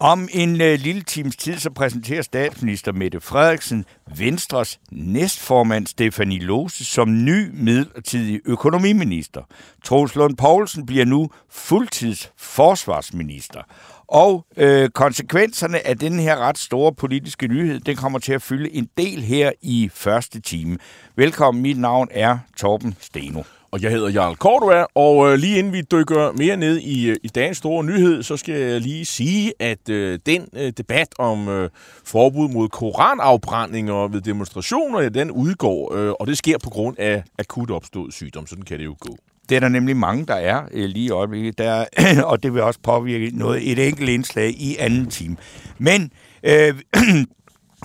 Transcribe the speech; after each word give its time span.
Om 0.00 0.28
en 0.32 0.60
øh, 0.60 0.78
lille 0.78 1.02
times 1.02 1.36
tid 1.36 1.58
så 1.58 1.70
præsenterer 1.70 2.22
statsminister 2.22 2.92
Mette 2.92 3.20
Frederiksen 3.20 3.84
Venstres 4.16 4.80
næstformand 4.90 5.86
Stefanie 5.86 6.38
Lose 6.38 6.84
som 6.84 7.24
ny 7.24 7.50
midlertidig 7.52 8.40
økonomiminister. 8.44 9.42
Troels 9.84 10.14
Lund 10.14 10.36
Poulsen 10.36 10.86
bliver 10.86 11.04
nu 11.04 11.30
fuldtids 11.50 12.32
forsvarsminister. 12.36 13.60
Og 14.08 14.46
øh, 14.56 14.90
konsekvenserne 14.90 15.86
af 15.86 15.98
den 15.98 16.20
her 16.20 16.36
ret 16.36 16.58
store 16.58 16.94
politiske 16.94 17.48
nyhed, 17.48 17.80
den 17.80 17.96
kommer 17.96 18.18
til 18.18 18.32
at 18.32 18.42
fylde 18.42 18.74
en 18.74 18.88
del 18.98 19.22
her 19.22 19.52
i 19.62 19.90
første 19.94 20.40
time. 20.40 20.78
Velkommen, 21.16 21.62
mit 21.62 21.78
navn 21.78 22.08
er 22.10 22.38
Torben 22.56 22.96
Steno. 23.00 23.42
Og 23.74 23.82
jeg 23.82 23.90
hedder 23.90 24.10
Jarl 24.10 24.34
Cordua, 24.34 24.86
og 24.94 25.32
øh, 25.32 25.38
lige 25.38 25.58
inden 25.58 25.72
vi 25.72 25.80
dykker 25.80 26.32
mere 26.32 26.56
ned 26.56 26.78
i, 26.78 27.10
øh, 27.10 27.16
i 27.22 27.28
dagens 27.28 27.58
store 27.58 27.84
nyhed, 27.84 28.22
så 28.22 28.36
skal 28.36 28.54
jeg 28.54 28.80
lige 28.80 29.04
sige, 29.04 29.52
at 29.58 29.88
øh, 29.88 30.18
den 30.26 30.48
øh, 30.56 30.72
debat 30.78 31.08
om 31.18 31.48
øh, 31.48 31.70
forbud 32.04 32.48
mod 32.48 32.68
koranafbrændinger 32.68 34.08
ved 34.08 34.20
demonstrationer, 34.20 35.00
ja, 35.00 35.08
den 35.08 35.30
udgår, 35.30 35.94
øh, 35.94 36.12
og 36.20 36.26
det 36.26 36.38
sker 36.38 36.58
på 36.64 36.70
grund 36.70 36.98
af 36.98 37.22
akut 37.38 37.70
opstået 37.70 38.14
sygdom. 38.14 38.46
Sådan 38.46 38.64
kan 38.64 38.78
det 38.78 38.84
jo 38.84 38.96
gå. 39.00 39.16
Det 39.48 39.56
er 39.56 39.60
der 39.60 39.68
nemlig 39.68 39.96
mange, 39.96 40.26
der 40.26 40.34
er 40.34 40.62
øh, 40.72 40.84
lige 40.84 41.06
i 41.06 41.10
øjeblikket, 41.10 41.58
der, 41.58 41.84
og 42.30 42.42
det 42.42 42.54
vil 42.54 42.62
også 42.62 42.80
påvirke 42.82 43.30
noget, 43.34 43.72
et 43.72 43.88
enkelt 43.88 44.08
indslag 44.08 44.50
i 44.50 44.76
anden 44.78 45.06
time. 45.06 45.36
Men 45.78 46.12
øh, 46.42 46.74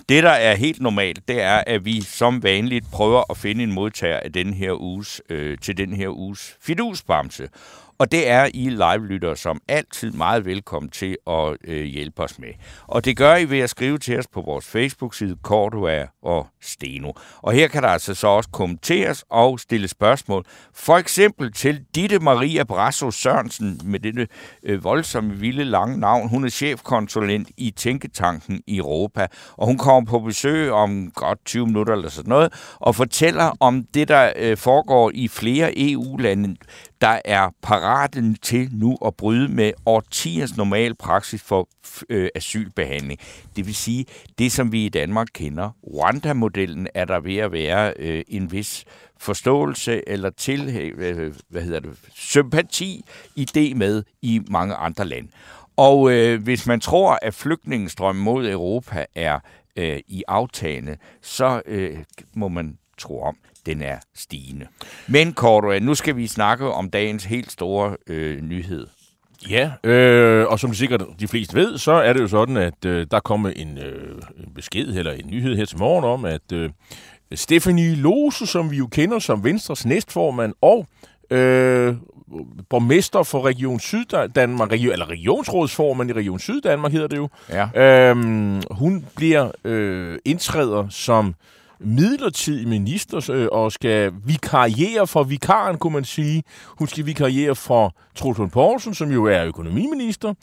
det, 0.10 0.24
der 0.24 0.30
er 0.30 0.56
helt 0.56 0.82
normalt, 0.82 1.28
det 1.28 1.42
er, 1.42 1.64
at 1.68 1.86
vi 1.86 2.02
som 2.02 2.44
vanligt 2.44 2.86
prøver 2.92 3.24
at 3.32 3.38
finde 3.38 3.64
en 3.64 3.72
modtager 3.72 4.20
af 4.20 4.34
den 4.34 4.54
her 4.54 4.82
uges, 4.82 5.22
øh, 5.30 5.58
til 5.58 5.78
den 5.78 5.94
her 5.94 6.10
uges 6.10 6.58
fidusbamse. 6.62 7.50
Og 8.00 8.12
det 8.12 8.30
er 8.30 8.50
I 8.54 8.70
live-lyttere 8.70 9.36
som 9.36 9.62
altid 9.68 10.12
meget 10.12 10.46
velkommen 10.46 10.90
til 10.90 11.18
at 11.28 11.58
øh, 11.64 11.84
hjælpe 11.84 12.24
os 12.24 12.40
med. 12.40 12.50
Og 12.88 13.06
det 13.06 13.18
gør 13.18 13.36
I 13.36 13.50
ved 13.50 13.60
at 13.60 13.70
skrive 13.70 13.98
til 13.98 14.20
os 14.20 14.28
på 14.28 14.42
vores 14.42 14.66
Facebook-side 14.66 15.38
Cordua 15.44 16.08
og 16.24 16.48
Steno. 16.62 17.12
Og 17.42 17.54
her 17.54 17.68
kan 17.68 17.84
der 17.84 17.90
altså 17.90 18.14
så 18.16 18.28
også 18.28 18.50
kommenteres 18.50 19.26
og 19.30 19.60
stille 19.60 19.88
spørgsmål. 19.88 20.46
For 20.74 20.98
eksempel 20.98 21.54
til 21.54 21.86
Ditte 21.96 22.20
Maria 22.20 22.64
Brasso 22.64 23.12
Sørensen 23.12 23.82
med 23.84 24.00
dette 24.00 24.28
øh, 24.64 24.84
voldsomme, 24.84 25.34
vilde, 25.36 25.64
lange 25.64 26.00
navn. 26.00 26.30
Hun 26.30 26.46
er 26.46 26.50
chefkonsulent 26.50 27.50
i 27.58 27.72
Tænketanken 27.72 28.62
i 28.68 28.78
Europa, 28.78 29.28
og 29.58 29.68
hun 29.68 29.78
kommer 29.78 30.12
på 30.12 30.20
besøg 30.20 30.72
om 30.72 31.12
godt 31.12 31.46
20 31.46 31.66
minutter 31.66 31.94
eller 31.94 32.10
sådan 32.10 32.30
noget, 32.30 32.54
og 32.80 32.96
fortæller 32.96 33.58
om 33.60 33.84
det, 33.94 34.08
der 34.08 34.34
øh, 34.36 34.58
foregår 34.58 35.12
i 35.14 35.28
flere 35.28 35.74
EU-lande, 35.76 36.56
der 37.02 37.20
er 37.26 37.50
parate 37.62 38.36
til 38.42 38.70
nu 38.72 38.98
at 39.06 39.16
bryde 39.16 39.48
med 39.48 39.72
årtiers 39.86 40.58
normal 40.58 40.96
praksis 40.96 41.42
for 41.42 41.70
øh, 42.10 42.30
asylbehandling. 42.36 43.20
Det 43.56 43.66
vil 43.66 43.76
sige, 43.76 44.06
det 44.40 44.52
som 44.52 44.72
vi 44.72 44.86
i 44.86 44.90
Danmark 44.90 45.28
kender, 45.34 45.70
Rwanda-modellen, 45.84 46.88
er 46.94 47.06
der 47.06 47.20
ved 47.20 47.38
at 47.38 47.52
være 47.52 47.94
øh, 48.00 48.24
en 48.28 48.52
vis 48.52 48.86
forståelse 49.18 50.10
eller 50.10 50.30
til, 50.30 50.76
øh, 50.98 51.36
hvad 51.50 51.62
hedder 51.62 51.80
det, 51.80 51.92
sympati 52.14 53.06
idé 53.40 53.74
med 53.76 54.04
i 54.22 54.42
mange 54.50 54.76
andre 54.76 55.06
lande. 55.06 55.30
Og 55.78 56.12
øh, 56.12 56.44
hvis 56.44 56.68
man 56.68 56.80
tror, 56.80 57.20
at 57.22 57.34
flygtningestrømmen 57.34 58.24
mod 58.24 58.50
Europa 58.50 59.06
er 59.16 59.40
øh, 59.76 60.00
i 60.08 60.24
aftagende, 60.28 60.98
så 61.22 61.62
øh, 61.66 61.98
må 62.36 62.48
man 62.48 62.78
tro 62.98 63.22
om, 63.22 63.38
den 63.70 63.82
er 63.82 63.98
stigende. 64.16 64.66
Men 65.08 65.34
Cordua, 65.34 65.80
nu 65.80 65.96
skal 65.96 66.16
vi 66.16 66.28
snakke 66.28 66.72
om 66.72 66.90
dagens 66.90 67.26
helt 67.26 67.52
store 67.52 67.98
øh, 68.08 68.42
nyhed. 68.42 68.88
Ja, 69.50 69.72
øh, 69.84 70.48
og 70.48 70.60
som 70.60 70.74
sikkert 70.74 71.04
de 71.20 71.28
fleste 71.28 71.56
ved, 71.56 71.78
så 71.78 71.92
er 71.92 72.14
det 72.14 72.20
jo 72.22 72.28
sådan, 72.28 72.58
at 72.58 72.86
øh, 72.86 73.08
der 73.12 73.20
kommer 73.20 73.50
en, 73.50 73.78
øh, 73.78 74.22
en 74.38 74.54
besked 74.56 74.88
eller 74.88 75.12
en 75.12 75.28
nyhed 75.30 75.56
her 75.56 75.66
til 75.66 75.78
morgen 75.78 76.06
om, 76.06 76.26
at 76.26 76.52
øh, 76.54 76.70
Stefanie 77.36 77.96
Lose, 77.96 78.48
som 78.48 78.72
vi 78.72 78.78
jo 78.78 78.88
kender 78.88 79.20
som 79.20 79.44
Venstres 79.44 79.86
næstformand 79.86 80.54
og 80.62 80.88
øh, 81.32 81.96
borgmester 82.70 83.24
for 83.24 83.46
Region 83.46 83.80
Syddanmark, 83.80 84.72
region, 84.72 84.94
eller 84.94 85.10
regionsrådsformand 85.10 86.10
i 86.10 86.14
Region 86.14 86.40
Syddanmark 86.40 86.92
hedder 86.92 87.08
det 87.08 87.18
jo, 87.18 87.30
Ja. 87.50 88.10
øh, 88.10 88.16
hun 88.72 89.06
bliver 89.16 89.52
øh, 89.64 90.18
indtræder 90.26 90.88
som 90.90 91.36
midlertidig 91.80 92.68
minister 92.68 93.32
øh, 93.32 93.48
og 93.52 93.72
skal 93.72 94.12
vikariere 94.26 95.08
for 95.08 95.24
vikaren, 95.24 95.78
kunne 95.78 95.94
man 95.94 96.04
sige. 96.04 96.44
Hun 96.68 96.88
skal 96.88 97.06
vikariere 97.06 97.56
for 97.56 97.94
Troels 98.16 98.38
Lund 98.38 98.52
Poulsen, 98.52 98.94
som 98.94 99.12
jo 99.12 99.26
er 99.26 99.46
økonomiminister. 99.46 100.34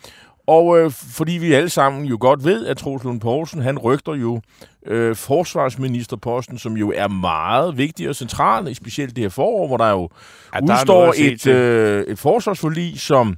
Og 0.47 0.79
øh, 0.79 0.91
fordi 0.91 1.33
vi 1.33 1.53
alle 1.53 1.69
sammen 1.69 2.05
jo 2.05 2.17
godt 2.21 2.45
ved, 2.45 2.67
at 2.67 2.77
Troels 2.77 3.05
Lund 3.05 3.21
Poulsen, 3.21 3.63
han 3.63 3.79
rygter 3.79 4.15
jo 4.15 4.41
øh, 4.87 5.17
forsvarsministerposten, 5.17 6.59
som 6.59 6.77
jo 6.77 6.93
er 6.97 7.09
meget 7.09 7.79
vigtig 7.79 8.09
og 8.09 8.17
central, 8.17 8.75
specielt 8.75 9.17
det 9.17 9.25
her 9.25 9.29
forår, 9.29 9.67
hvor 9.67 9.77
der 9.77 9.91
jo 9.91 10.09
Ja, 10.55 10.61
der 10.61 10.73
er 10.73 10.81
udstår 10.81 11.15
et, 11.17 11.47
øh, 11.47 12.05
et 12.07 12.19
forsvarsforlig, 12.19 13.01
som 13.01 13.37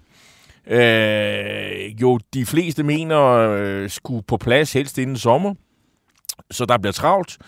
øh, 0.66 2.02
jo 2.02 2.18
de 2.34 2.46
fleste 2.46 2.82
mener 2.82 3.20
øh, 3.22 3.90
skulle 3.90 4.22
på 4.22 4.36
plads 4.36 4.72
helst 4.72 4.98
inden 4.98 5.16
sommer. 5.16 5.54
Så 6.50 6.64
der 6.64 6.78
bliver 6.78 6.92
travlt. 6.92 7.38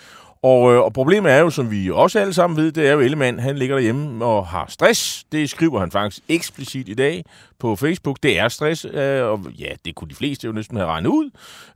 Og, 0.43 0.73
øh, 0.73 0.81
og 0.81 0.93
problemet 0.93 1.33
er 1.33 1.39
jo, 1.39 1.51
som 1.51 1.71
vi 1.71 1.91
også 1.91 2.19
alle 2.19 2.33
sammen 2.33 2.57
ved, 2.57 2.73
det 2.73 2.89
er 2.89 2.93
jo 2.93 3.01
Ellemann, 3.01 3.39
han 3.39 3.59
ligger 3.59 3.77
derhjemme 3.77 4.25
og 4.25 4.47
har 4.47 4.67
stress. 4.69 5.25
Det 5.33 5.51
skriver 5.51 5.81
han 5.81 5.91
faktisk 5.91 6.23
eksplicit 6.29 6.89
i 6.89 6.95
dag 6.95 7.25
på 7.59 7.77
Facebook. 7.77 8.17
Det 8.23 8.39
er 8.39 8.49
stress, 8.49 8.87
øh, 8.93 9.25
og 9.25 9.41
ja, 9.59 9.69
det 9.85 9.95
kunne 9.95 10.09
de 10.11 10.15
fleste 10.15 10.47
jo 10.47 10.53
næsten 10.53 10.77
have 10.77 10.89
regnet 10.89 11.09
ud. 11.09 11.31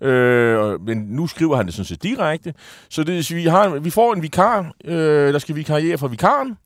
Øh, 0.06 0.80
men 0.86 0.98
nu 0.98 1.26
skriver 1.26 1.56
han 1.56 1.66
det 1.66 1.74
sådan 1.74 1.84
set 1.84 2.02
direkte. 2.02 2.54
Så 2.88 3.04
det, 3.04 3.34
vi, 3.34 3.44
har, 3.44 3.68
vi 3.68 3.90
får 3.90 4.14
en 4.14 4.22
vikar, 4.22 4.72
øh, 4.84 5.32
der 5.32 5.38
skal 5.38 5.56
vi 5.56 5.62
karriere 5.62 5.98
for 5.98 6.08
vikaren. 6.08 6.56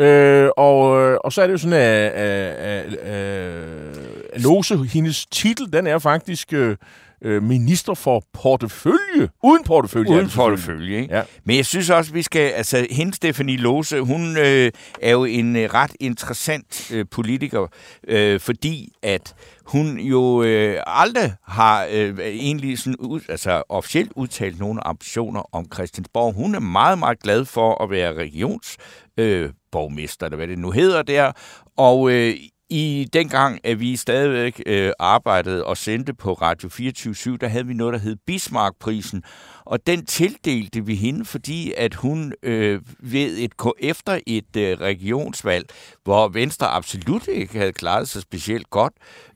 Øh, 0.00 0.48
og, 0.56 0.80
og 1.24 1.32
så 1.32 1.42
er 1.42 1.46
det 1.46 1.52
jo 1.52 1.58
sådan, 1.58 1.72
at, 1.72 1.80
at, 1.80 2.54
at, 2.54 2.94
at, 2.94 3.98
at 4.32 4.40
Lose, 4.40 4.76
hendes 4.76 5.26
titel, 5.26 5.72
den 5.72 5.86
er 5.86 5.98
faktisk 5.98 6.52
øh, 6.52 6.76
øh, 7.22 7.42
minister 7.42 7.94
for 7.94 8.22
portefølje. 8.32 9.28
Uden 9.44 9.64
portefølje. 9.64 10.10
Uden 10.10 10.28
portefølje, 10.30 11.00
ikke? 11.00 11.14
Ja. 11.14 11.22
Men 11.44 11.56
jeg 11.56 11.66
synes 11.66 11.90
også, 11.90 12.12
vi 12.12 12.22
skal... 12.22 12.40
Altså, 12.50 12.86
hende 12.90 13.14
Stefanie 13.14 13.56
Lose, 13.56 14.00
hun 14.00 14.36
øh, 14.36 14.72
er 15.02 15.10
jo 15.10 15.24
en 15.24 15.56
øh, 15.56 15.74
ret 15.74 15.92
interessant 16.00 16.90
øh, 16.94 17.06
politiker, 17.10 17.66
øh, 18.08 18.40
fordi 18.40 18.92
at 19.02 19.34
hun 19.66 19.98
jo 19.98 20.42
øh, 20.42 20.82
aldrig 20.86 21.32
har 21.46 21.86
øh, 21.90 22.18
egentlig 22.18 22.78
sådan 22.78 22.96
ud, 22.96 23.20
altså, 23.28 23.62
officielt 23.68 24.12
udtalt 24.16 24.58
nogle 24.58 24.86
ambitioner 24.86 25.54
om 25.54 25.66
Christiansborg. 25.74 26.34
Hun 26.34 26.54
er 26.54 26.60
meget, 26.60 26.98
meget 26.98 27.20
glad 27.22 27.44
for 27.44 27.82
at 27.82 27.90
være 27.90 28.14
regions 28.14 28.76
øh, 29.16 29.50
borgmester, 29.72 30.26
eller 30.26 30.36
hvad 30.36 30.48
det 30.48 30.58
nu 30.58 30.70
hedder 30.70 31.02
der. 31.02 31.32
Og 31.76 32.10
øh, 32.10 32.34
i 32.70 33.08
dengang, 33.12 33.60
at 33.64 33.80
vi 33.80 33.96
stadigvæk 33.96 34.62
øh, 34.66 34.92
arbejdede 34.98 35.64
og 35.64 35.76
sendte 35.76 36.14
på 36.14 36.32
Radio 36.32 36.68
24 36.68 37.36
der 37.36 37.48
havde 37.48 37.66
vi 37.66 37.74
noget, 37.74 37.92
der 37.92 37.98
hed 37.98 38.16
Bismarckprisen. 38.26 39.22
Og 39.64 39.86
den 39.86 40.06
tildelte 40.06 40.86
vi 40.86 40.94
hende, 40.94 41.24
fordi 41.24 41.72
at 41.76 41.94
hun 41.94 42.32
øh, 42.42 42.80
ved 42.98 43.38
et, 43.38 43.52
efter 43.78 44.20
et 44.26 44.56
øh, 44.56 44.80
regionsvalg, 44.80 45.66
hvor 46.04 46.28
Venstre 46.28 46.66
absolut 46.66 47.28
ikke 47.28 47.58
havde 47.58 47.72
klaret 47.72 48.08
sig 48.08 48.22
specielt 48.22 48.70
godt, 48.70 48.92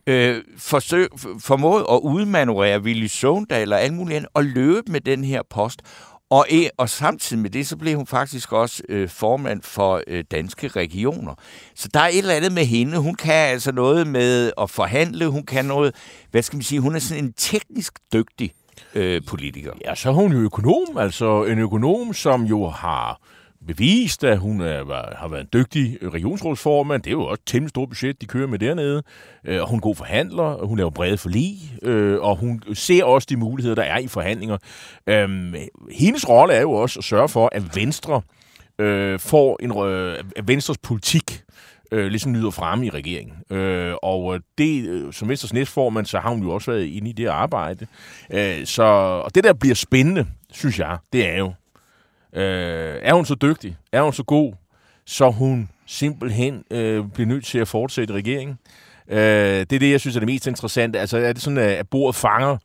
øh, 0.06 0.42
forsøg, 0.58 1.08
formåede 1.40 1.86
at 1.90 2.00
udmanøvrere 2.02 2.80
Willy 2.80 3.06
Søvndal 3.06 3.72
og 3.72 3.82
alt 3.82 3.94
muligt 3.94 4.16
andet, 4.16 4.30
og 4.34 4.44
løbe 4.44 4.92
med 4.92 5.00
den 5.00 5.24
her 5.24 5.42
post. 5.50 5.82
Og, 6.32 6.46
e, 6.50 6.68
og 6.76 6.88
samtidig 6.88 7.42
med 7.42 7.50
det, 7.50 7.66
så 7.66 7.76
blev 7.76 7.96
hun 7.96 8.06
faktisk 8.06 8.52
også 8.52 8.82
øh, 8.88 9.08
formand 9.08 9.62
for 9.62 10.02
øh, 10.06 10.24
danske 10.30 10.68
regioner. 10.68 11.34
Så 11.74 11.88
der 11.94 12.00
er 12.00 12.08
et 12.08 12.18
eller 12.18 12.34
andet 12.34 12.52
med 12.52 12.64
hende. 12.64 12.98
Hun 12.98 13.14
kan 13.14 13.34
altså 13.34 13.72
noget 13.72 14.06
med 14.06 14.52
at 14.60 14.70
forhandle. 14.70 15.26
Hun 15.26 15.46
kan 15.46 15.64
noget, 15.64 15.94
hvad 16.30 16.42
skal 16.42 16.56
man 16.56 16.62
sige, 16.62 16.80
hun 16.80 16.94
er 16.94 16.98
sådan 16.98 17.24
en 17.24 17.32
teknisk 17.32 17.98
dygtig 18.12 18.52
øh, 18.94 19.22
politiker. 19.26 19.72
Ja, 19.84 19.94
så 19.94 20.08
er 20.08 20.12
hun 20.12 20.32
jo 20.32 20.38
økonom, 20.38 20.98
altså 20.98 21.44
en 21.44 21.58
økonom, 21.58 22.14
som 22.14 22.42
jo 22.42 22.68
har 22.68 23.20
bevist, 23.66 24.24
at 24.24 24.38
hun 24.38 24.60
er, 24.60 24.84
var, 24.84 25.14
har 25.18 25.28
været 25.28 25.40
en 25.40 25.48
dygtig 25.52 25.98
regionsrådsformand. 26.14 27.02
Det 27.02 27.10
er 27.10 27.12
jo 27.12 27.22
også 27.22 27.40
et 27.40 27.46
temmelig 27.46 27.70
stort 27.70 27.88
budget, 27.88 28.20
de 28.20 28.26
kører 28.26 28.46
med 28.46 28.58
dernede. 28.58 29.02
Øh, 29.44 29.60
og 29.62 29.68
hun 29.68 29.76
er 29.76 29.80
god 29.80 29.96
forhandler, 29.96 30.42
og 30.42 30.68
hun 30.68 30.78
laver 30.78 30.90
brede 30.90 31.18
forlig, 31.18 31.56
øh, 31.82 32.20
og 32.20 32.36
hun 32.36 32.62
ser 32.74 33.04
også 33.04 33.26
de 33.30 33.36
muligheder, 33.36 33.74
der 33.74 33.82
er 33.82 33.98
i 33.98 34.06
forhandlinger. 34.06 34.58
Øh, 35.06 35.54
hendes 35.90 36.28
rolle 36.28 36.54
er 36.54 36.60
jo 36.60 36.72
også 36.72 36.98
at 36.98 37.04
sørge 37.04 37.28
for, 37.28 37.48
at 37.52 37.76
Venstre 37.76 38.22
øh, 38.78 39.18
får 39.18 39.58
en, 39.62 39.78
øh, 39.78 40.24
at 40.36 40.48
Venstres 40.48 40.78
politik 40.78 41.42
øh, 41.92 42.06
ligesom 42.06 42.32
nyder 42.32 42.50
fremme 42.50 42.86
i 42.86 42.90
regeringen. 42.90 43.36
Øh, 43.50 43.94
og 44.02 44.34
øh, 44.34 44.40
det, 44.58 44.88
øh, 44.88 45.12
som 45.12 45.28
Venstres 45.28 45.52
næstformand, 45.52 46.06
så 46.06 46.18
har 46.18 46.30
hun 46.30 46.42
jo 46.42 46.50
også 46.50 46.70
været 46.70 46.84
inde 46.84 47.10
i 47.10 47.12
det 47.12 47.26
arbejde. 47.26 47.86
Øh, 48.32 48.66
så, 48.66 48.82
og 49.24 49.34
det 49.34 49.44
der 49.44 49.52
bliver 49.52 49.74
spændende, 49.74 50.26
synes 50.52 50.78
jeg, 50.78 50.98
det 51.12 51.28
er 51.28 51.38
jo, 51.38 51.52
øh, 52.34 52.96
er 53.02 53.14
hun 53.14 53.24
så 53.24 53.34
dygtig, 53.34 53.76
er 53.92 54.02
hun 54.02 54.12
så 54.12 54.22
god, 54.22 54.52
så 55.06 55.30
hun 55.30 55.68
simpelthen 55.86 56.64
øh, 56.70 57.04
bliver 57.14 57.26
nødt 57.26 57.44
til 57.44 57.58
at 57.58 57.68
fortsætte 57.68 58.14
regeringen. 58.14 58.58
Øh, 59.08 59.18
det 59.18 59.72
er 59.72 59.78
det, 59.78 59.90
jeg 59.90 60.00
synes 60.00 60.16
er 60.16 60.20
det 60.20 60.28
mest 60.28 60.46
interessante. 60.46 60.98
Altså, 60.98 61.18
er 61.18 61.32
det 61.32 61.42
sådan, 61.42 61.58
at 61.58 61.88
bordet 61.88 62.16
fanger 62.16 62.56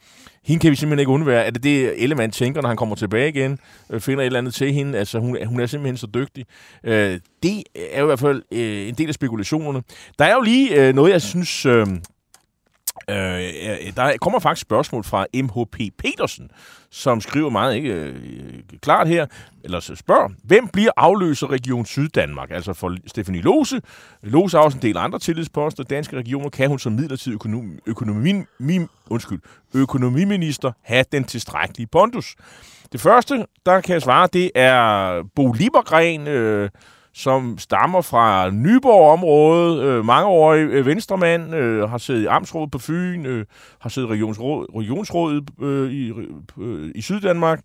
hende 0.47 0.61
kan 0.61 0.71
vi 0.71 0.75
simpelthen 0.75 0.99
ikke 0.99 1.11
undvære. 1.11 1.45
Er 1.45 1.49
det 1.49 1.63
det, 1.63 2.03
Ellemann 2.03 2.31
tænker, 2.31 2.61
når 2.61 2.67
han 2.67 2.77
kommer 2.77 2.95
tilbage 2.95 3.29
igen? 3.29 3.59
Øh, 3.89 4.01
finder 4.01 4.21
et 4.21 4.25
eller 4.25 4.39
andet 4.39 4.53
til 4.53 4.73
hende? 4.73 4.97
Altså, 4.97 5.19
hun, 5.19 5.45
hun 5.45 5.59
er 5.59 5.65
simpelthen 5.65 5.97
så 5.97 6.07
dygtig. 6.13 6.45
Øh, 6.83 7.19
det 7.43 7.63
er 7.91 7.99
jo 7.99 8.05
i 8.05 8.05
hvert 8.05 8.19
fald 8.19 8.43
øh, 8.51 8.87
en 8.87 8.93
del 8.93 9.07
af 9.07 9.13
spekulationerne. 9.13 9.83
Der 10.19 10.25
er 10.25 10.33
jo 10.33 10.41
lige 10.41 10.87
øh, 10.87 10.95
noget, 10.95 11.11
jeg 11.11 11.21
synes... 11.21 11.65
Øh, 11.65 11.87
Øh, 13.09 13.95
der 13.95 14.17
kommer 14.21 14.39
faktisk 14.39 14.61
spørgsmål 14.61 15.03
fra 15.03 15.25
MHP 15.33 15.77
Petersen, 15.97 16.51
som 16.89 17.21
skriver 17.21 17.49
meget 17.49 17.75
ikke 17.75 17.89
øh, 17.89 18.15
klart 18.81 19.07
her, 19.07 19.25
eller 19.63 19.79
så 19.79 19.95
spørger, 19.95 20.29
hvem 20.43 20.67
bliver 20.67 20.91
afløser 20.97 21.51
Region 21.51 21.85
Syddanmark? 21.85 22.51
Altså 22.51 22.73
for 22.73 22.95
Stefanie 23.07 23.41
Lose. 23.41 23.81
Lose 24.23 24.57
har 24.57 24.63
også 24.63 24.77
en 24.77 24.81
del 24.81 24.97
andre 24.97 25.19
tillidsposter. 25.19 25.83
Danske 25.83 26.17
regioner 26.17 26.49
kan 26.49 26.69
hun 26.69 26.79
som 26.79 26.93
midlertidig 26.93 27.35
økonomi, 27.35 27.79
økonomi, 27.85 28.33
min, 28.59 28.87
undskyld, 29.09 29.39
økonomiminister 29.73 30.71
have 30.81 31.05
den 31.11 31.23
tilstrækkelige 31.23 31.87
pondus. 31.87 32.35
Det 32.91 33.01
første, 33.01 33.45
der 33.65 33.81
kan 33.81 33.93
jeg 33.93 34.01
svare, 34.01 34.27
det 34.33 34.51
er 34.55 35.23
Bo 35.35 35.51
Libergren, 35.51 36.27
øh, 36.27 36.69
som 37.17 37.57
stammer 37.57 38.01
fra 38.01 38.49
Nyborg-området, 38.49 39.83
øh, 39.83 40.05
mangeårig 40.05 40.59
øh, 40.59 40.85
venstremand, 40.85 41.55
øh, 41.55 41.89
har 41.89 41.97
siddet 41.97 42.21
i 42.21 42.25
Amtsrådet 42.25 42.71
på 42.71 42.79
Fyn, 42.79 43.25
øh, 43.25 43.45
har 43.79 43.89
siddet 43.89 44.09
i 44.09 44.11
regionsråd, 44.11 44.65
regionsrådet 44.75 45.49
øh, 45.61 45.91
i, 45.91 46.13
øh, 46.57 46.91
i 46.95 47.01
Syddanmark, 47.01 47.59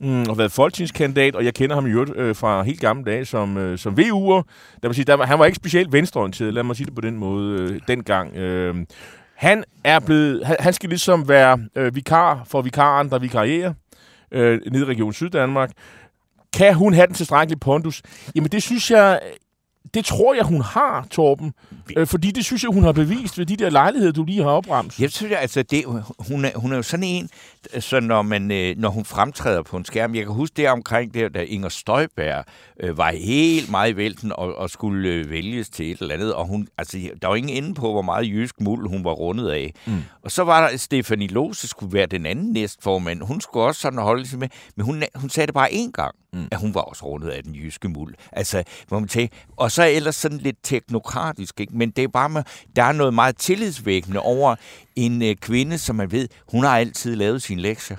mm, 0.00 0.22
og 0.22 0.38
været 0.38 0.52
folketingskandidat, 0.52 1.34
og 1.34 1.44
jeg 1.44 1.54
kender 1.54 1.74
ham 1.74 1.86
i 1.86 1.90
øvrigt 1.90 2.16
øh, 2.16 2.36
fra 2.36 2.62
helt 2.62 2.80
gamle 2.80 3.04
dage 3.04 3.24
som, 3.24 3.56
øh, 3.56 3.78
som 3.78 3.94
VU'er. 3.98 4.42
Der 4.82 4.92
sige, 4.92 5.04
der 5.04 5.14
var, 5.14 5.26
han 5.26 5.38
var 5.38 5.46
ikke 5.46 5.56
specielt 5.56 5.92
venstreorienteret, 5.92 6.54
lad 6.54 6.62
mig 6.62 6.76
sige 6.76 6.86
det 6.86 6.94
på 6.94 7.00
den 7.00 7.18
måde, 7.18 7.60
øh, 7.62 7.80
dengang. 7.88 8.36
Øh, 8.36 8.74
han 9.34 9.64
er 9.84 10.00
blevet, 10.00 10.46
han, 10.46 10.56
han 10.60 10.72
skal 10.72 10.88
ligesom 10.88 11.28
være 11.28 11.58
øh, 11.76 11.94
vikar 11.94 12.42
for 12.46 12.62
vikaren, 12.62 13.10
der 13.10 13.18
vikarierer 13.18 13.72
øh, 14.32 14.60
nede 14.72 14.82
i 14.82 14.84
Region 14.84 15.12
Syddanmark. 15.12 15.70
Kan 16.52 16.74
hun 16.74 16.94
have 16.94 17.06
den 17.06 17.14
tilstrækkelige 17.14 17.58
pondus? 17.58 18.02
Jamen, 18.34 18.50
det 18.50 18.62
synes 18.62 18.90
jeg, 18.90 19.20
det 19.94 20.04
tror 20.04 20.34
jeg, 20.34 20.44
hun 20.44 20.60
har, 20.60 21.06
Torben. 21.10 21.52
Øh, 21.96 22.06
fordi 22.06 22.30
det 22.30 22.44
synes 22.44 22.62
jeg, 22.62 22.70
hun 22.72 22.82
har 22.82 22.92
bevist 22.92 23.38
ved 23.38 23.46
de 23.46 23.56
der 23.56 23.70
lejligheder, 23.70 24.12
du 24.12 24.24
lige 24.24 24.42
har 24.42 24.50
opramt. 24.50 25.00
Jeg 25.00 25.10
synes, 25.10 25.32
altså, 25.36 25.62
det, 25.62 25.84
hun, 26.18 26.44
er, 26.44 26.50
hun 26.58 26.72
er 26.72 26.76
jo 26.76 26.82
sådan 26.82 27.04
en, 27.04 27.30
så 27.80 28.00
når, 28.00 28.22
man, 28.22 28.50
øh, 28.50 28.74
når 28.78 28.88
hun 28.88 29.04
fremtræder 29.04 29.62
på 29.62 29.76
en 29.76 29.84
skærm. 29.84 30.14
Jeg 30.14 30.24
kan 30.24 30.34
huske 30.34 30.54
det 30.56 30.68
omkring 30.68 31.14
det, 31.14 31.34
da 31.34 31.42
Inger 31.42 31.68
Støjberg 31.68 32.44
øh, 32.80 32.98
var 32.98 33.10
helt 33.10 33.70
meget 33.70 33.92
i 33.92 33.96
vælten 33.96 34.32
og, 34.32 34.54
og 34.54 34.70
skulle 34.70 35.08
øh, 35.08 35.30
vælges 35.30 35.68
til 35.68 35.92
et 35.92 35.98
eller 36.00 36.14
andet. 36.14 36.34
Og 36.34 36.46
hun, 36.46 36.68
altså, 36.78 36.98
der 37.22 37.28
var 37.28 37.36
ingen 37.36 37.64
inde 37.64 37.74
på, 37.74 37.92
hvor 37.92 38.02
meget 38.02 38.28
jysk 38.28 38.60
muld 38.60 38.88
hun 38.88 39.04
var 39.04 39.12
rundet 39.12 39.50
af. 39.50 39.74
Mm. 39.86 40.02
Og 40.22 40.30
så 40.30 40.44
var 40.44 40.68
der 40.68 40.76
Stefanie 40.76 41.28
Lose, 41.28 41.68
skulle 41.68 41.92
være 41.92 42.06
den 42.06 42.26
anden 42.26 42.52
næstformand. 42.52 43.22
Hun 43.22 43.40
skulle 43.40 43.66
også 43.66 43.80
sådan 43.80 43.98
holde 43.98 44.26
sig 44.26 44.38
med, 44.38 44.48
men 44.76 44.86
hun, 44.86 45.02
hun 45.14 45.30
sagde 45.30 45.46
det 45.46 45.54
bare 45.54 45.70
én 45.70 45.90
gang, 45.90 46.14
mm. 46.32 46.48
at 46.50 46.58
hun 46.58 46.74
var 46.74 46.80
også 46.80 47.04
rundet 47.04 47.28
af 47.28 47.42
den 47.42 47.54
jyske 47.54 47.88
muld. 47.88 48.14
Altså, 48.32 48.64
må 48.90 48.98
man 48.98 49.08
tænker, 49.08 49.36
og 49.56 49.72
så 49.72 49.84
ellers 49.88 50.16
sådan 50.16 50.38
lidt 50.38 50.56
teknokratisk, 50.62 51.60
ikke? 51.60 51.76
men 51.76 51.90
det 51.90 52.04
er 52.04 52.08
bare, 52.08 52.28
med, 52.28 52.42
der 52.76 52.82
er 52.82 52.92
noget 52.92 53.14
meget 53.14 53.36
tillidsvækkende 53.36 54.20
over 54.20 54.56
en 54.96 55.22
øh, 55.22 55.36
kvinde, 55.36 55.78
som 55.78 55.96
man 55.96 56.12
ved, 56.12 56.28
hun 56.52 56.64
har 56.64 56.78
altid 56.78 57.16
lavet 57.16 57.42
sine 57.42 57.60
lektier. 57.60 57.96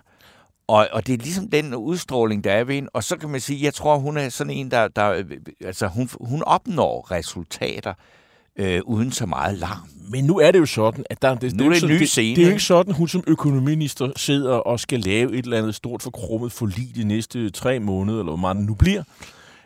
Og, 0.67 0.87
og 0.91 1.07
det 1.07 1.13
er 1.13 1.17
ligesom 1.17 1.49
den 1.49 1.75
udstråling, 1.75 2.43
der 2.43 2.51
er 2.51 2.63
ved 2.63 2.75
hende. 2.75 2.89
Og 2.93 3.03
så 3.03 3.17
kan 3.17 3.29
man 3.29 3.41
sige, 3.41 3.63
jeg 3.63 3.73
tror, 3.73 3.97
hun 3.97 4.17
er 4.17 4.29
sådan 4.29 4.53
en, 4.53 4.71
der, 4.71 4.87
der 4.87 5.09
øh, 5.09 5.25
altså 5.65 5.87
hun, 5.87 6.09
hun 6.21 6.43
opnår 6.43 7.11
resultater 7.11 7.93
øh, 8.55 8.81
uden 8.85 9.11
så 9.11 9.25
meget 9.25 9.57
larm. 9.57 9.89
Men 10.11 10.23
nu 10.23 10.39
er 10.39 10.51
det 10.51 10.59
jo 10.59 10.65
sådan, 10.65 11.05
at 11.09 11.21
der, 11.21 11.35
det, 11.35 11.55
nu 11.55 11.65
er 11.65 11.69
det, 11.69 11.81
det, 11.81 11.89
en 11.91 11.97
ny 11.97 12.03
scene. 12.03 12.29
Det, 12.29 12.35
det 12.35 12.41
er 12.41 12.47
jo 12.47 12.51
ikke 12.51 12.63
sådan, 12.63 12.93
hun 12.93 13.07
som 13.07 13.23
økonomiminister 13.27 14.11
sidder 14.15 14.53
og 14.53 14.79
skal 14.79 14.99
lave 14.99 15.33
et 15.33 15.43
eller 15.43 15.57
andet 15.57 15.75
stort 15.75 16.01
forkrummet 16.03 16.51
forlig 16.51 16.95
de 16.95 17.03
næste 17.03 17.49
tre 17.49 17.79
måneder, 17.79 18.19
eller 18.19 18.31
hvor 18.31 18.41
meget 18.41 18.57
det 18.57 18.65
nu 18.65 18.73
bliver. 18.73 19.03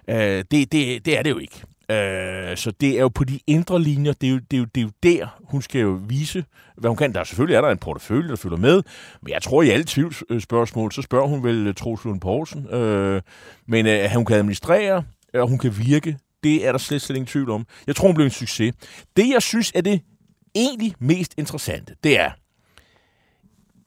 Uh, 0.08 0.16
det, 0.16 0.52
det, 0.52 1.06
det 1.06 1.18
er 1.18 1.24
det 1.24 1.30
jo 1.30 1.38
ikke. 1.38 1.62
Øh, 1.92 2.58
så 2.58 2.72
det 2.82 2.90
er 2.90 3.02
jo 3.02 3.10
på 3.10 3.24
de 3.24 3.40
indre 3.48 3.82
linjer, 3.82 4.14
det 4.14 4.28
er, 4.28 4.32
jo, 4.32 4.40
det, 4.52 4.58
er 4.58 4.62
jo, 4.62 4.66
det 4.76 4.82
er 4.82 4.86
jo 4.86 4.92
der, 5.04 5.28
hun 5.44 5.62
skal 5.62 5.82
jo 5.82 6.00
vise, 6.08 6.44
hvad 6.78 6.90
hun 6.90 6.98
kan. 6.98 7.14
Der 7.14 7.24
selvfølgelig 7.24 7.56
er 7.56 7.62
der 7.62 7.70
en 7.70 7.78
portefølje, 7.78 8.30
der 8.30 8.36
følger 8.36 8.58
med, 8.58 8.84
men 9.22 9.34
jeg 9.34 9.42
tror, 9.42 9.64
i 9.64 9.70
alle 9.70 9.86
tvivlsspørgsmål, 9.88 10.92
så 10.92 11.02
spørger 11.02 11.28
hun 11.28 11.44
vel 11.44 11.68
øh, 11.68 11.74
Troels 11.74 12.04
Lund 12.04 12.22
Poulsen. 12.22 12.68
Øh, 12.68 13.22
men 13.66 13.88
øh, 13.88 14.10
hun 14.16 14.26
kan 14.26 14.38
administrere, 14.38 15.04
og 15.34 15.48
hun 15.48 15.58
kan 15.58 15.78
virke, 15.78 16.18
det 16.44 16.68
er 16.68 16.72
der 16.72 16.80
slet, 16.80 17.02
slet 17.02 17.16
ingen 17.16 17.28
tvivl 17.28 17.50
om. 17.50 17.66
Jeg 17.88 17.96
tror, 17.96 18.08
hun 18.08 18.16
bliver 18.16 18.26
en 18.26 18.32
succes. 18.32 18.76
Det, 19.18 19.30
jeg 19.30 19.42
synes 19.42 19.72
er 19.76 19.82
det 19.82 20.02
egentlig 20.56 20.96
mest 21.00 21.34
interessante, 21.38 21.96
det 22.04 22.20
er, 22.20 22.32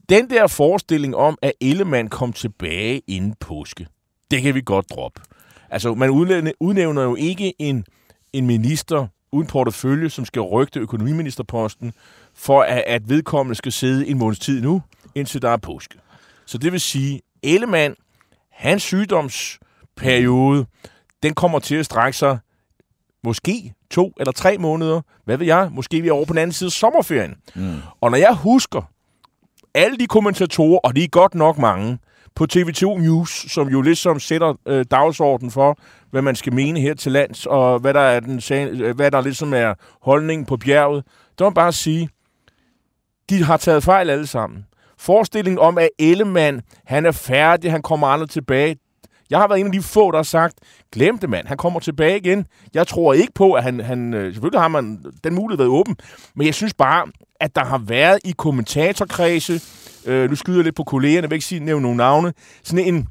den 0.09 0.29
der 0.29 0.47
forestilling 0.47 1.15
om, 1.15 1.37
at 1.41 1.51
Ellemann 1.61 2.09
kom 2.09 2.33
tilbage 2.33 3.01
inden 3.07 3.35
påske, 3.39 3.87
det 4.31 4.41
kan 4.41 4.55
vi 4.55 4.61
godt 4.65 4.89
droppe. 4.89 5.21
Altså, 5.69 5.93
man 5.93 6.09
udnævner 6.59 7.03
jo 7.03 7.15
ikke 7.15 7.53
en, 7.59 7.85
en 8.33 8.47
minister 8.47 9.07
uden 9.31 9.47
portefølje, 9.47 10.09
som 10.09 10.25
skal 10.25 10.41
rygte 10.41 10.79
økonomiministerposten, 10.79 11.93
for 12.33 12.61
at, 12.61 12.83
at 12.87 13.09
vedkommende 13.09 13.55
skal 13.55 13.71
sidde 13.71 14.07
en 14.07 14.17
måneds 14.17 14.39
tid 14.39 14.61
nu, 14.61 14.81
indtil 15.15 15.41
der 15.41 15.49
er 15.49 15.57
påske. 15.57 15.99
Så 16.45 16.57
det 16.57 16.71
vil 16.71 16.81
sige, 16.81 17.21
Ellemann, 17.43 17.95
hans 18.51 18.83
sygdomsperiode, 18.83 20.65
den 21.23 21.33
kommer 21.33 21.59
til 21.59 21.75
at 21.75 21.85
strække 21.85 22.17
sig 22.17 22.39
måske 23.27 23.73
to 23.91 24.13
eller 24.19 24.31
tre 24.31 24.57
måneder. 24.57 25.01
Hvad 25.25 25.37
ved 25.37 25.45
jeg? 25.45 25.69
Måske 25.71 26.01
vi 26.01 26.07
er 26.07 26.13
over 26.13 26.25
på 26.25 26.33
den 26.33 26.41
anden 26.41 26.53
side 26.53 26.67
af 26.67 26.71
sommerferien. 26.71 27.35
Mm. 27.55 27.75
Og 28.01 28.11
når 28.11 28.17
jeg 28.17 28.33
husker 28.33 28.81
alle 29.75 29.97
de 29.97 30.07
kommentatorer, 30.07 30.79
og 30.79 30.95
de 30.95 31.03
er 31.03 31.07
godt 31.07 31.35
nok 31.35 31.57
mange, 31.57 31.97
på 32.35 32.45
TV2 32.53 32.99
News, 32.99 33.51
som 33.51 33.67
jo 33.67 33.81
ligesom 33.81 34.19
sætter 34.19 34.53
øh, 34.67 34.85
dagsordenen 34.91 35.51
for, 35.51 35.77
hvad 36.11 36.21
man 36.21 36.35
skal 36.35 36.53
mene 36.53 36.79
her 36.79 36.93
til 36.93 37.11
lands, 37.11 37.45
og 37.45 37.79
hvad 37.79 37.93
der 37.93 37.99
er, 37.99 38.19
den, 38.19 38.41
øh, 38.51 38.95
hvad 38.95 39.11
der 39.11 39.21
ligesom 39.21 39.53
er 39.53 39.73
holdningen 40.01 40.45
på 40.45 40.57
bjerget. 40.57 41.03
Det 41.37 41.45
må 41.45 41.49
bare 41.49 41.71
sige, 41.71 42.09
de 43.29 43.43
har 43.43 43.57
taget 43.57 43.83
fejl 43.83 44.09
alle 44.09 44.27
sammen. 44.27 44.65
Forestillingen 44.97 45.59
om, 45.59 45.77
at 45.77 45.89
Ellemann, 45.99 46.61
han 46.85 47.05
er 47.05 47.11
færdig, 47.11 47.71
han 47.71 47.81
kommer 47.81 48.07
aldrig 48.07 48.29
tilbage. 48.29 48.75
Jeg 49.29 49.39
har 49.39 49.47
været 49.47 49.59
en 49.59 49.65
af 49.65 49.71
de 49.71 49.81
få, 49.81 50.11
der 50.11 50.17
har 50.17 50.23
sagt, 50.23 50.55
glem 50.91 51.17
det 51.17 51.29
mand, 51.29 51.47
han 51.47 51.57
kommer 51.57 51.79
tilbage 51.79 52.17
igen. 52.17 52.45
Jeg 52.73 52.87
tror 52.87 53.13
ikke 53.13 53.33
på, 53.33 53.53
at 53.53 53.63
han, 53.63 53.79
han 53.79 54.13
øh, 54.13 54.33
selvfølgelig 54.33 54.61
har 54.61 54.67
man 54.67 55.05
den 55.23 55.35
mulighed 55.35 55.57
været 55.57 55.69
åben, 55.69 55.95
men 56.35 56.47
jeg 56.47 56.53
synes 56.53 56.73
bare, 56.73 57.07
at 57.39 57.55
der 57.55 57.65
har 57.65 57.77
været 57.77 58.19
i 58.25 58.33
kommentatorkredse, 58.37 59.61
øh, 60.05 60.29
nu 60.29 60.35
skyder 60.35 60.57
jeg 60.57 60.63
lidt 60.63 60.75
på 60.75 60.83
kollegerne, 60.83 61.21
jeg 61.21 61.29
vil 61.29 61.35
ikke 61.35 61.45
sige, 61.45 61.59
nævne 61.59 61.81
nogle 61.81 61.97
navne, 61.97 62.33
sådan 62.63 62.85
en 62.85 63.07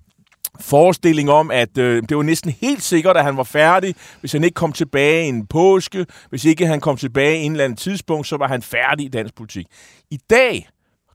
forestilling 0.61 1.31
om, 1.31 1.51
at 1.51 1.79
øh, 1.79 2.03
det 2.09 2.17
var 2.17 2.23
næsten 2.23 2.51
helt 2.61 2.83
sikkert, 2.83 3.17
at 3.17 3.25
han 3.25 3.37
var 3.37 3.43
færdig, 3.43 3.95
hvis 4.21 4.33
han 4.33 4.45
ikke 4.45 4.55
kom 4.55 4.73
tilbage 4.73 5.25
i 5.25 5.29
en 5.29 5.47
påske, 5.47 6.07
hvis 6.31 6.45
ikke 6.45 6.67
han 6.67 6.81
kom 6.81 6.97
tilbage 6.97 7.39
i 7.39 7.43
en 7.43 7.53
eller 7.53 7.65
anden 7.65 7.77
tidspunkt, 7.77 8.27
så 8.27 8.37
var 8.37 8.49
han 8.49 8.63
færdig 8.63 9.07
i 9.07 9.09
dansk 9.09 9.35
politik. 9.35 9.67
I 10.11 10.19
dag 10.31 10.69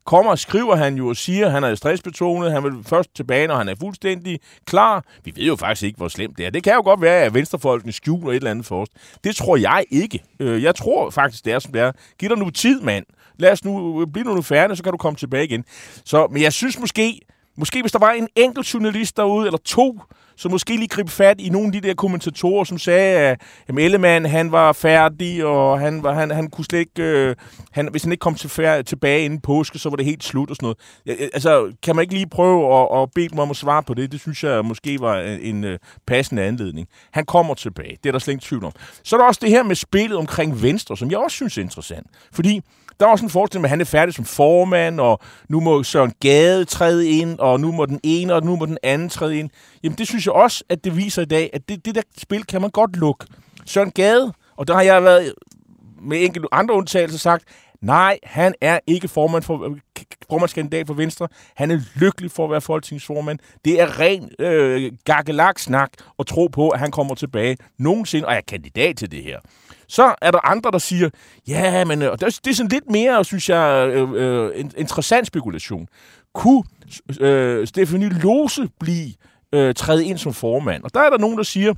kommer 0.05 0.31
og 0.31 0.39
skriver 0.39 0.75
han 0.75 0.95
jo 0.95 1.07
og 1.07 1.15
siger, 1.15 1.45
at 1.45 1.51
han 1.51 1.63
er 1.63 1.75
stressbetonet, 1.75 2.51
han 2.51 2.63
vil 2.63 2.73
først 2.85 3.15
tilbage, 3.15 3.47
når 3.47 3.55
han 3.55 3.69
er 3.69 3.75
fuldstændig 3.79 4.39
klar. 4.65 5.05
Vi 5.23 5.33
ved 5.35 5.43
jo 5.43 5.55
faktisk 5.55 5.83
ikke, 5.83 5.97
hvor 5.97 6.07
slemt 6.07 6.37
det 6.37 6.45
er. 6.45 6.49
Det 6.49 6.63
kan 6.63 6.73
jo 6.73 6.81
godt 6.81 7.01
være, 7.01 7.21
at 7.21 7.33
venstrefolkene 7.33 7.91
skjuler 7.91 8.31
et 8.31 8.35
eller 8.35 8.51
andet 8.51 8.65
for 8.65 8.81
os. 8.81 8.87
Det 9.23 9.35
tror 9.35 9.57
jeg 9.57 9.83
ikke. 9.91 10.23
Øh, 10.39 10.63
jeg 10.63 10.75
tror 10.75 11.09
faktisk, 11.09 11.45
det 11.45 11.53
er, 11.53 11.59
som 11.59 11.71
det 11.71 11.81
er. 11.81 11.91
Giv 12.19 12.29
dig 12.29 12.37
nu 12.37 12.49
tid, 12.49 12.81
mand 12.81 13.05
lad 13.41 13.51
os 13.51 13.65
nu, 13.65 14.01
øh, 14.01 14.07
bliv 14.07 14.23
nu 14.23 14.41
færdig, 14.41 14.77
så 14.77 14.83
kan 14.83 14.91
du 14.91 14.97
komme 14.97 15.17
tilbage 15.17 15.45
igen. 15.45 15.65
Så, 16.05 16.27
men 16.31 16.41
jeg 16.41 16.53
synes 16.53 16.79
måske, 16.79 17.19
måske 17.55 17.81
hvis 17.81 17.91
der 17.91 17.99
var 17.99 18.11
en 18.11 18.27
enkelt 18.35 18.73
journalist 18.73 19.17
derude, 19.17 19.45
eller 19.45 19.59
to, 19.65 19.99
så 20.35 20.49
måske 20.49 20.75
lige 20.75 20.87
gribe 20.87 21.11
fat 21.11 21.41
i 21.41 21.49
nogle 21.49 21.67
af 21.67 21.71
de 21.81 21.87
der 21.87 21.93
kommentatorer, 21.93 22.63
som 22.63 22.77
sagde, 22.77 23.17
at 23.17 23.41
jamen, 23.67 23.85
Ellemann, 23.85 24.25
han 24.25 24.51
var 24.51 24.71
færdig, 24.71 25.45
og 25.45 25.79
han, 25.79 26.03
var, 26.03 26.13
han, 26.13 26.31
han 26.31 26.49
kunne 26.49 26.65
slet 26.65 26.79
ikke... 26.79 27.03
Øh, 27.03 27.35
han, 27.71 27.87
hvis 27.91 28.03
han 28.03 28.11
ikke 28.11 28.21
kom 28.21 28.35
til 28.35 28.49
færd, 28.49 28.85
tilbage 28.85 29.25
inden 29.25 29.41
påske, 29.41 29.79
så 29.79 29.89
var 29.89 29.95
det 29.95 30.05
helt 30.05 30.23
slut 30.23 30.49
og 30.49 30.55
sådan 30.55 30.65
noget. 30.65 30.77
Ja, 31.05 31.25
altså, 31.33 31.73
kan 31.83 31.95
man 31.95 32.03
ikke 32.03 32.13
lige 32.13 32.29
prøve 32.29 32.81
at, 32.81 33.01
at 33.01 33.09
bede 33.15 33.29
dem 33.29 33.39
om 33.39 33.49
at 33.49 33.55
svare 33.55 33.83
på 33.83 33.93
det? 33.93 34.11
Det 34.11 34.19
synes 34.19 34.43
jeg 34.43 34.65
måske 34.65 34.99
var 34.99 35.19
en, 35.19 35.39
en 35.39 35.63
øh, 35.63 35.79
passende 36.07 36.41
anledning. 36.41 36.87
Han 37.11 37.25
kommer 37.25 37.53
tilbage, 37.53 37.97
det 38.03 38.09
er 38.09 38.11
der 38.11 38.19
slet 38.19 38.33
ikke 38.33 38.45
tvivl 38.45 38.65
om. 38.65 38.71
Så 39.03 39.15
er 39.15 39.19
der 39.19 39.27
også 39.27 39.39
det 39.43 39.49
her 39.49 39.63
med 39.63 39.75
spillet 39.75 40.17
omkring 40.17 40.61
Venstre, 40.61 40.97
som 40.97 41.11
jeg 41.11 41.19
også 41.19 41.35
synes 41.35 41.57
er 41.57 41.61
interessant. 41.61 42.07
Fordi 42.33 42.61
der 42.99 43.05
var 43.05 43.11
også 43.11 43.25
en 43.25 43.29
forestilling 43.29 43.61
med, 43.61 43.67
at 43.67 43.69
han 43.69 43.81
er 43.81 43.85
færdig 43.85 44.13
som 44.13 44.25
formand, 44.25 44.99
og 44.99 45.19
nu 45.49 45.59
må 45.59 45.83
Søren 45.83 46.13
Gade 46.19 46.65
træde 46.65 47.09
ind, 47.09 47.39
og 47.39 47.59
nu 47.59 47.71
må 47.71 47.85
den 47.85 47.99
ene, 48.03 48.33
og 48.33 48.43
nu 48.43 48.55
må 48.55 48.65
den 48.65 48.77
anden 48.83 49.09
træde 49.09 49.37
ind. 49.39 49.49
Jamen 49.83 49.97
det 49.97 50.07
synes 50.07 50.25
jeg 50.25 50.33
også, 50.33 50.63
at 50.69 50.83
det 50.83 50.97
viser 50.97 51.21
i 51.21 51.25
dag, 51.25 51.49
at 51.53 51.69
det, 51.69 51.85
det 51.85 51.95
der 51.95 52.01
spil 52.17 52.43
kan 52.43 52.61
man 52.61 52.69
godt 52.69 52.95
lukke. 52.95 53.25
Søren 53.65 53.91
Gade, 53.91 54.33
og 54.57 54.67
der 54.67 54.73
har 54.73 54.81
jeg 54.81 55.03
været 55.03 55.33
med 56.01 56.25
enkelte 56.25 56.47
andre 56.51 56.75
undtagelser 56.75 57.19
sagt, 57.19 57.43
nej, 57.81 58.19
han 58.23 58.53
er 58.61 58.79
ikke 58.87 59.07
formand 59.07 59.43
for, 59.43 59.77
formandskandidat 60.29 60.87
for 60.87 60.93
Venstre. 60.93 61.27
Han 61.55 61.71
er 61.71 61.79
lykkelig 61.95 62.31
for 62.31 62.43
at 62.43 62.51
være 62.51 62.61
folketingsformand. 62.61 63.39
Det 63.65 63.81
er 63.81 63.99
ren 63.99 64.29
øh, 64.39 64.91
gakkelak-snak 65.05 65.89
at 66.19 66.25
tro 66.25 66.47
på, 66.47 66.69
at 66.69 66.79
han 66.79 66.91
kommer 66.91 67.15
tilbage 67.15 67.57
nogensinde 67.77 68.27
og 68.27 68.33
er 68.33 68.41
kandidat 68.47 68.97
til 68.97 69.11
det 69.11 69.23
her. 69.23 69.39
Så 69.91 70.15
er 70.21 70.31
der 70.31 70.45
andre, 70.45 70.71
der 70.71 70.77
siger, 70.77 71.09
ja, 71.47 71.85
men 71.85 72.01
og 72.01 72.19
det 72.19 72.47
er 72.47 72.53
sådan 72.53 72.69
lidt 72.69 72.89
mere, 72.89 73.25
synes 73.25 73.49
jeg, 73.49 73.89
øh, 73.93 74.09
øh, 74.13 74.65
interessant 74.77 75.27
spekulation. 75.27 75.87
Kunne 76.33 76.63
øh, 77.19 77.67
Stefanie 77.67 78.09
Lose 78.09 78.69
blive 78.79 79.13
øh, 79.53 79.75
træde 79.75 80.05
ind 80.05 80.17
som 80.17 80.33
formand? 80.33 80.83
Og 80.83 80.93
der 80.93 80.99
er 80.99 81.09
der 81.09 81.17
nogen, 81.17 81.37
der 81.37 81.43
siger, 81.43 81.73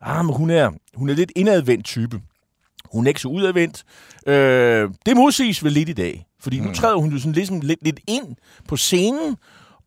ah, 0.00 0.24
men 0.24 0.34
hun 0.34 0.50
er, 0.50 0.70
hun 0.94 1.10
er 1.10 1.14
lidt 1.14 1.32
indadvendt 1.36 1.84
type. 1.84 2.20
Hun 2.92 3.06
er 3.06 3.08
ikke 3.08 3.20
så 3.20 3.28
udadvendt. 3.28 3.84
Øh, 4.26 4.90
det 5.06 5.16
modsiges 5.16 5.64
vel 5.64 5.72
lidt 5.72 5.88
i 5.88 5.92
dag. 5.92 6.26
Fordi 6.40 6.60
mm. 6.60 6.66
nu 6.66 6.72
træder 6.72 6.96
hun 6.96 7.12
jo 7.12 7.18
sådan 7.18 7.32
ligesom 7.32 7.60
lidt, 7.60 7.82
lidt 7.82 8.00
ind 8.06 8.36
på 8.68 8.76
scenen, 8.76 9.36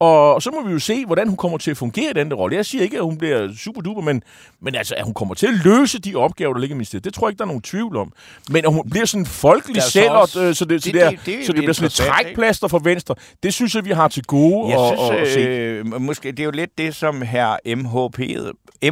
og 0.02 0.42
så 0.42 0.52
må 0.52 0.68
vi 0.68 0.74
jo 0.74 0.80
se, 0.80 1.06
hvordan 1.06 1.28
hun 1.28 1.38
kommer 1.38 1.58
til 1.58 1.72
at 1.72 1.78
fungere 1.78 2.10
i 2.10 2.14
den 2.14 2.30
der 2.30 2.36
rolle. 2.36 2.56
Jeg 2.56 2.66
siger 2.66 2.84
ikke, 2.84 2.98
at 2.98 3.04
hun 3.04 3.18
bliver 3.18 3.50
super 3.58 3.82
duper, 3.82 4.02
men, 4.02 4.24
men 4.62 4.76
altså, 4.76 4.96
at 4.96 5.04
hun 5.04 5.14
kommer 5.14 5.36
til 5.36 5.48
at 5.48 5.54
løse 5.66 6.00
de 6.00 6.16
opgaver, 6.16 6.54
der 6.54 6.60
ligger 6.60 6.76
i 6.76 6.78
ministeriet, 6.78 7.06
det 7.06 7.14
tror 7.14 7.28
jeg 7.28 7.32
ikke, 7.32 7.38
der 7.38 7.44
er 7.44 7.48
nogen 7.48 7.62
tvivl 7.62 7.98
om. 7.98 8.14
Men 8.50 8.66
at 8.66 8.74
hun 8.74 8.90
bliver 8.90 9.06
sådan 9.06 9.26
folkelig 9.26 9.84
selv, 9.84 10.12
også, 10.12 10.44
øh, 10.44 10.56
så 10.56 10.66
det, 10.66 10.70
det, 10.70 10.84
så 10.84 10.92
det, 10.92 11.12
det, 11.12 11.20
det, 11.26 11.46
så 11.46 11.54
det 11.54 11.60
bliver 11.60 11.74
sådan 11.74 11.88
et 11.88 11.94
trækplaster 11.94 12.68
for 12.68 12.80
Venstre, 12.80 13.16
det 13.44 13.54
synes 13.54 13.76
jeg, 13.76 13.86
vi 13.86 13.92
har 13.92 14.08
til 14.08 14.24
gode 14.24 14.70
jeg 14.70 14.92
at, 14.92 14.98
synes, 14.98 15.12
at, 15.12 15.18
at 15.18 15.34
se. 15.34 15.40
Øh, 15.40 16.02
måske, 16.02 16.32
det 16.32 16.40
er 16.40 16.44
jo 16.44 16.52
lidt 16.52 16.78
det, 16.78 16.96
som 16.96 17.22
her 17.22 17.76
MHP, 17.76 18.20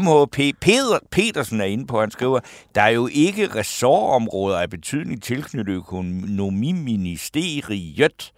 MHP 0.01 0.39
Peder, 0.61 0.99
Petersen 1.11 1.61
er 1.61 1.65
inde 1.65 1.87
på. 1.87 1.99
Han 1.99 2.11
skriver, 2.11 2.39
der 2.75 2.81
er 2.81 2.89
jo 2.89 3.09
ikke 3.11 3.47
ressortområder 3.55 4.57
af 4.57 4.69
betydning 4.69 5.23
tilknyttet 5.23 5.73
økonomiministeriet, 5.73 8.31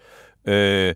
øh, 0.46 0.96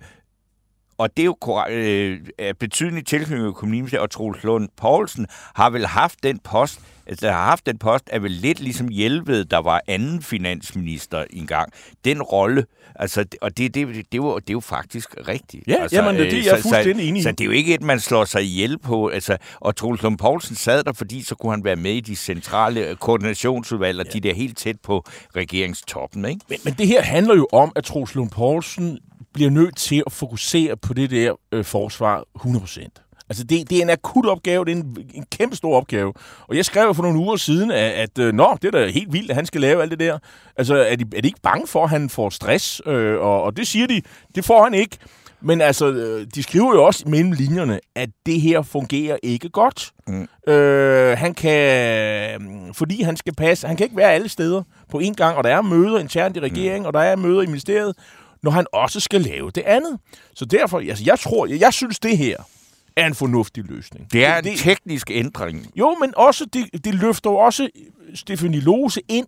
og 0.97 1.17
det 1.17 1.23
er 1.23 1.25
jo 1.25 1.63
øh, 1.69 2.53
betydelig 2.59 3.05
tilknytning 3.05 3.47
økonomiministeriet, 3.47 4.03
og 4.03 4.11
Troels 4.11 4.43
Lund 4.43 4.69
Poulsen 4.77 5.27
har 5.55 5.69
vel 5.69 5.85
haft 5.85 6.23
den 6.23 6.39
post, 6.39 6.79
altså 7.05 7.31
har 7.31 7.45
haft 7.45 7.65
den 7.65 7.77
post, 7.77 8.09
er 8.11 8.19
vel 8.19 8.31
lidt 8.31 8.59
ligesom 8.59 8.87
Hjelved, 8.87 9.45
der 9.45 9.57
var 9.57 9.81
anden 9.87 10.21
finansminister 10.21 11.25
engang. 11.29 11.71
Den 12.05 12.21
rolle, 12.21 12.65
altså, 12.95 13.25
og 13.41 13.57
det, 13.57 13.75
det, 13.75 13.87
det, 13.87 14.11
det, 14.11 14.17
jo, 14.17 14.39
det 14.39 14.49
er 14.49 14.53
jo 14.53 14.59
faktisk 14.59 15.15
rigtigt. 15.27 15.67
Ja, 15.67 15.75
altså, 15.81 15.95
jamen, 15.95 16.15
det, 16.15 16.31
det 16.31 16.39
er 16.39 16.43
jeg 16.43 16.57
så, 16.57 16.61
fuldstændig 16.61 17.05
så, 17.05 17.09
enig 17.09 17.19
i. 17.19 17.23
Så 17.23 17.31
det 17.31 17.41
er 17.41 17.45
jo 17.45 17.51
ikke 17.51 17.73
et, 17.73 17.81
man 17.81 17.99
slår 17.99 18.25
sig 18.25 18.43
ihjel 18.43 18.77
på. 18.77 19.07
Altså, 19.07 19.37
og 19.55 19.75
Troels 19.75 20.01
Lund 20.01 20.17
Poulsen 20.17 20.55
sad 20.55 20.83
der, 20.83 20.93
fordi 20.93 21.21
så 21.21 21.35
kunne 21.35 21.51
han 21.51 21.63
være 21.63 21.75
med 21.75 21.93
i 21.93 21.99
de 21.99 22.15
centrale 22.15 22.95
koordinationsudvalg, 22.95 23.99
og 23.99 24.05
ja. 24.05 24.11
de 24.11 24.19
der 24.19 24.33
helt 24.33 24.57
tæt 24.57 24.79
på 24.83 25.05
regeringstoppen. 25.35 26.25
Ikke? 26.25 26.41
Men, 26.49 26.59
men 26.63 26.73
det 26.73 26.87
her 26.87 27.01
handler 27.01 27.35
jo 27.35 27.47
om, 27.51 27.71
at 27.75 27.83
Troels 27.83 28.15
Lund 28.15 28.29
Poulsen 28.29 28.99
bliver 29.35 29.49
nødt 29.49 29.77
til 29.77 30.03
at 30.05 30.11
fokusere 30.11 30.77
på 30.77 30.93
det 30.93 31.11
der 31.11 31.33
øh, 31.51 31.65
forsvar 31.65 32.23
100%. 32.37 33.01
Altså, 33.29 33.43
det, 33.43 33.69
det 33.69 33.77
er 33.77 33.81
en 33.81 33.89
akut 33.89 34.25
opgave, 34.25 34.65
det 34.65 34.71
er 34.71 34.75
en, 34.75 34.97
en 35.13 35.25
kæmpe 35.31 35.55
stor 35.55 35.77
opgave. 35.77 36.13
Og 36.47 36.55
jeg 36.55 36.65
skrev 36.65 36.95
for 36.95 37.03
nogle 37.03 37.19
uger 37.19 37.35
siden, 37.35 37.71
at, 37.71 37.91
at 37.91 38.19
øh, 38.19 38.33
nå, 38.33 38.57
det 38.61 38.67
er 38.67 38.71
da 38.71 38.87
helt 38.87 39.13
vildt, 39.13 39.29
at 39.29 39.35
han 39.35 39.45
skal 39.45 39.61
lave 39.61 39.81
alt 39.81 39.91
det 39.91 39.99
der. 39.99 40.19
Altså, 40.57 40.75
er 40.75 40.95
de, 40.95 41.05
er 41.15 41.21
de 41.21 41.27
ikke 41.27 41.41
bange 41.43 41.67
for, 41.67 41.83
at 41.83 41.89
han 41.89 42.09
får 42.09 42.29
stress? 42.29 42.81
Øh, 42.85 43.19
og, 43.19 43.43
og 43.43 43.57
det 43.57 43.67
siger 43.67 43.87
de, 43.87 44.01
det 44.35 44.45
får 44.45 44.63
han 44.63 44.73
ikke. 44.73 44.97
Men 45.41 45.61
altså, 45.61 45.91
øh, 45.91 46.27
de 46.35 46.43
skriver 46.43 46.75
jo 46.75 46.83
også 46.83 47.03
mellem 47.07 47.31
linjerne, 47.31 47.79
at 47.95 48.09
det 48.25 48.41
her 48.41 48.61
fungerer 48.61 49.17
ikke 49.23 49.49
godt. 49.49 49.91
Mm. 50.07 50.53
Øh, 50.53 51.17
han 51.17 51.33
kan, 51.33 52.39
fordi 52.73 53.01
han 53.01 53.17
skal 53.17 53.35
passe, 53.35 53.67
han 53.67 53.77
kan 53.77 53.83
ikke 53.83 53.97
være 53.97 54.11
alle 54.11 54.29
steder 54.29 54.63
på 54.91 54.99
én 54.99 55.13
gang, 55.13 55.37
og 55.37 55.43
der 55.43 55.49
er 55.49 55.61
møder 55.61 55.99
internt 55.99 56.37
i 56.37 56.39
regeringen, 56.39 56.81
mm. 56.81 56.85
og 56.85 56.93
der 56.93 56.99
er 56.99 57.15
møder 57.15 57.41
i 57.41 57.45
ministeriet, 57.45 57.95
når 58.45 58.51
han 58.51 58.65
også 58.73 58.99
skal 58.99 59.21
lave 59.21 59.51
det 59.51 59.63
andet. 59.65 59.99
Så 60.35 60.45
derfor, 60.45 60.79
altså, 60.79 61.03
jeg 61.07 61.19
tror, 61.19 61.45
jeg, 61.45 61.59
jeg 61.59 61.73
synes, 61.73 61.99
det 61.99 62.17
her 62.17 62.37
er 62.95 63.07
en 63.07 63.15
fornuftig 63.15 63.63
løsning. 63.63 64.11
Det 64.13 64.25
er 64.25 64.37
en 64.37 64.43
det, 64.43 64.57
teknisk 64.57 65.11
ændring. 65.11 65.67
Jo, 65.75 65.95
men 66.01 66.13
også 66.17 66.45
det, 66.53 66.85
det 66.85 66.95
løfter 66.95 67.29
jo 67.29 67.35
også 67.35 67.69
Stefanie 68.15 68.59
Lose 68.59 69.01
ind, 69.09 69.27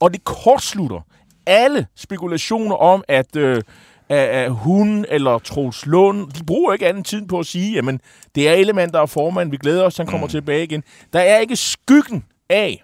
og 0.00 0.12
det 0.12 0.24
kortslutter 0.24 1.00
alle 1.46 1.86
spekulationer 1.96 2.76
om, 2.76 3.04
at, 3.08 3.36
øh, 3.36 3.62
at 4.08 4.52
hun 4.52 5.04
eller 5.08 5.38
Troels 5.38 5.86
Lund, 5.86 6.30
de 6.30 6.44
bruger 6.44 6.72
ikke 6.72 6.86
anden 6.86 7.04
tid 7.04 7.26
på 7.26 7.38
at 7.38 7.46
sige, 7.46 7.72
jamen, 7.72 8.00
det 8.34 8.48
er 8.48 8.52
Element, 8.52 8.94
der 8.94 9.00
er 9.00 9.06
formand, 9.06 9.50
vi 9.50 9.56
glæder 9.56 9.84
os, 9.84 9.96
han 9.96 10.06
kommer 10.06 10.26
mm. 10.26 10.30
tilbage 10.30 10.64
igen. 10.64 10.82
Der 11.12 11.20
er 11.20 11.38
ikke 11.38 11.56
skyggen 11.56 12.24
af, 12.50 12.82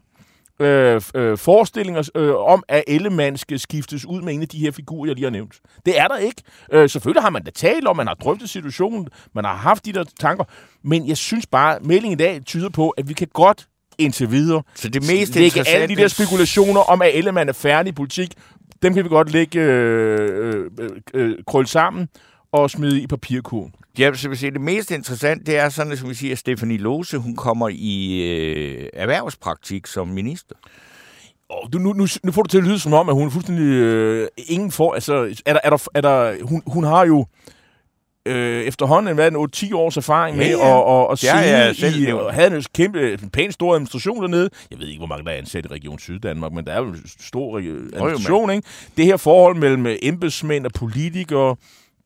øh, 0.61 1.01
øh, 1.15 1.39
forestillinger 1.39 2.09
øh, 2.15 2.35
om, 2.35 2.63
at 2.69 2.85
Ellemann 2.87 3.37
skal 3.37 3.61
skiftes 3.61 4.07
ud 4.07 4.23
med 4.23 4.35
en 4.35 4.43
af 4.43 4.49
de 4.49 4.59
her 4.59 4.71
figurer, 4.71 5.07
jeg 5.07 5.15
lige 5.15 5.25
har 5.25 5.31
nævnt. 5.31 5.55
Det 5.87 5.99
er 5.99 6.09
der 6.09 6.17
ikke. 6.17 6.43
Øh, 6.73 6.91
selvfølgelig 6.91 7.23
har 7.23 7.31
man 7.31 7.45
da 7.45 7.51
talt 7.51 7.87
om, 7.87 7.97
man 7.97 8.07
har 8.07 8.15
drøftet 8.15 8.51
situationen, 8.51 9.09
man 9.35 9.45
har 9.45 9.55
haft 9.55 9.87
de 9.87 9.93
der 9.93 10.05
tanker, 10.21 10.45
men 10.83 11.09
jeg 11.09 11.17
synes 11.17 11.47
bare, 11.47 11.77
at 11.77 11.85
meldingen 11.85 12.21
i 12.21 12.23
dag 12.23 12.45
tyder 12.45 12.69
på, 12.69 12.91
at 12.91 13.09
vi 13.09 13.15
kan 13.15 13.29
godt 13.33 13.67
indtil 13.99 14.31
videre 14.31 14.63
så 14.75 14.89
det 14.89 15.03
mest 15.03 15.35
lægge 15.35 15.69
alle 15.69 15.95
de 15.95 16.03
der 16.03 16.09
spekulationer 16.09 16.81
om, 16.81 17.03
at 17.03 17.11
Ellemann 17.15 17.49
er 17.49 17.53
færdig 17.53 17.91
i 17.91 17.95
politik, 17.95 18.35
dem 18.83 18.95
kan 18.95 19.05
vi 19.05 19.09
godt 19.09 19.33
lægge 19.33 19.61
øh, 19.61 20.71
øh, 20.79 20.91
øh, 21.15 21.39
krølle 21.47 21.69
sammen 21.69 22.09
og 22.55 22.71
smide 22.71 23.01
i 23.01 23.07
papirkurven. 23.07 23.75
Ja, 23.99 24.15
så 24.15 24.29
vil 24.29 24.39
sige, 24.39 24.51
det 24.51 24.61
mest 24.61 24.91
interessante, 24.91 25.45
det 25.45 25.57
er 25.57 25.69
sådan, 25.69 25.97
som 25.97 26.09
vi 26.09 26.15
siger, 26.15 26.33
at 26.33 26.39
Stefanie 26.39 26.79
Lose, 26.79 27.19
hun 27.19 27.37
kommer 27.37 27.69
i 27.73 28.21
øh, 28.31 28.89
erhvervspraktik 28.93 29.87
som 29.87 30.09
minister. 30.09 30.55
Oh, 31.49 31.69
du, 31.73 31.79
nu, 31.79 31.93
nu, 31.93 32.07
nu 32.23 32.33
får 32.33 32.43
du 32.43 32.49
til 32.49 32.59
at 32.59 32.65
lyde 32.65 32.79
som 32.79 32.93
om, 32.93 33.09
at 33.09 33.15
hun 33.15 33.27
er 33.27 33.31
fuldstændig 33.31 33.65
øh, 33.65 34.29
ingen 34.37 34.71
for... 34.71 34.93
Altså, 34.93 35.43
er 35.47 35.53
der, 35.53 35.61
er 35.65 35.71
der, 35.71 35.89
er 35.95 36.01
der, 36.01 36.45
hun, 36.45 36.63
hun 36.67 36.85
har 36.85 37.07
jo 37.07 37.27
øh, 38.27 38.63
efterhånden 38.65 39.17
været 39.17 39.35
en 39.35 39.71
8-10 39.71 39.77
års 39.77 39.97
erfaring 39.97 40.37
med, 40.37 40.47
ja, 40.47 40.53
ja. 40.53 40.75
og, 40.75 40.85
og, 40.85 41.09
og 41.09 41.23
ja, 41.23 41.41
ja, 41.41 41.73
selv, 41.73 42.03
i, 42.03 42.13
og 42.13 42.35
havde 42.35 42.57
en 42.57 42.65
kæmpe, 42.75 43.13
en 43.13 43.31
pæn 43.31 43.53
stor 43.53 43.75
administration 43.75 44.23
dernede. 44.23 44.51
Jeg 44.71 44.79
ved 44.79 44.87
ikke, 44.87 44.99
hvor 44.99 45.07
mange 45.07 45.25
der 45.25 45.31
er 45.31 45.37
ansat 45.37 45.65
i 45.65 45.69
Region 45.69 45.99
Syddanmark, 45.99 46.53
men 46.53 46.65
der 46.65 46.73
er 46.73 46.79
jo 46.79 46.87
en 46.89 47.03
stor 47.21 47.59
administration, 47.59 48.51
ikke? 48.51 48.69
Det 48.97 49.05
her 49.05 49.17
forhold 49.17 49.57
mellem 49.57 49.87
embedsmænd 50.03 50.67
og 50.67 50.73
politikere, 50.73 51.57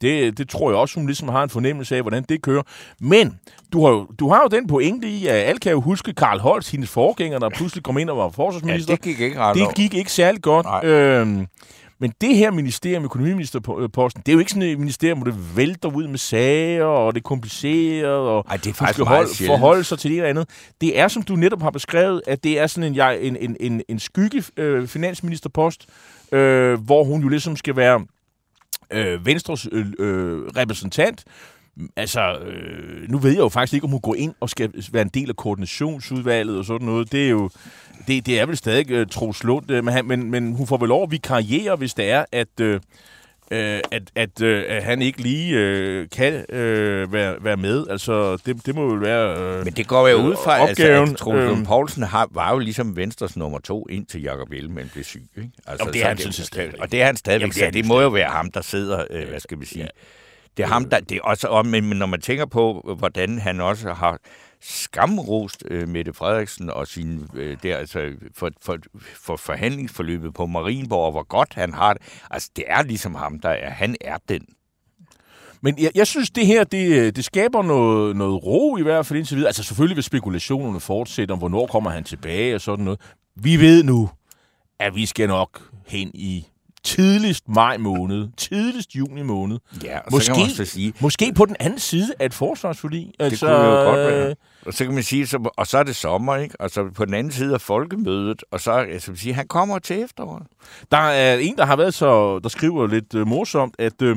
det, 0.00 0.38
det 0.38 0.48
tror 0.48 0.70
jeg 0.70 0.78
også, 0.78 0.94
hun 0.94 1.06
ligesom 1.06 1.28
har 1.28 1.42
en 1.42 1.50
fornemmelse 1.50 1.96
af, 1.96 2.02
hvordan 2.02 2.24
det 2.28 2.42
kører. 2.42 2.62
Men 3.00 3.38
du 3.72 3.84
har, 3.84 3.92
jo, 3.92 4.06
du 4.18 4.28
har 4.28 4.42
jo 4.42 4.48
den 4.56 4.66
pointe 4.66 5.08
i, 5.08 5.26
at 5.26 5.34
alle 5.34 5.58
kan 5.58 5.72
jo 5.72 5.80
huske 5.80 6.12
Karl 6.12 6.38
Holst, 6.38 6.70
hendes 6.70 6.90
forgænger, 6.90 7.38
der 7.38 7.48
pludselig 7.48 7.84
kom 7.84 7.98
ind 7.98 8.10
og 8.10 8.16
var 8.16 8.28
forsvarsminister. 8.28 8.92
Ja, 8.92 8.96
det 8.96 9.04
gik 9.04 9.20
ikke 9.20 9.38
ret 9.38 9.56
Det 9.56 9.74
gik 9.74 9.94
ikke 9.94 10.12
særlig 10.12 10.42
godt. 10.42 10.84
Øhm, 10.84 11.46
men 12.00 12.12
det 12.20 12.36
her 12.36 12.50
ministerium, 12.50 13.04
økonomiministerposten, 13.04 14.22
det 14.26 14.28
er 14.28 14.32
jo 14.32 14.38
ikke 14.38 14.50
sådan 14.50 14.68
et 14.68 14.78
ministerium, 14.78 15.18
hvor 15.18 15.30
det 15.30 15.56
vælter 15.56 15.88
ud 15.88 16.08
med 16.08 16.18
sager, 16.18 16.84
og 16.84 17.14
det 17.14 17.20
er 17.20 17.22
kompliceret, 17.22 18.10
og 18.10 18.44
Ej, 18.48 18.56
det 18.56 18.66
er 18.66 18.74
faktisk 18.74 18.94
skal 18.94 19.06
holde, 19.06 19.28
forholde 19.46 19.84
sig 19.84 19.98
til 19.98 20.10
det 20.10 20.16
eller 20.16 20.30
andet. 20.30 20.48
Det 20.80 20.98
er, 20.98 21.08
som 21.08 21.22
du 21.22 21.36
netop 21.36 21.62
har 21.62 21.70
beskrevet, 21.70 22.22
at 22.26 22.44
det 22.44 22.58
er 22.58 22.66
sådan 22.66 22.94
en, 22.94 23.00
en, 23.20 23.36
en, 23.40 23.56
en, 23.60 23.82
en 23.88 23.98
skygge 23.98 24.44
øh, 24.56 24.88
finansministerpost, 24.88 25.86
øh, 26.32 26.80
hvor 26.80 27.04
hun 27.04 27.22
jo 27.22 27.28
ligesom 27.28 27.56
skal 27.56 27.76
være 27.76 28.00
øh, 28.90 29.26
Venstres 29.26 29.68
øh, 29.72 29.86
øh, 29.98 30.38
repræsentant. 30.56 31.24
Altså, 31.96 32.38
øh, 32.38 33.10
nu 33.10 33.18
ved 33.18 33.30
jeg 33.30 33.38
jo 33.38 33.48
faktisk 33.48 33.74
ikke, 33.74 33.84
om 33.84 33.90
hun 33.90 34.00
går 34.00 34.14
ind 34.14 34.34
og 34.40 34.50
skal 34.50 34.72
være 34.92 35.02
en 35.02 35.08
del 35.08 35.28
af 35.28 35.36
koordinationsudvalget 35.36 36.58
og 36.58 36.64
sådan 36.64 36.86
noget. 36.86 37.12
Det 37.12 37.26
er 37.26 37.30
jo, 37.30 37.50
det, 38.06 38.26
det 38.26 38.40
er 38.40 38.46
vel 38.46 38.56
stadig 38.56 38.90
øh, 38.90 39.06
Troels 39.06 39.44
Lund, 39.44 39.70
øh, 39.70 39.84
men, 39.84 40.08
men, 40.08 40.30
men 40.30 40.52
hun 40.52 40.66
får 40.66 40.76
vel 40.76 40.88
lov 40.88 41.02
at 41.02 41.10
vikariere, 41.10 41.76
hvis 41.76 41.94
det 41.94 42.10
er, 42.10 42.24
at... 42.32 42.60
Øh, 42.60 42.80
øh, 43.50 43.80
at, 43.92 44.02
at, 44.14 44.42
øh, 44.42 44.64
at 44.68 44.82
han 44.82 45.02
ikke 45.02 45.20
lige 45.22 45.56
øh, 45.56 46.08
kan 46.12 46.44
øh, 46.48 47.12
være, 47.12 47.36
være 47.40 47.56
med. 47.56 47.86
Altså, 47.90 48.36
det, 48.46 48.66
det 48.66 48.74
må 48.74 48.82
jo 48.82 48.94
være 48.94 49.38
øh, 49.40 49.64
Men 49.64 49.72
det 49.74 49.86
går 49.86 50.08
jo 50.08 50.16
ud 50.16 50.34
fra, 50.44 50.60
opgaven. 50.60 51.00
altså, 51.00 51.12
at 51.12 51.18
Troels 51.18 51.58
øh, 51.60 51.64
Poulsen 51.66 52.02
har, 52.02 52.28
var 52.30 52.52
jo 52.52 52.58
ligesom 52.58 52.96
Venstres 52.96 53.36
nummer 53.36 53.58
to, 53.58 53.86
indtil 53.90 54.22
Jacob 54.22 54.52
Ellemann 54.52 54.90
blev 54.92 55.04
syg. 55.04 55.22
Ikke? 55.36 55.50
Altså, 55.66 55.84
Jamen, 55.84 55.94
det 55.94 56.02
er 56.02 56.08
han, 56.08 56.18
synes 56.18 56.38
jeg 56.38 56.46
stadig. 56.46 56.80
Og 56.80 56.92
det 56.92 57.02
er 57.02 57.06
han 57.06 57.16
stadigvæk. 57.16 57.42
Jamen, 57.42 57.54
det, 57.54 57.62
er 57.66 57.70
det 57.70 57.86
må 57.86 58.00
jo 58.00 58.08
være 58.08 58.30
ham, 58.30 58.50
der 58.50 58.60
sidder, 58.60 59.04
øh, 59.10 59.28
hvad 59.28 59.40
skal 59.40 59.60
vi 59.60 59.66
sige, 59.66 59.88
Det 60.56 60.62
er 60.62 60.68
ham, 60.68 60.84
der... 60.84 61.00
Det 61.00 61.16
er 61.16 61.20
også 61.22 61.48
om, 61.48 61.66
men 61.66 61.84
når 61.84 62.06
man 62.06 62.20
tænker 62.20 62.46
på, 62.46 62.94
hvordan 62.98 63.38
han 63.38 63.60
også 63.60 63.92
har 63.92 64.18
skamrost 64.60 65.64
øh, 65.70 65.88
Mette 65.88 66.12
Frederiksen 66.12 66.70
og 66.70 66.86
sin 66.86 67.28
øh, 67.34 67.56
der, 67.62 67.76
altså, 67.76 68.12
for, 68.34 68.50
for, 68.62 68.78
for 69.14 69.36
forhandlingsforløbet 69.36 70.34
på 70.34 70.46
Marienborg, 70.46 71.06
og 71.06 71.10
hvor 71.10 71.22
godt 71.22 71.54
han 71.54 71.74
har 71.74 71.92
det. 71.92 72.02
Altså, 72.30 72.50
det 72.56 72.64
er 72.66 72.82
ligesom 72.82 73.14
ham, 73.14 73.40
der 73.40 73.48
er. 73.48 73.70
Han 73.70 73.96
er 74.00 74.16
den. 74.28 74.46
Men 75.60 75.78
jeg, 75.78 75.90
jeg 75.94 76.06
synes, 76.06 76.30
det 76.30 76.46
her, 76.46 76.64
det, 76.64 76.98
øh, 76.98 77.12
det 77.12 77.24
skaber 77.24 77.62
noget, 77.62 78.16
noget 78.16 78.44
ro 78.44 78.76
i 78.76 78.82
hvert 78.82 79.06
fald 79.06 79.18
indtil 79.18 79.36
videre. 79.36 79.48
Altså 79.48 79.62
selvfølgelig 79.62 79.96
vil 79.96 80.04
spekulationerne 80.04 80.80
fortsætte 80.80 81.32
om, 81.32 81.38
hvornår 81.38 81.66
kommer 81.66 81.90
han 81.90 82.04
tilbage 82.04 82.54
og 82.54 82.60
sådan 82.60 82.84
noget. 82.84 83.00
Vi 83.36 83.56
ved 83.56 83.82
nu, 83.82 84.10
at 84.80 84.94
vi 84.94 85.06
skal 85.06 85.28
nok 85.28 85.70
hen 85.86 86.10
i 86.14 86.46
tidligst 86.88 87.48
maj 87.48 87.76
måned, 87.76 88.28
tidligst 88.36 88.94
juni 88.94 89.22
måned. 89.22 89.58
Ja, 89.84 89.98
og 89.98 90.04
måske, 90.10 90.24
så 90.26 90.32
kan 90.32 90.40
man 90.40 90.50
også 90.50 90.64
sige, 90.64 90.92
måske 91.00 91.32
på 91.32 91.44
den 91.44 91.56
anden 91.60 91.78
side 91.78 92.12
af 92.18 92.26
et 92.26 92.34
forsvarsforlig. 92.34 93.00
det 93.00 93.24
Altså, 93.24 93.46
kunne 93.46 93.56
jo 93.56 93.84
godt 93.84 93.98
øh, 93.98 94.06
være. 94.06 94.34
Og 94.66 94.74
så 94.74 94.84
kan 94.84 94.94
man 94.94 95.02
sige, 95.02 95.26
så, 95.26 95.50
og 95.56 95.66
så 95.66 95.78
er 95.78 95.82
det 95.82 95.96
sommer, 95.96 96.36
ikke? 96.36 96.60
Og 96.60 96.70
så 96.70 96.90
på 96.94 97.04
den 97.04 97.14
anden 97.14 97.32
side 97.32 97.54
af 97.54 97.60
folkemødet, 97.60 98.42
og 98.52 98.60
så 98.60 98.70
altså, 98.72 99.10
man 99.10 99.16
sige, 99.18 99.34
han 99.34 99.46
kommer 99.48 99.78
til 99.78 100.02
efteråret. 100.02 100.46
Der 100.92 100.98
er 100.98 101.38
en, 101.38 101.56
der 101.56 101.66
har 101.66 101.76
været 101.76 101.94
så, 101.94 102.38
der 102.38 102.48
skriver 102.48 102.86
lidt 102.86 103.14
øh, 103.14 103.26
morsomt, 103.26 103.74
at, 103.78 104.02
øh, 104.02 104.16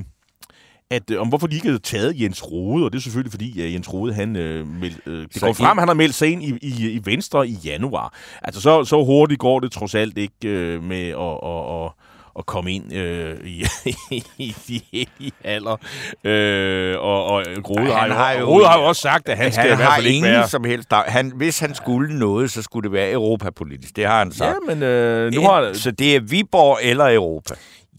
at 0.89 1.11
øh, 1.11 1.21
om 1.21 1.27
hvorfor 1.27 1.47
de 1.47 1.55
ikke 1.55 1.67
havde 1.67 1.79
taget 1.79 2.21
Jens 2.21 2.51
Rode, 2.51 2.85
og 2.85 2.91
det 2.91 2.97
er 2.97 3.01
selvfølgelig 3.01 3.31
fordi, 3.31 3.61
at 3.61 3.73
Jens 3.73 3.93
Rode, 3.93 4.13
han, 4.13 4.35
øh, 4.35 4.67
meld, 4.67 4.95
øh, 5.05 5.21
det 5.21 5.33
Så 5.33 5.45
går 5.45 5.53
frem, 5.53 5.77
han 5.77 5.87
har 5.87 5.95
meldt 5.95 6.15
sig 6.15 6.31
ind 6.31 6.43
i, 6.43 6.57
i, 6.61 6.91
i 6.91 7.01
Venstre 7.03 7.47
i 7.47 7.53
januar. 7.65 8.13
Altså 8.41 8.61
så, 8.61 8.83
så 8.83 9.03
hurtigt 9.03 9.39
går 9.39 9.59
det 9.59 9.71
trods 9.71 9.95
alt 9.95 10.17
ikke 10.17 10.35
øh, 10.45 10.83
med 10.83 11.07
at, 11.07 11.37
at, 11.43 11.85
at, 11.85 11.91
at 12.39 12.45
komme 12.45 12.71
ind 12.73 12.93
øh, 12.93 13.37
i, 13.45 13.65
i 14.37 14.55
de 14.67 14.81
hellige 14.93 15.31
alder. 15.43 15.77
Øh, 16.23 16.95
og, 16.99 17.25
og 17.25 17.43
Rode, 17.69 17.81
Ej, 17.81 17.87
har, 17.87 17.99
han 18.01 18.09
jo, 18.09 18.15
har 18.15 18.31
jo- 18.33 18.45
Rode 18.45 18.65
har 18.65 18.79
jo 18.79 18.85
også 18.85 19.01
sagt, 19.01 19.29
at 19.29 19.37
han 19.37 19.51
skal 19.51 19.63
han 19.69 19.73
i 19.73 19.75
hvert 19.75 19.93
fald 19.95 20.05
ikke 20.05 20.23
være... 20.27 20.47
som 20.47 20.63
helst... 20.63 20.93
Han, 21.07 21.31
hvis 21.35 21.59
han 21.59 21.75
skulle 21.75 22.19
noget, 22.19 22.51
så 22.51 22.61
skulle 22.61 22.83
det 22.83 22.91
være 22.91 23.11
europapolitisk. 23.11 23.95
Det 23.95 24.05
har 24.05 24.17
han 24.19 24.31
sagt. 24.31 24.55
Ja, 24.69 24.73
men 24.75 24.83
øh, 24.83 25.31
nu 25.33 25.41
har, 25.41 25.73
Så 25.73 25.91
det 25.91 26.15
er 26.15 26.19
Viborg 26.19 26.79
eller 26.81 27.13
Europa. 27.15 27.53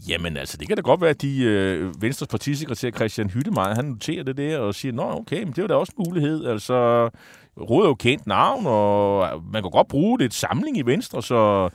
Jamen 0.09 0.37
altså, 0.37 0.57
det 0.57 0.69
kan 0.69 0.77
da 0.77 0.81
godt 0.83 1.01
være, 1.01 1.11
at 1.11 1.23
de 1.23 1.43
øh, 1.43 2.03
Venstres 2.03 2.29
partisekretær 2.29 2.91
Christian 2.91 3.31
Hyttemeier, 3.31 3.75
han 3.75 3.85
noterer 3.85 4.23
det 4.25 4.37
der 4.37 4.59
og 4.59 4.75
siger, 4.75 4.93
nå 4.93 5.03
okay, 5.03 5.43
men 5.43 5.53
det 5.53 5.59
er 5.65 5.67
da 5.67 5.75
også 5.75 5.93
en 5.99 6.05
mulighed. 6.09 6.47
Altså, 6.47 7.09
Rode 7.61 7.85
er 7.85 7.89
jo 7.89 7.95
kendt 7.95 8.27
navn, 8.27 8.67
og 8.67 9.29
man 9.53 9.63
kan 9.63 9.71
godt 9.71 9.89
bruge 9.89 10.19
det 10.19 10.25
et 10.25 10.35
samling 10.35 10.77
i 10.79 10.83
Venstre, 10.83 11.23
så 11.23 11.69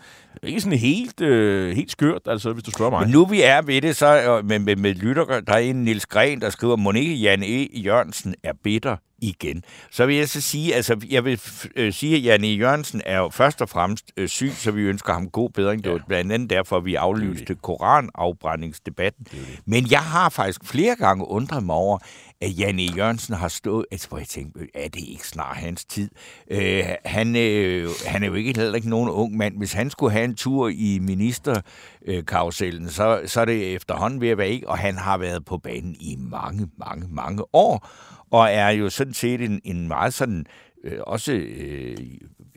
ikke 0.44 0.62
sådan 0.62 0.80
helt, 0.80 1.22
øh, 1.22 1.76
helt 1.76 1.92
skørt, 1.92 2.22
altså, 2.26 2.54
hvis 2.54 2.64
du 2.64 2.72
spørger 2.72 2.92
mig. 2.92 3.02
Men 3.02 3.10
nu 3.10 3.26
vi 3.26 3.42
er 3.42 3.62
ved 3.62 3.82
det, 3.82 3.96
så 3.96 4.22
øh, 4.22 4.46
med, 4.46 4.60
med, 4.60 4.76
med 4.76 4.94
lytter, 4.94 5.26
der 5.40 5.54
er 5.54 5.58
en 5.58 5.84
Nils 5.84 6.06
Gren, 6.06 6.42
der 6.42 6.50
skriver, 6.50 6.76
Monique 6.76 7.16
Jan 7.16 7.44
E. 7.44 7.68
Jørgensen 7.80 8.36
er 8.44 8.54
bitter 8.64 8.96
igen. 9.22 9.64
Så 9.92 10.06
vil 10.06 10.16
jeg 10.16 10.30
så 10.30 10.42
sige, 10.42 10.76
altså 10.76 11.06
jeg 11.10 11.26
vil 11.26 11.42
øh, 11.76 11.94
sige, 11.94 12.16
at 12.16 12.24
Jan 12.24 12.44
E. 12.44 12.48
Jørgensen 12.48 13.02
er 13.06 13.18
jo 13.18 13.30
først 13.30 13.62
og 13.62 13.70
fremmest 13.70 14.12
øh, 14.18 14.28
syg, 14.28 14.52
så 14.56 14.72
vi 14.72 14.82
ønsker 14.82 15.14
ham 15.14 15.30
god 15.30 15.50
bedring. 15.50 15.84
Det 15.84 15.92
var 15.92 16.02
blandt 16.08 16.32
andet 16.32 16.50
derfor, 16.50 16.80
vi 16.80 16.96
aflyste 16.96 17.56
koranafbrændingsdebatten. 17.56 19.28
Men 19.66 19.92
jeg 19.92 20.02
har 20.02 20.30
faktisk 20.30 20.66
flere 20.66 20.96
gange 20.96 21.28
undret 21.28 21.64
mig 21.64 21.76
over, 21.76 21.98
at 22.42 22.60
Jan 22.60 22.80
E. 22.80 22.84
Jørgensen 22.98 23.36
har 23.36 23.48
stået, 23.48 23.86
altså 23.92 24.08
hvor 24.08 24.18
jeg 24.18 24.28
tænkte, 24.28 24.60
er 24.74 24.90
det 24.90 25.04
ikke 25.08 25.28
snart 25.28 25.58
hans 25.58 25.86
tid? 25.86 26.10
Øh, 26.52 26.84
han, 27.06 27.36
øh, 27.36 27.90
han 28.06 28.24
er 28.24 28.28
jo 28.28 28.34
ikke 28.34 28.54
heller 28.60 28.76
ikke 28.76 28.90
nogen 28.90 29.10
ung 29.10 29.38
mand. 29.38 29.58
Hvis 29.58 29.74
han 29.74 29.90
skulle 29.90 30.12
have 30.12 30.26
en 30.26 30.36
tur 30.36 30.70
i 30.70 31.00
ministerkarusellen, 31.02 32.90
så, 32.90 33.22
så 33.26 33.42
er 33.42 33.46
det 33.46 33.76
efterhånden 33.76 34.22
ved 34.22 34.30
at 34.30 34.38
være 34.38 34.50
ikke, 34.50 34.70
og 34.70 34.78
han 34.78 34.98
har 34.98 35.18
været 35.18 35.46
på 35.46 35.58
banen 35.58 35.96
i 36.00 36.16
mange, 36.20 36.68
mange, 36.78 37.08
mange 37.10 37.44
år, 37.54 37.88
og 38.32 38.52
er 38.52 38.70
jo 38.70 38.90
sådan 38.90 39.14
set 39.14 39.42
en, 39.42 39.62
en 39.64 39.88
meget 39.88 40.14
sådan, 40.14 40.46
øh, 40.84 41.00
også 41.08 41.34
øh, 41.34 41.98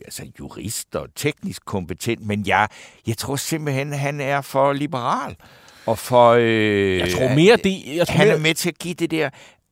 altså 0.05 0.23
jurist 0.39 0.95
og 0.95 1.07
teknisk 1.15 1.65
kompetent, 1.65 2.25
men 2.25 2.47
jeg, 2.47 2.67
jeg 3.07 3.17
tror 3.17 3.35
simpelthen, 3.35 3.93
han 3.93 4.21
er 4.21 4.41
for 4.41 4.73
liberal. 4.73 5.35
Og 5.85 5.97
for... 5.97 6.31
Øh, 6.31 6.97
jeg 6.97 7.11
tror 7.11 7.35
mere, 7.35 7.57
det... 7.57 7.95
Jeg 7.95 8.07
tror 8.07 8.15
han 8.15 8.27
mere, 8.27 8.35
er 8.35 8.39
med 8.39 8.53
til 8.53 8.69
at 8.69 8.79
give 8.79 8.93
det 8.93 9.11
der... 9.11 9.29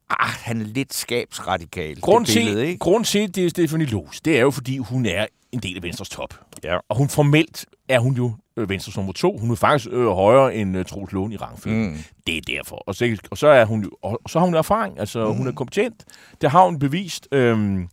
Ah, 0.09 0.29
han 0.29 0.61
er 0.61 0.65
lidt 0.65 0.93
skabsradikal, 0.93 1.99
grund 2.01 2.25
det 2.25 2.35
billede, 2.35 2.61
til, 2.61 2.67
ikke? 2.67 2.79
grund 2.79 3.05
til, 3.05 3.35
det 3.35 3.45
er 3.45 3.49
Stefanie 3.49 3.87
Loos, 3.87 4.21
det 4.21 4.37
er 4.37 4.41
jo, 4.41 4.51
fordi 4.51 4.77
hun 4.77 5.05
er 5.05 5.25
en 5.51 5.59
del 5.59 5.75
af 5.75 5.83
Venstres 5.83 6.09
top. 6.09 6.39
Ja. 6.63 6.77
Og 6.89 6.97
hun 6.97 7.09
formelt 7.09 7.65
er 7.89 7.99
hun 7.99 8.13
jo 8.13 8.33
øh, 8.59 8.69
Venstres 8.69 8.95
nummer 8.97 9.13
to. 9.13 9.37
Hun 9.37 9.51
er 9.51 9.55
faktisk 9.55 9.89
øh, 9.91 10.07
højere 10.07 10.55
end 10.55 10.77
øh, 10.77 10.85
Troels 10.85 11.11
Lund 11.11 11.33
i 11.33 11.37
rangfølgen. 11.37 11.89
Mm. 11.89 11.97
Det 12.27 12.37
er 12.37 12.41
derfor. 12.57 12.75
Og 12.75 12.95
så, 12.95 13.17
og 13.31 13.37
så, 13.37 13.47
er 13.47 13.65
hun, 13.65 13.83
jo- 13.83 13.91
og 14.01 14.21
så 14.27 14.39
har 14.39 14.45
hun 14.45 14.55
erfaring. 14.55 14.99
Altså, 14.99 15.27
mm. 15.27 15.33
hun 15.33 15.47
er 15.47 15.51
kompetent. 15.51 16.03
Det 16.41 16.51
har 16.51 16.65
hun 16.65 16.79
bevist. 16.79 17.27
Øhm, 17.31 17.87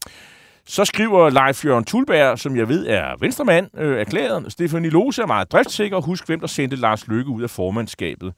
så 0.68 0.84
skriver 0.84 1.30
Leif 1.30 1.64
Jørgen 1.64 1.84
Tulberg, 1.84 2.38
som 2.38 2.56
jeg 2.56 2.68
ved 2.68 2.86
er 2.86 3.16
venstremand, 3.20 3.78
øh, 3.78 4.00
erklæret. 4.00 4.52
Stefanie 4.52 4.90
Lose 4.90 5.22
er 5.22 5.26
meget 5.26 5.52
driftssikker. 5.52 6.00
Husk, 6.00 6.26
hvem 6.26 6.40
der 6.40 6.46
sendte 6.46 6.76
Lars 6.76 7.08
Løkke 7.08 7.30
ud 7.30 7.42
af 7.42 7.50
formandskabet. 7.50 8.32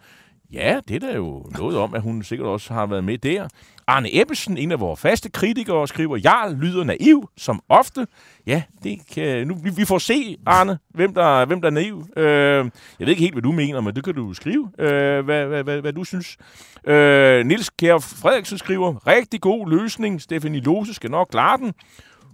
Ja, 0.53 0.81
det 0.89 0.97
er 0.97 1.01
der 1.01 1.17
jo 1.17 1.45
noget 1.59 1.79
om, 1.79 1.95
at 1.95 2.03
hun 2.03 2.23
sikkert 2.23 2.49
også 2.49 2.75
har 2.75 2.87
været 2.87 3.05
med 3.05 3.19
der. 3.19 3.49
Arne 3.87 4.21
Ebbesen, 4.21 4.59
en 4.59 4.73
af 4.73 4.81
vores 4.81 5.01
faste 5.01 5.31
kritikere, 5.31 5.89
skriver, 5.89 6.17
Jarl 6.17 6.55
lyder 6.55 6.85
naiv, 6.85 7.31
som 7.37 7.63
ofte. 7.69 8.07
Ja, 8.47 8.63
det 8.83 8.99
kan, 9.15 9.47
nu, 9.47 9.55
vi, 9.55 9.71
vi 9.71 9.85
får 9.85 9.99
se, 9.99 10.37
Arne, 10.47 10.79
hvem 10.89 11.15
der, 11.15 11.45
hvem 11.45 11.61
der 11.61 11.69
er 11.69 11.73
naiv. 11.73 12.07
Øh, 12.17 12.25
jeg 12.25 12.71
ved 12.99 13.09
ikke 13.09 13.21
helt, 13.23 13.35
hvad 13.35 13.43
du 13.43 13.53
mener, 13.53 13.81
men 13.81 13.97
det 13.97 14.05
kan 14.05 14.15
du 14.15 14.35
skrive, 14.35 14.71
øh, 14.79 15.25
hvad, 15.25 15.47
hvad, 15.47 15.65
hvad, 15.65 15.81
hvad 15.81 15.93
du 15.93 16.05
synes. 16.05 16.37
Øh, 16.85 17.47
Nils 17.47 17.71
Kjær 17.71 17.99
Frederiksen 17.99 18.59
skriver, 18.59 19.07
rigtig 19.07 19.41
god 19.41 19.71
løsning. 19.71 20.23
Stefanie 20.23 20.61
Lose 20.61 20.95
skal 20.95 21.11
nok 21.11 21.29
klare 21.31 21.59
den. 21.59 21.73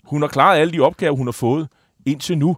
Hun 0.05 0.23
har 0.23 0.29
klaret 0.29 0.59
alle 0.61 0.73
de 0.73 0.81
opgaver, 0.81 1.17
hun 1.17 1.27
har 1.27 1.33
fået 1.33 1.69
indtil 2.07 2.39
nu. 2.39 2.57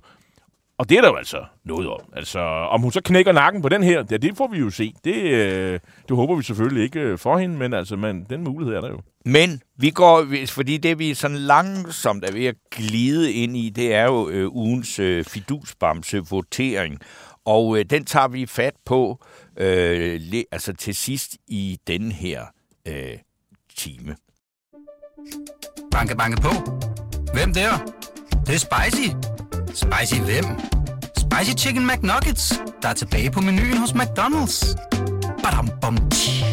Og 0.78 0.88
det 0.88 0.98
er 0.98 1.02
der 1.02 1.08
jo 1.08 1.16
altså 1.16 1.44
noget 1.64 1.88
om. 1.88 2.00
Altså, 2.12 2.38
om 2.38 2.80
hun 2.80 2.92
så 2.92 3.00
knækker 3.00 3.32
nakken 3.32 3.62
på 3.62 3.68
den 3.68 3.82
her, 3.82 4.04
ja, 4.10 4.16
det 4.16 4.36
får 4.36 4.48
vi 4.48 4.58
jo 4.58 4.70
se. 4.70 4.94
Det, 5.04 5.14
øh, 5.14 5.80
det 6.08 6.16
håber 6.16 6.34
vi 6.34 6.42
selvfølgelig 6.42 6.84
ikke 6.84 7.00
øh, 7.00 7.18
for 7.18 7.38
hende, 7.38 7.56
men 7.56 7.72
altså, 7.72 7.96
man, 7.96 8.26
den 8.30 8.44
mulighed 8.44 8.76
er 8.76 8.80
der 8.80 8.88
jo. 8.88 9.00
Men 9.24 9.62
vi 9.76 9.90
går, 9.90 10.26
fordi 10.48 10.76
det 10.76 10.98
vi 10.98 11.14
sådan 11.14 11.36
langsomt 11.36 12.24
er 12.24 12.32
ved 12.32 12.46
at 12.46 12.54
glide 12.70 13.32
ind 13.32 13.56
i, 13.56 13.70
det 13.70 13.94
er 13.94 14.04
jo 14.04 14.28
øh, 14.28 14.52
ugens 14.52 14.98
øh, 14.98 15.24
fidusbamse-votering. 15.24 16.98
Og 17.44 17.78
øh, 17.78 17.84
den 17.84 18.04
tager 18.04 18.28
vi 18.28 18.46
fat 18.46 18.74
på 18.84 19.24
øh, 19.56 20.20
le, 20.20 20.44
altså 20.52 20.72
til 20.72 20.94
sidst 20.94 21.36
i 21.48 21.78
den 21.86 22.12
her 22.12 22.42
øh, 22.88 23.18
time. 23.76 24.16
Banke, 25.90 26.16
banke 26.16 26.42
på. 26.42 26.50
Hvem 27.34 27.54
der? 27.54 27.70
Det, 28.30 28.46
det 28.46 28.54
er 28.54 28.58
spicy. 28.58 29.35
Spicy 29.76 30.20
hvem? 30.20 30.44
Spicy 31.16 31.66
Chicken 31.66 31.86
McNuggets, 31.86 32.60
der 32.82 32.88
er 32.88 32.94
tilbage 32.94 33.30
på 33.30 33.40
menuen 33.40 33.76
hos 33.76 33.90
McDonald's. 33.90 34.76
Badum, 35.42 35.70
bom, 35.80 36.10
tji. 36.10 36.44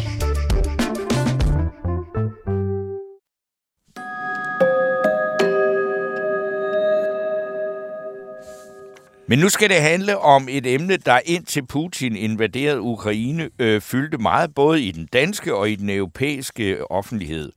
Men 9.26 9.38
nu 9.38 9.48
skal 9.48 9.70
det 9.70 9.80
handle 9.80 10.18
om 10.18 10.48
et 10.50 10.66
emne, 10.66 10.96
der 10.96 11.20
indtil 11.24 11.66
Putin 11.66 12.16
invaderede 12.16 12.80
Ukraine, 12.80 13.50
øh, 13.58 13.80
fyldte 13.80 14.18
meget 14.18 14.54
både 14.54 14.82
i 14.82 14.90
den 14.90 15.08
danske 15.12 15.54
og 15.54 15.70
i 15.70 15.74
den 15.74 15.90
europæiske 15.90 16.90
offentlighed. 16.90 17.52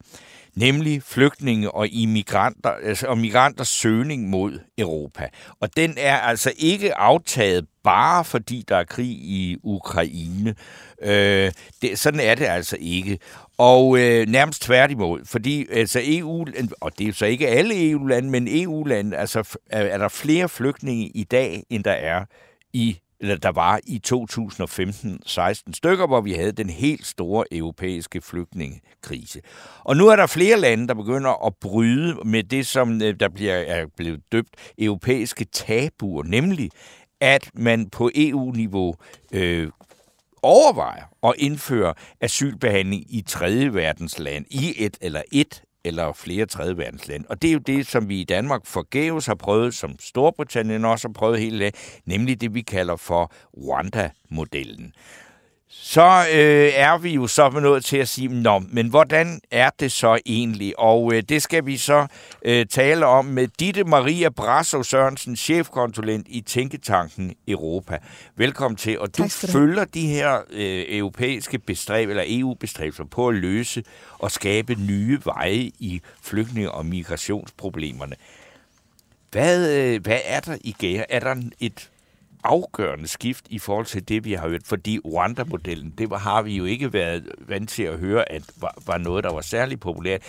Nemlig 0.58 1.04
flygtninge 1.04 1.72
og 1.72 1.88
immigranter, 1.88 2.70
altså, 2.70 3.08
og 3.08 3.18
migranters 3.18 3.68
søgning 3.68 4.30
mod 4.30 4.60
Europa. 4.78 5.30
Og 5.60 5.78
den 5.78 5.94
er 5.98 6.18
altså 6.18 6.54
ikke 6.58 6.98
aftaget 6.98 7.66
bare 7.84 8.26
fordi 8.26 8.64
der 8.68 8.76
er 8.76 8.84
krig 8.84 9.08
i 9.08 9.58
Ukraine. 9.64 10.56
Øh, 11.02 11.52
det, 11.82 12.00
sådan 12.00 12.20
er 12.20 12.36
det 12.36 12.46
altså 12.46 12.78
ikke. 12.80 13.20
Og 13.58 14.00
øh, 14.00 14.28
nærmest 14.28 14.62
tværtimod, 14.62 15.26
fordi 15.26 15.66
altså 15.72 16.00
EU, 16.04 16.46
og 16.82 16.92
det 17.00 17.08
er 17.08 17.14
så 17.14 17.26
ikke 17.26 17.48
alle 17.48 17.90
EU-lande, 17.90 18.30
men 18.30 18.48
EU-lande, 18.50 19.18
altså 19.18 19.58
er, 19.70 19.82
er 19.82 19.98
der 19.98 20.08
flere 20.08 20.50
flygtninge 20.50 21.08
i 21.08 21.24
dag, 21.24 21.64
end 21.70 21.84
der 21.84 21.92
er 21.92 22.26
i 22.74 23.00
eller 23.20 23.36
der 23.36 23.50
var 23.52 23.80
i 23.84 24.02
2015-16 24.08 25.74
stykker, 25.74 26.08
hvor 26.08 26.22
vi 26.22 26.34
havde 26.34 26.52
den 26.52 26.70
helt 26.70 27.06
store 27.06 27.46
europæiske 27.52 28.22
flygtningekrise. 28.22 29.42
Og 29.84 29.98
nu 29.98 30.08
er 30.08 30.16
der 30.16 30.28
flere 30.28 30.60
lande, 30.60 30.88
der 30.88 30.94
begynder 30.94 31.46
at 31.46 31.56
bryde 31.56 32.16
med 32.26 32.44
det, 32.44 32.68
som 32.68 33.02
øh, 33.02 33.20
der 33.20 33.30
bliver, 33.30 33.56
er 33.56 33.86
blevet 33.98 34.22
døbt 34.32 34.56
europæiske 34.78 35.46
tabuer, 35.46 36.24
nemlig 36.24 36.72
at 37.22 37.50
man 37.54 37.90
på 37.90 38.12
EU-niveau 38.16 38.96
øh, 39.32 39.70
overvejer 40.42 41.04
at 41.24 41.34
indføre 41.38 41.94
asylbehandling 42.22 43.04
i 43.10 43.22
tredje 43.22 43.74
verdens 43.74 44.20
land, 44.20 44.46
i 44.50 44.74
et 44.78 44.98
eller 45.02 45.22
et 45.32 45.62
eller 45.88 46.14
flere 46.14 46.46
tredje 46.46 46.78
verdens 46.78 47.08
lande. 47.08 47.26
Og 47.30 47.42
det 47.42 47.48
er 47.48 47.54
jo 47.54 47.60
det, 47.60 47.88
som 47.88 48.10
vi 48.10 48.22
i 48.22 48.24
Danmark 48.24 48.66
forgæves 48.66 49.26
har 49.26 49.36
prøvet, 49.36 49.74
som 49.74 49.96
Storbritannien 50.00 50.86
også 50.86 51.08
har 51.08 51.14
prøvet 51.14 51.40
hele 51.40 51.60
dagen, 51.60 51.74
nemlig 52.06 52.42
det, 52.42 52.54
vi 52.54 52.62
kalder 52.62 52.96
for 52.96 53.32
Rwanda-modellen 53.58 54.94
så 55.70 56.26
øh, 56.34 56.72
er 56.76 56.98
vi 56.98 57.14
jo 57.14 57.28
så 57.28 57.50
nået 57.50 57.86
til 57.86 57.98
at 57.98 58.08
sige, 58.08 58.28
Nå, 58.28 58.60
men 58.60 58.88
hvordan 58.88 59.42
er 59.52 59.70
det 59.80 59.92
så 59.92 60.20
egentlig? 60.26 60.80
Og 60.80 61.14
øh, 61.14 61.24
det 61.30 61.42
skal 61.42 61.66
vi 61.66 61.78
så 61.78 62.08
øh, 62.42 62.66
tale 62.66 63.06
om 63.06 63.26
med 63.26 63.48
Ditte 63.60 63.84
Maria 63.84 64.30
Brasso 64.30 64.84
Sørensen, 64.84 65.36
chefkonsulent 65.36 66.28
i 66.30 66.42
Tænketanken 66.42 67.34
Europa. 67.48 67.98
Velkommen 68.36 68.76
til. 68.76 69.00
Og 69.00 69.18
du 69.18 69.28
følger 69.28 69.86
de 69.86 70.08
her 70.08 70.38
øh, 70.50 70.86
europæiske 70.90 71.60
bestræbelser, 71.60 72.22
eller 72.22 72.40
EU-bestræbelser 72.40 73.04
på 73.04 73.28
at 73.28 73.36
løse 73.36 73.84
og 74.20 74.32
skabe 74.32 74.76
nye 74.76 75.20
veje 75.26 75.72
i 75.80 76.02
flygtninge- 76.22 76.72
og 76.72 76.86
migrationsproblemerne. 76.86 78.16
Hvad, 79.32 79.78
øh, 79.78 80.04
hvad 80.04 80.20
er 80.26 80.40
der 80.40 80.58
i 80.62 80.76
gære? 80.80 81.12
Er 81.12 81.20
der 81.20 81.36
et 81.60 81.90
afgørende 82.44 83.08
skift 83.08 83.46
i 83.50 83.60
forhold 83.60 83.86
til 83.86 84.10
det, 84.10 84.26
vi 84.26 84.34
har 84.34 84.50
hørt. 84.50 84.64
Fordi 84.66 85.00
Rwanda-modellen, 85.06 85.94
det 85.98 86.10
var, 86.10 86.18
har 86.18 86.42
vi 86.42 86.56
jo 86.56 86.66
ikke 86.66 86.94
været 86.94 87.32
vant 87.48 87.70
til 87.70 87.84
at 87.84 88.00
høre, 88.00 88.32
at 88.32 88.44
var, 88.58 88.78
var 88.86 88.98
noget, 88.98 89.24
der 89.24 89.34
var 89.34 89.42
særlig 89.42 89.80
populært. 89.80 90.22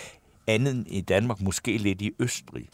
Andet 0.47 0.75
end 0.75 0.87
i 0.87 1.01
Danmark, 1.01 1.41
måske 1.41 1.77
lidt 1.77 2.01
i 2.01 2.11
Østrig. 2.19 2.65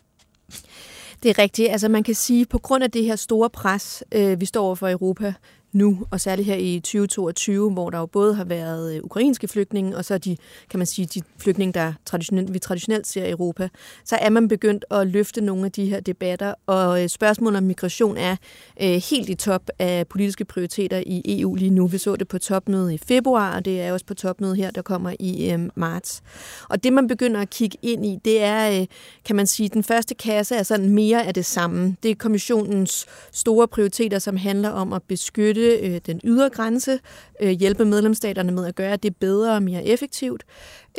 Det 1.24 1.30
er 1.30 1.40
rigtigt. 1.40 1.70
Altså 1.70 1.90
man 1.90 2.04
kan 2.04 2.16
sige, 2.16 2.42
at 2.42 2.50
på 2.50 2.60
grund 2.60 2.84
af 2.84 2.92
det 2.92 3.04
her 3.04 3.16
store 3.16 3.50
pres, 3.50 4.04
øh, 4.12 4.42
vi 4.42 4.46
står 4.46 4.66
over 4.66 4.76
for 4.76 4.90
Europa, 4.90 5.34
nu, 5.76 5.98
og 6.12 6.22
særligt 6.22 6.46
her 6.46 6.56
i 6.56 6.80
2022, 6.80 7.72
hvor 7.72 7.90
der 7.90 8.00
jo 8.00 8.06
både 8.06 8.36
har 8.36 8.44
været 8.44 8.96
øh, 8.96 9.04
ukrainske 9.04 9.48
flygtninge, 9.48 9.98
og 9.98 10.06
så 10.06 10.18
de, 10.18 10.38
kan 10.70 10.78
man 10.78 10.88
sige, 10.88 11.06
de 11.06 11.22
flygtninge, 11.38 11.74
der 11.74 11.94
traditionelt, 12.06 12.54
vi 12.54 12.60
traditionelt 12.60 13.08
ser 13.08 13.26
i 13.26 13.32
Europa, 13.32 13.70
så 14.06 14.16
er 14.16 14.30
man 14.30 14.48
begyndt 14.48 14.86
at 14.92 15.08
løfte 15.08 15.42
nogle 15.42 15.66
af 15.66 15.72
de 15.72 15.86
her 15.86 16.00
debatter, 16.00 16.54
og 16.66 17.04
øh, 17.04 17.10
spørgsmålet 17.10 17.58
om 17.58 17.64
migration 17.64 18.18
er 18.18 18.36
øh, 18.82 19.02
helt 19.10 19.30
i 19.30 19.36
top 19.36 19.70
af 19.80 20.08
politiske 20.08 20.46
prioriteter 20.46 21.04
i 21.06 21.42
EU 21.42 21.56
lige 21.56 21.72
nu. 21.72 21.88
Vi 21.88 21.98
så 21.98 22.16
det 22.16 22.28
på 22.28 22.38
topmødet 22.38 22.92
i 22.92 22.98
februar, 22.98 23.56
og 23.56 23.66
det 23.66 23.82
er 23.82 23.94
også 23.94 24.06
på 24.06 24.14
topmødet 24.14 24.58
her, 24.58 24.72
der 24.72 24.82
kommer 24.82 25.16
i 25.20 25.52
øh, 25.52 25.60
marts. 25.76 26.22
Og 26.70 26.84
det, 26.84 26.94
man 26.94 27.08
begynder 27.08 27.42
at 27.42 27.50
kigge 27.50 27.78
ind 27.82 28.06
i, 28.06 28.20
det 28.26 28.44
er, 28.44 28.82
øh, 28.82 28.88
kan 29.26 29.36
man 29.36 29.48
sige, 29.48 29.70
den 29.70 29.84
første 29.84 30.16
kasse 30.16 30.56
er 30.56 30.64
sådan 30.64 30.90
mere 30.90 31.26
af 31.26 31.34
det 31.34 31.46
samme. 31.46 31.96
Det 32.04 32.12
er 32.12 32.16
kommissionens 32.16 33.06
store 33.32 33.68
prioriteter, 33.68 34.20
som 34.20 34.38
handler 34.38 34.70
om 34.70 34.94
at 34.94 35.04
beskytte 35.04 35.65
øh, 35.68 36.02
den 36.06 36.22
ydre 36.24 36.50
grænse, 36.50 37.00
øh, 37.42 37.50
hjælpe 37.50 37.86
medlemsstaterne 37.86 38.52
med 38.52 38.66
at 38.66 38.76
gøre 38.76 38.96
det 38.96 39.16
bedre 39.16 39.56
og 39.56 39.64
mere 39.64 39.86
effektivt. 39.86 40.44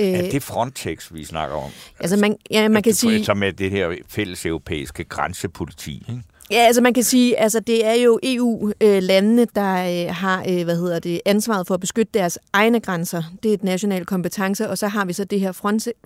Øh, 0.00 0.06
er 0.06 0.30
det 0.30 0.42
Frontex, 0.42 1.12
vi 1.12 1.24
snakker 1.24 1.56
om? 1.56 1.70
Altså 2.00 2.16
man, 2.16 2.36
ja, 2.50 2.68
man 2.68 2.82
kan 2.82 2.94
sige... 2.94 3.24
Som 3.24 3.42
er 3.42 3.50
det 3.50 3.70
her 3.70 3.94
fælles 4.08 4.46
europæiske 4.46 5.04
grænsepoliti, 5.04 6.06
ikke? 6.08 6.22
Ja, 6.50 6.56
altså 6.56 6.82
man 6.82 6.94
kan 6.94 7.02
sige, 7.02 7.40
altså 7.40 7.60
det 7.60 7.86
er 7.86 7.94
jo 7.94 8.18
EU-landene, 8.22 9.46
der 9.54 10.06
øh, 10.08 10.14
har 10.14 10.44
øh, 10.48 10.64
hvad 10.64 10.76
hedder 10.76 10.98
det, 10.98 11.20
ansvaret 11.24 11.66
for 11.66 11.74
at 11.74 11.80
beskytte 11.80 12.10
deres 12.14 12.38
egne 12.52 12.80
grænser. 12.80 13.22
Det 13.42 13.48
er 13.48 13.54
et 13.54 13.64
national 13.64 14.04
kompetence, 14.04 14.68
og 14.68 14.78
så 14.78 14.88
har 14.88 15.04
vi 15.04 15.12
så 15.12 15.24
det 15.24 15.40
her 15.40 15.52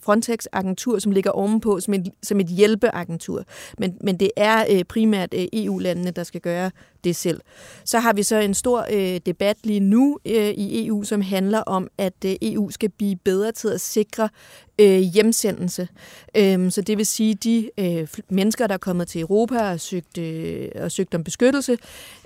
Frontex-agentur, 0.03 0.99
som 0.99 1.13
ligger 1.13 1.31
ovenpå 1.31 1.81
som 1.81 1.95
et, 1.95 2.09
som 2.23 2.41
et 2.41 2.47
hjælpeagentur. 2.47 3.45
Men, 3.79 3.97
men 4.01 4.21
det 4.21 4.31
er 4.37 4.65
øh, 4.71 4.85
primært 4.85 5.29
EU-landene, 5.35 6.11
der 6.11 6.25
skal 6.25 6.41
gøre 6.41 6.71
det 7.05 7.17
selv. 7.17 7.41
Så 7.85 7.99
har 7.99 8.13
vi 8.13 8.23
så 8.23 8.37
en 8.37 8.55
stor 8.55 8.87
øh, 8.91 9.21
debat 9.27 9.57
lige 9.63 9.81
nu 9.81 10.19
øh, 10.25 10.51
i 10.51 10.87
EU, 10.87 11.05
som 11.05 11.21
handler 11.21 11.59
om, 11.59 11.89
at 11.99 12.15
øh, 12.25 12.35
EU 12.43 12.71
skal 12.71 12.91
blive 12.91 13.17
bedre 13.17 13.53
til 13.53 13.69
at 13.69 13.81
sikre 13.81 14.29
øh, 14.81 14.99
hjemsendelse. 14.99 15.89
Øh, 16.35 16.71
så 16.71 16.81
det 16.81 16.99
vil 16.99 17.07
sige, 17.07 17.35
de 17.35 17.71
øh, 17.79 18.09
mennesker, 18.29 18.67
der 18.67 18.75
er 18.75 18.79
kommet 18.79 19.09
til 19.09 19.21
Europa 19.21 19.71
og 19.71 19.81
søgt, 19.81 20.19
øh, 20.19 20.69
og 20.75 20.93
søgt 20.93 21.15
om 21.15 21.25
beskyttelse, 21.25 21.79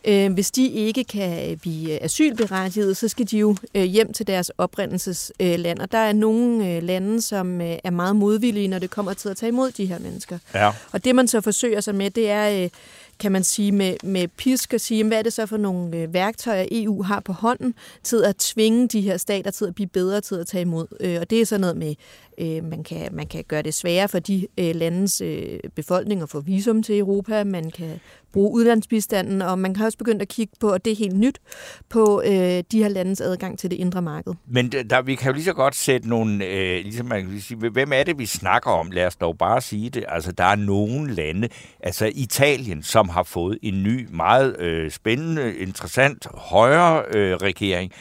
øh, 0.05 0.33
hvis 0.33 0.51
de 0.51 0.67
ikke 0.67 1.05
kan 1.05 1.59
blive 1.59 2.03
asylberettiget, 2.03 2.97
så 2.97 3.09
skal 3.09 3.31
de 3.31 3.39
jo 3.39 3.57
øh, 3.75 3.83
hjem 3.83 4.13
til 4.13 4.27
deres 4.27 4.51
oprindelsesland. 4.59 5.79
Og 5.79 5.93
der 5.93 5.99
er 5.99 6.13
nogle 6.13 6.71
øh, 6.71 6.83
lande, 6.83 7.21
som 7.21 7.61
øh, 7.61 7.77
er 7.85 7.91
meget 7.91 8.17
modvillige, 8.17 8.69
når 8.69 8.79
det 8.79 8.91
kommer 8.91 9.13
til 9.13 9.29
at 9.29 9.37
tage 9.37 9.49
imod 9.49 9.71
de 9.71 9.87
her 9.87 9.99
mennesker. 9.99 10.39
Ja. 10.55 10.73
Og 10.93 11.05
det 11.05 11.15
man 11.15 11.29
så 11.29 11.41
forsøger 11.41 11.81
sig 11.81 11.95
med, 11.95 12.11
det 12.11 12.31
er... 12.31 12.63
Øh, 12.63 12.71
kan 13.19 13.33
man 13.33 13.45
sige, 13.45 13.73
med, 13.73 13.97
med 14.03 14.29
pisk 14.29 14.73
og 14.73 14.81
sige, 14.81 15.05
hvad 15.05 15.19
er 15.19 15.23
det 15.23 15.33
så 15.33 15.47
for 15.47 15.57
nogle 15.57 15.97
øh, 15.97 16.15
værktøjer, 16.15 16.67
EU 16.71 17.03
har 17.03 17.21
på 17.21 17.33
hånden 17.33 17.75
til 18.03 18.25
at 18.25 18.37
tvinge 18.37 18.89
de 18.89 19.01
her 19.01 19.17
stater 19.17 19.51
til 19.51 19.65
at 19.65 19.75
blive 19.75 19.87
bedre 19.87 20.21
til 20.21 20.35
at 20.35 20.47
tage 20.47 20.63
imod. 20.63 20.87
Øh, 21.01 21.21
og 21.21 21.31
det 21.31 21.41
er 21.41 21.47
sådan 21.47 21.61
noget 21.61 21.77
med, 21.77 21.95
øh, 22.39 22.65
man, 22.65 22.85
kan, 22.85 23.09
man 23.13 23.27
kan 23.27 23.45
gøre 23.49 23.63
det 23.63 23.75
sværere 23.75 24.09
for 24.09 24.19
de 24.19 24.47
øh, 24.59 24.75
landes 24.75 25.21
øh, 25.21 25.59
befolkning 25.75 26.23
at 26.23 26.29
få 26.29 26.41
visum 26.41 26.83
til 26.83 26.99
Europa, 26.99 27.45
man 27.45 27.71
kan 27.71 28.01
bruge 28.33 28.51
udlandsbistanden, 28.53 29.43
og 29.43 29.59
man 29.59 29.75
kan 29.75 29.85
også 29.85 29.99
begynde 29.99 30.23
at 30.23 30.29
kigge 30.29 30.53
på, 30.61 30.73
og 30.73 30.85
det 30.85 30.91
er 30.91 30.97
helt 30.97 31.17
nyt, 31.19 31.39
på 31.89 32.23
øh, 32.27 32.63
de 32.73 32.83
her 32.83 32.89
landes 32.89 33.21
adgang 33.21 33.59
til 33.59 33.71
det 33.71 33.77
indre 33.77 34.03
marked. 34.03 34.33
Men 34.47 34.73
der, 34.73 35.03
vi 35.03 35.15
kan 35.15 35.27
jo 35.31 35.35
lige 35.35 35.45
så 35.45 35.53
godt 35.53 35.75
sætte 35.75 36.09
nogle, 36.09 36.47
øh, 36.47 36.83
ligesom 36.83 37.07
man 37.07 37.27
kan 37.27 37.41
sige, 37.41 37.71
hvem 37.71 37.93
er 37.93 38.03
det, 38.03 38.19
vi 38.19 38.27
snakker 38.27 38.71
om? 38.71 38.91
Lad 38.91 39.07
os 39.07 39.17
dog 39.17 39.39
bare 39.39 39.61
sige 39.61 39.91
det. 39.91 40.05
Altså, 40.09 40.33
der 40.33 40.45
er 40.45 40.57
nogle 40.57 41.15
lande, 41.15 41.49
altså 41.81 42.11
Italien, 42.15 42.83
som 42.83 43.05
som 43.05 43.09
har 43.09 43.23
fået 43.23 43.59
en 43.63 43.83
ny, 43.83 44.09
meget 44.11 44.61
øh, 44.61 44.91
spændende, 44.91 45.57
interessant 45.57 46.27
højre 46.35 47.03
øh, 47.15 47.37
regering, 47.37 47.93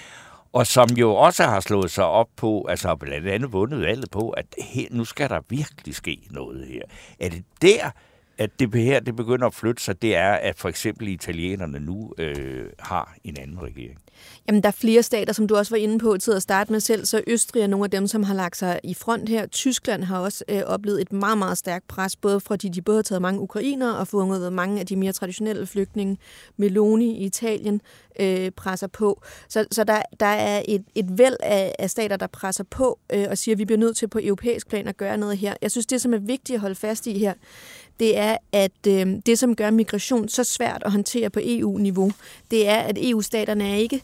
og 0.54 0.68
som 0.68 0.90
jo 0.90 1.16
også 1.16 1.44
har 1.44 1.60
slået 1.60 1.92
sig 1.92 2.06
op 2.06 2.30
på, 2.36 2.66
altså 2.70 2.96
blandt 2.96 3.28
andet 3.28 3.54
vundet 3.54 3.82
valget 3.82 4.12
på, 4.12 4.30
at 4.30 4.46
her, 4.58 4.88
nu 4.92 5.06
skal 5.06 5.30
der 5.30 5.40
virkelig 5.50 5.96
ske 5.96 6.20
noget 6.32 6.68
her. 6.68 6.82
Er 7.20 7.30
det 7.30 7.44
der, 7.62 7.90
at 8.38 8.60
det 8.60 8.76
her 8.76 9.00
det 9.00 9.16
begynder 9.16 9.48
at 9.48 9.54
flytte 9.54 9.84
sig, 9.84 10.02
det 10.02 10.16
er, 10.16 10.34
at 10.34 10.60
for 10.60 10.70
eksempel 10.70 11.08
italienerne 11.08 11.80
nu 11.80 12.14
øh, 12.18 12.66
har 12.80 13.16
en 13.24 13.38
anden 13.38 13.62
regering? 13.62 14.00
Jamen, 14.48 14.64
der 14.64 14.68
er 14.68 14.74
flere 14.74 15.04
stater, 15.04 15.34
som 15.34 15.48
du 15.48 15.56
også 15.56 15.70
var 15.70 15.78
inde 15.78 16.00
på 16.00 16.18
til 16.18 16.32
at 16.32 16.42
starte 16.42 16.72
med 16.72 16.80
selv, 16.80 17.06
så 17.06 17.22
Østrig 17.28 17.62
er 17.62 17.68
nogle 17.68 17.84
af 17.84 17.92
dem, 17.92 18.08
som 18.08 18.24
har 18.24 18.34
lagt 18.34 18.58
sig 18.58 18.80
i 18.84 18.94
front 18.94 19.30
her. 19.30 19.46
Tyskland 19.46 20.04
har 20.04 20.20
også 20.20 20.44
øh, 20.50 20.62
oplevet 20.66 21.02
et 21.02 21.14
meget, 21.14 21.38
meget 21.38 21.58
stærkt 21.58 21.88
pres, 21.88 22.16
både 22.16 22.40
fordi 22.40 22.70
de 22.70 22.82
både 22.82 22.98
har 22.98 23.04
taget 23.04 23.22
mange 23.22 23.40
ukrainer 23.40 23.92
og 23.92 24.08
fået 24.08 24.54
mange 24.54 24.80
af 24.80 24.86
de 24.86 24.96
mere 24.96 25.12
traditionelle 25.12 25.66
flygtninge. 25.66 26.18
Meloni 26.58 27.18
i 27.18 27.26
Italien 27.26 27.82
øh, 28.20 28.52
presser 28.52 28.88
på. 28.88 29.22
Så, 29.50 29.66
så 29.72 29.84
der, 29.84 30.02
der 30.20 30.26
er 30.26 30.62
et, 30.68 30.84
et 30.96 31.18
væld 31.18 31.36
af, 31.40 31.76
af 31.80 31.90
stater, 31.90 32.18
der 32.18 32.28
presser 32.28 32.64
på 32.64 33.00
øh, 33.14 33.26
og 33.30 33.38
siger, 33.38 33.56
at 33.56 33.60
vi 33.60 33.66
bliver 33.66 33.80
nødt 33.80 33.98
til 33.98 34.08
på 34.08 34.20
europæisk 34.24 34.70
plan 34.70 34.88
at 34.88 34.98
gøre 34.98 35.18
noget 35.18 35.38
her. 35.38 35.54
Jeg 35.62 35.72
synes, 35.72 35.86
det, 35.86 36.02
som 36.02 36.14
er 36.14 36.18
vigtigt 36.18 36.56
at 36.56 36.62
holde 36.62 36.76
fast 36.76 37.08
i 37.08 37.20
her, 37.20 37.34
det 38.00 38.18
er, 38.18 38.38
at 38.52 38.88
øh, 38.88 39.08
det, 39.26 39.40
som 39.40 39.56
gør 39.56 39.72
migration 39.72 40.30
så 40.30 40.44
svært 40.44 40.82
at 40.86 40.92
håndtere 40.92 41.30
på 41.30 41.40
EU-niveau, 41.44 42.12
det 42.52 42.68
er, 42.68 42.78
at 42.78 42.98
EU-staterne 43.02 43.70
er 43.70 43.76
ikke 43.76 44.02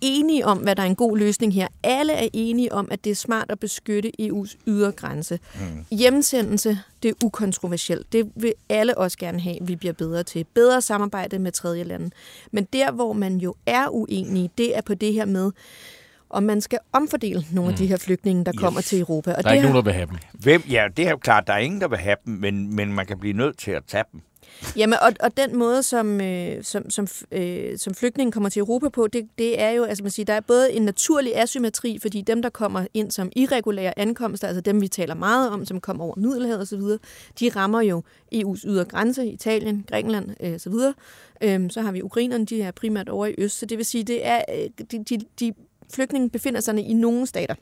enige 0.00 0.46
om, 0.46 0.58
hvad 0.58 0.76
der 0.76 0.82
er 0.82 0.86
en 0.86 0.96
god 0.96 1.18
løsning 1.18 1.54
her. 1.54 1.68
Alle 1.82 2.12
er 2.12 2.28
enige 2.32 2.72
om, 2.72 2.88
at 2.90 3.04
det 3.04 3.10
er 3.10 3.14
smart 3.14 3.50
at 3.50 3.60
beskytte 3.60 4.12
EU's 4.20 4.56
ydre 4.66 4.92
grænse. 4.92 5.38
Mm. 5.54 5.96
Hjemsendelse, 5.98 6.78
det 7.02 7.08
er 7.08 7.12
ukontroversielt. 7.24 8.12
Det 8.12 8.30
vil 8.36 8.54
alle 8.68 8.98
også 8.98 9.18
gerne 9.18 9.40
have, 9.40 9.56
vi 9.60 9.76
bliver 9.76 9.92
bedre 9.92 10.22
til. 10.22 10.44
Bedre 10.54 10.80
samarbejde 10.80 11.38
med 11.38 11.52
tredje 11.52 11.82
lande. 11.82 12.10
Men 12.52 12.64
der, 12.72 12.92
hvor 12.92 13.12
man 13.12 13.36
jo 13.36 13.54
er 13.66 13.88
uenige, 13.88 14.50
det 14.58 14.76
er 14.76 14.80
på 14.80 14.94
det 14.94 15.12
her 15.12 15.24
med, 15.24 15.50
om 16.30 16.42
man 16.42 16.60
skal 16.60 16.78
omfordele 16.92 17.44
nogle 17.52 17.68
mm. 17.68 17.72
af 17.72 17.78
de 17.78 17.86
her 17.86 17.96
flygtninge, 17.96 18.44
der 18.44 18.52
yes. 18.54 18.60
kommer 18.60 18.80
til 18.80 19.00
Europa. 19.00 19.30
Og 19.34 19.42
der 19.44 19.48
er 19.48 19.52
det 19.52 19.56
ikke 19.56 19.66
her... 19.66 19.72
nogen, 19.72 19.86
der 19.86 19.90
vil 19.90 19.92
have 19.92 20.06
dem. 20.06 20.16
Hvem? 20.32 20.62
Ja, 20.70 20.86
det 20.96 21.06
er 21.06 21.10
jo 21.10 21.16
klart, 21.16 21.46
der 21.46 21.52
er 21.52 21.58
ingen, 21.58 21.80
der 21.80 21.88
vil 21.88 21.98
have 21.98 22.16
dem, 22.26 22.34
men, 22.34 22.76
men 22.76 22.92
man 22.92 23.06
kan 23.06 23.18
blive 23.18 23.32
nødt 23.32 23.58
til 23.58 23.70
at 23.70 23.82
tage 23.88 24.04
dem. 24.12 24.20
Jamen, 24.76 24.98
og, 25.02 25.12
og 25.20 25.36
den 25.36 25.58
måde, 25.58 25.82
som, 25.82 26.20
øh, 26.20 26.64
som, 26.64 26.90
som, 26.90 27.06
øh, 27.32 27.78
som 27.78 27.94
flygtningen 27.94 28.32
kommer 28.32 28.48
til 28.48 28.60
Europa 28.60 28.88
på, 28.88 29.06
det, 29.06 29.28
det 29.38 29.60
er 29.60 29.70
jo, 29.70 29.84
altså 29.84 30.04
man 30.04 30.10
siger, 30.10 30.24
der 30.24 30.32
er 30.32 30.40
både 30.40 30.72
en 30.72 30.82
naturlig 30.82 31.36
asymmetri, 31.36 31.98
fordi 32.02 32.20
dem, 32.20 32.42
der 32.42 32.48
kommer 32.48 32.86
ind 32.94 33.10
som 33.10 33.32
irregulære 33.36 33.98
ankomster, 33.98 34.48
altså 34.48 34.60
dem, 34.60 34.80
vi 34.80 34.88
taler 34.88 35.14
meget 35.14 35.50
om, 35.50 35.66
som 35.66 35.80
kommer 35.80 36.04
over 36.04 36.14
Middelhavet 36.16 36.60
osv., 36.60 36.80
de 37.40 37.48
rammer 37.56 37.80
jo 37.80 38.02
EU's 38.34 38.66
ydre 38.66 38.84
grænse, 38.84 39.26
Italien, 39.26 39.84
Grækenland 39.88 40.30
øh, 40.40 40.54
osv., 40.54 40.74
Øhm, 41.42 41.70
så 41.70 41.80
har 41.80 41.92
vi 41.92 42.02
ukrainerne, 42.02 42.46
de 42.46 42.62
er 42.62 42.70
primært 42.70 43.08
over 43.08 43.26
i 43.26 43.34
øst, 43.38 43.58
så 43.58 43.66
det 43.66 43.78
vil 43.78 43.86
sige, 43.86 44.04
det 44.04 44.26
er, 44.26 44.42
øh, 44.54 44.86
de, 44.90 45.04
de, 45.04 45.18
de 45.40 45.52
flygtninge 45.94 46.30
befinder 46.30 46.60
sig 46.60 46.78
i 46.78 46.92
nogle 46.92 47.26
stater. 47.26 47.54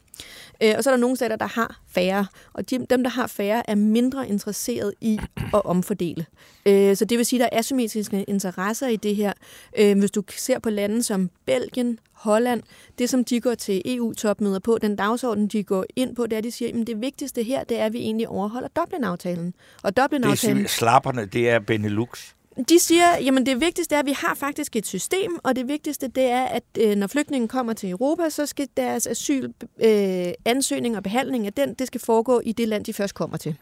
Øh, 0.62 0.74
og 0.76 0.84
så 0.84 0.90
er 0.90 0.94
der 0.94 1.00
nogle 1.00 1.16
stater, 1.16 1.36
der 1.36 1.46
har 1.46 1.80
færre. 1.88 2.26
Og 2.52 2.70
de, 2.70 2.86
dem, 2.90 3.02
der 3.02 3.10
har 3.10 3.26
færre, 3.26 3.70
er 3.70 3.74
mindre 3.74 4.28
interesseret 4.28 4.94
i 5.00 5.18
at 5.54 5.64
omfordele. 5.64 6.26
Øh, 6.66 6.96
så 6.96 7.04
det 7.04 7.18
vil 7.18 7.26
sige, 7.26 7.44
at 7.44 7.50
der 7.50 7.56
er 7.56 7.58
asymmetriske 7.58 8.24
interesser 8.24 8.88
i 8.88 8.96
det 8.96 9.16
her. 9.16 9.32
Øh, 9.78 9.98
hvis 9.98 10.10
du 10.10 10.22
ser 10.36 10.58
på 10.58 10.70
lande 10.70 11.02
som 11.02 11.30
Belgien, 11.46 11.98
Holland, 12.12 12.62
det 12.98 13.10
som 13.10 13.24
de 13.24 13.40
går 13.40 13.54
til 13.54 13.82
EU-topmøder 13.84 14.58
på, 14.58 14.78
den 14.82 14.96
dagsorden, 14.96 15.48
de 15.48 15.62
går 15.62 15.84
ind 15.96 16.16
på, 16.16 16.26
det 16.26 16.32
er, 16.32 16.38
at 16.38 16.44
de 16.44 16.50
siger, 16.50 16.80
at 16.80 16.86
det 16.86 17.00
vigtigste 17.00 17.42
her, 17.42 17.64
det 17.64 17.80
er, 17.80 17.84
at 17.84 17.92
vi 17.92 17.98
egentlig 17.98 18.28
overholder 18.28 18.68
Dublin-aftalen. 18.68 19.54
Og 19.82 19.96
Dublin-aftalen... 19.96 20.56
Det 20.56 20.64
er 20.64 20.68
slapperne, 20.68 21.26
det 21.26 21.50
er 21.50 21.58
Benelux. 21.58 22.34
De 22.68 22.78
siger, 22.78 23.18
jamen 23.24 23.46
det 23.46 23.60
vigtigste 23.60 23.94
er, 23.94 23.98
at 23.98 24.06
vi 24.06 24.12
har 24.16 24.34
faktisk 24.34 24.76
et 24.76 24.86
system, 24.86 25.38
og 25.44 25.56
det 25.56 25.68
vigtigste 25.68 26.08
det 26.08 26.22
er, 26.24 26.44
at 26.44 26.62
øh, 26.80 26.96
når 26.96 27.06
flygtningen 27.06 27.48
kommer 27.48 27.72
til 27.72 27.90
Europa, 27.90 28.28
så 28.30 28.46
skal 28.46 28.68
deres 28.76 29.06
asyl 29.06 29.48
øh, 29.84 30.26
ansøgning 30.44 30.96
og 30.96 31.02
behandling 31.02 31.46
af 31.46 31.52
den, 31.52 31.74
det 31.74 31.86
skal 31.86 32.00
foregå 32.00 32.40
i 32.44 32.52
det 32.52 32.68
land, 32.68 32.84
de 32.84 32.92
først 32.92 33.14
kommer 33.14 33.36
til. 33.36 33.56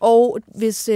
Og 0.00 0.38
hvis 0.54 0.88
øh, 0.88 0.94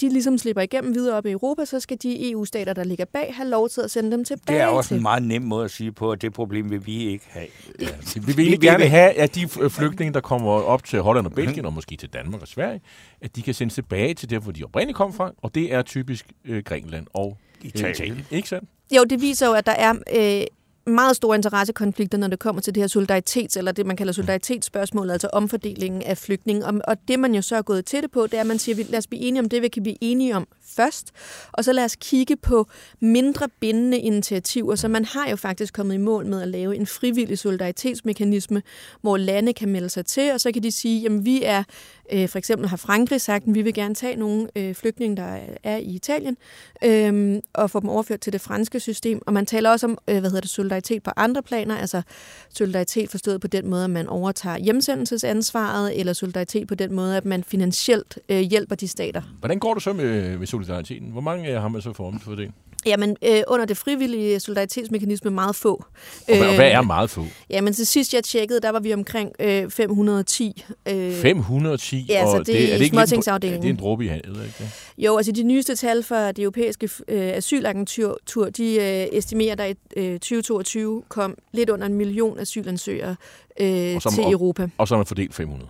de 0.00 0.08
ligesom 0.08 0.38
slipper 0.38 0.62
igennem 0.62 0.94
videre 0.94 1.16
op 1.16 1.26
i 1.26 1.30
Europa, 1.30 1.64
så 1.64 1.80
skal 1.80 1.96
de 2.02 2.30
EU-stater, 2.30 2.72
der 2.72 2.84
ligger 2.84 3.04
bag, 3.04 3.34
have 3.36 3.48
lov 3.48 3.68
til 3.68 3.80
at 3.80 3.90
sende 3.90 4.10
dem 4.10 4.24
tilbage 4.24 4.56
Det 4.58 4.62
er 4.62 4.66
også 4.66 4.88
til. 4.88 4.96
en 4.96 5.02
meget 5.02 5.22
nem 5.22 5.42
måde 5.42 5.64
at 5.64 5.70
sige 5.70 5.92
på, 5.92 6.12
at 6.12 6.22
det 6.22 6.32
problem 6.32 6.70
vil 6.70 6.86
vi 6.86 7.04
ikke 7.06 7.24
have. 7.28 7.46
Ja. 7.80 7.86
Vi 8.14 8.20
vil 8.32 8.38
egentlig 8.40 8.60
gerne 8.60 8.86
have, 8.86 9.10
at 9.12 9.34
de 9.34 9.40
f- 9.42 9.68
flygtninge, 9.68 10.14
der 10.14 10.20
kommer 10.20 10.50
op 10.50 10.84
til 10.84 11.00
Holland 11.00 11.26
og 11.26 11.32
Belgien, 11.32 11.64
og 11.66 11.72
måske 11.72 11.96
til 11.96 12.08
Danmark 12.08 12.42
og 12.42 12.48
Sverige, 12.48 12.80
at 13.20 13.36
de 13.36 13.42
kan 13.42 13.54
sendes 13.54 13.74
tilbage 13.74 14.14
til 14.14 14.30
der, 14.30 14.38
hvor 14.38 14.52
de 14.52 14.64
oprindeligt 14.64 14.96
kom 14.96 15.12
fra, 15.12 15.32
og 15.42 15.54
det 15.54 15.72
er 15.72 15.82
typisk 15.82 16.26
øh, 16.44 16.62
Grækenland 16.74 17.06
og 17.12 17.38
Italien. 17.62 17.90
Italien. 17.90 18.26
Ikke 18.30 18.48
sandt? 18.48 18.68
Jo, 18.96 19.04
det 19.04 19.20
viser 19.20 19.46
jo, 19.46 19.52
at 19.52 19.66
der 19.66 19.72
er 19.72 19.94
øh, 20.14 20.46
meget 20.86 21.16
store 21.16 21.36
interessekonflikter, 21.36 22.18
når 22.18 22.28
det 22.28 22.38
kommer 22.38 22.62
til 22.62 22.74
det 22.74 22.82
her 22.82 22.88
solidaritets, 22.88 23.56
eller 23.56 23.72
det, 23.72 23.86
man 23.86 23.96
kalder 23.96 24.12
solidaritetsspørgsmål, 24.12 25.10
altså 25.10 25.28
omfordelingen 25.32 26.02
af 26.02 26.18
flygtninge. 26.18 26.66
Og, 26.66 26.80
og 26.84 26.96
det, 27.08 27.18
man 27.18 27.34
jo 27.34 27.42
så 27.42 27.56
er 27.56 27.62
gået 27.62 27.84
til 27.84 28.02
det 28.02 28.10
på, 28.10 28.26
det 28.26 28.34
er, 28.34 28.40
at 28.40 28.46
man 28.46 28.58
siger, 28.58 28.84
lad 28.88 28.98
os 28.98 29.06
blive 29.06 29.22
enige 29.22 29.40
om 29.40 29.48
det, 29.48 29.62
vi 29.62 29.68
kan 29.68 29.82
blive 29.82 29.96
enige 30.00 30.36
om 30.36 30.48
først, 30.76 31.12
og 31.52 31.64
så 31.64 31.72
lad 31.72 31.84
os 31.84 31.96
kigge 31.96 32.36
på 32.36 32.66
mindre 33.00 33.48
bindende 33.60 33.98
initiativer. 33.98 34.74
Så 34.74 34.88
man 34.88 35.04
har 35.04 35.30
jo 35.30 35.36
faktisk 35.36 35.74
kommet 35.74 35.94
i 35.94 35.98
mål 35.98 36.26
med 36.26 36.42
at 36.42 36.48
lave 36.48 36.76
en 36.76 36.86
frivillig 36.86 37.38
solidaritetsmekanisme, 37.38 38.62
hvor 39.00 39.16
lande 39.16 39.52
kan 39.52 39.68
melde 39.68 39.88
sig 39.88 40.06
til, 40.06 40.32
og 40.32 40.40
så 40.40 40.52
kan 40.52 40.62
de 40.62 40.72
sige, 40.72 41.00
jamen 41.00 41.24
vi 41.24 41.42
er, 41.44 41.62
øh, 42.12 42.28
for 42.28 42.38
eksempel 42.38 42.68
har 42.68 42.76
Frankrig 42.76 43.20
sagt, 43.20 43.44
at 43.48 43.54
vi 43.54 43.62
vil 43.62 43.74
gerne 43.74 43.94
tage 43.94 44.16
nogle 44.16 44.48
øh, 44.56 44.74
flygtninge, 44.74 45.16
der 45.16 45.38
er 45.62 45.76
i 45.76 45.94
Italien, 45.94 46.36
øh, 46.84 47.42
og 47.52 47.70
få 47.70 47.80
dem 47.80 47.88
overført 47.88 48.20
til 48.20 48.32
det 48.32 48.40
franske 48.40 48.80
system. 48.80 49.22
Og 49.26 49.32
man 49.32 49.46
taler 49.46 49.70
også 49.70 49.86
om, 49.86 49.98
øh, 50.08 50.20
hvad 50.20 50.30
hedder 50.30 50.40
det, 50.40 50.50
solidaritet 50.50 51.02
på 51.02 51.10
andre 51.16 51.42
planer, 51.42 51.76
altså 51.76 52.02
solidaritet 52.48 53.10
forstået 53.10 53.40
på 53.40 53.46
den 53.46 53.68
måde, 53.70 53.84
at 53.84 53.90
man 53.90 54.08
overtager 54.08 54.58
hjemsendelsesansvaret, 54.58 56.00
eller 56.00 56.12
solidaritet 56.12 56.68
på 56.68 56.74
den 56.74 56.92
måde, 56.92 57.16
at 57.16 57.24
man 57.24 57.44
finansielt 57.44 58.18
øh, 58.28 58.40
hjælper 58.40 58.74
de 58.74 58.88
stater. 58.88 59.22
Hvordan 59.38 59.58
går 59.58 59.74
det 59.74 59.82
så 59.82 59.92
med, 59.92 60.38
med 60.38 60.46
solidariteten? 60.46 61.10
Hvor 61.10 61.20
mange 61.20 61.54
øh, 61.54 61.60
har 61.60 61.68
man 61.68 61.82
så 61.82 61.92
formet 61.92 62.22
for 62.22 62.34
det? 62.34 62.52
Jamen, 62.86 63.16
øh, 63.24 63.42
under 63.48 63.66
det 63.66 63.76
frivillige 63.76 64.40
solidaritetsmekanisme 64.40 65.30
meget 65.30 65.56
få. 65.56 65.74
Og, 65.74 65.84
hvad, 66.26 66.40
og 66.40 66.46
Øh, 66.48 66.54
hvad 66.54 66.70
er 66.70 66.82
meget 66.82 67.10
få? 67.10 67.24
Jamen, 67.50 67.72
til 67.72 67.86
sidst 67.86 68.14
jeg 68.14 68.24
tjekkede, 68.24 68.60
der 68.60 68.70
var 68.70 68.80
vi 68.80 68.92
omkring 68.92 69.30
øh, 69.40 69.70
510. 69.70 70.64
Øh, 70.88 71.12
510? 71.14 72.06
ja, 72.08 72.14
altså, 72.14 72.36
og 72.36 72.46
det 72.46 72.72
er 72.72 72.76
det 72.78 72.84
ikke 72.84 72.96
småtingsafdelingen. 72.96 73.62
Det 73.62 73.68
er 73.68 73.72
en 73.72 73.78
dråbe 73.80 74.04
i 74.04 74.08
havet, 74.08 74.24
ikke 74.26 74.54
det? 74.58 74.68
Jo, 74.98 75.16
altså 75.16 75.32
de 75.32 75.42
nyeste 75.42 75.76
tal 75.76 76.02
fra 76.02 76.32
det 76.32 76.42
europæiske 76.42 76.88
øh, 77.08 77.20
asylagentur, 77.36 78.18
de 78.56 78.74
øh, 78.74 79.18
estimerer, 79.18 79.54
der 79.54 79.64
i 79.64 79.74
øh, 79.96 80.12
2022 80.12 81.02
kom 81.08 81.34
lidt 81.52 81.70
under 81.70 81.86
en 81.86 81.94
million 81.94 82.38
asylansøgere 82.38 83.16
øh, 83.60 83.94
Og 83.96 84.02
som 84.02 84.12
til 84.12 84.24
op- 84.24 84.32
Europa. 84.32 84.68
Og 84.78 84.88
så 84.88 84.94
er 84.94 84.98
man 84.98 85.06
fordelt 85.06 85.34
500. 85.34 85.68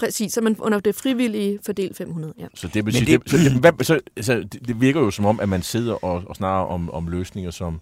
Præcis, 0.00 0.32
så 0.32 0.40
man 0.40 0.56
under 0.58 0.80
det 0.80 0.94
frivillige 0.94 1.58
fordelt 1.66 1.96
500, 1.96 2.34
ja. 2.38 2.46
Så 2.54 2.68
det, 2.74 2.94
sige, 2.94 3.06
det- 3.06 3.22
det, 3.24 3.30
så, 3.30 3.58
hvad, 3.60 3.84
så, 3.84 4.00
altså, 4.16 4.34
det, 4.52 4.68
det 4.68 4.80
virker 4.80 5.00
jo 5.00 5.10
som 5.10 5.24
om, 5.26 5.40
at 5.40 5.48
man 5.48 5.62
sidder 5.62 6.04
og, 6.04 6.22
og 6.26 6.36
snakker 6.36 6.72
om, 6.72 6.90
om 6.90 7.08
løsninger, 7.08 7.50
som, 7.50 7.80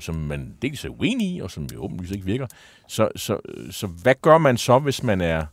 som 0.00 0.14
man 0.14 0.54
dels 0.62 0.84
er 0.84 0.88
uenig 1.00 1.36
i, 1.36 1.40
og 1.40 1.50
som 1.50 1.66
jo 1.74 1.84
åbenlyst 1.84 2.12
ikke 2.12 2.24
virker. 2.24 2.46
Så, 2.88 3.08
så, 3.16 3.38
så 3.70 3.86
hvad 3.86 4.14
gør 4.22 4.38
man 4.38 4.56
så, 4.58 4.78
hvis 4.78 5.02
man 5.02 5.20
er... 5.20 5.46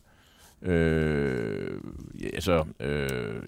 Øh, 0.62 1.80
ja, 2.20 2.26
altså, 2.34 2.64
øh, 2.80 3.42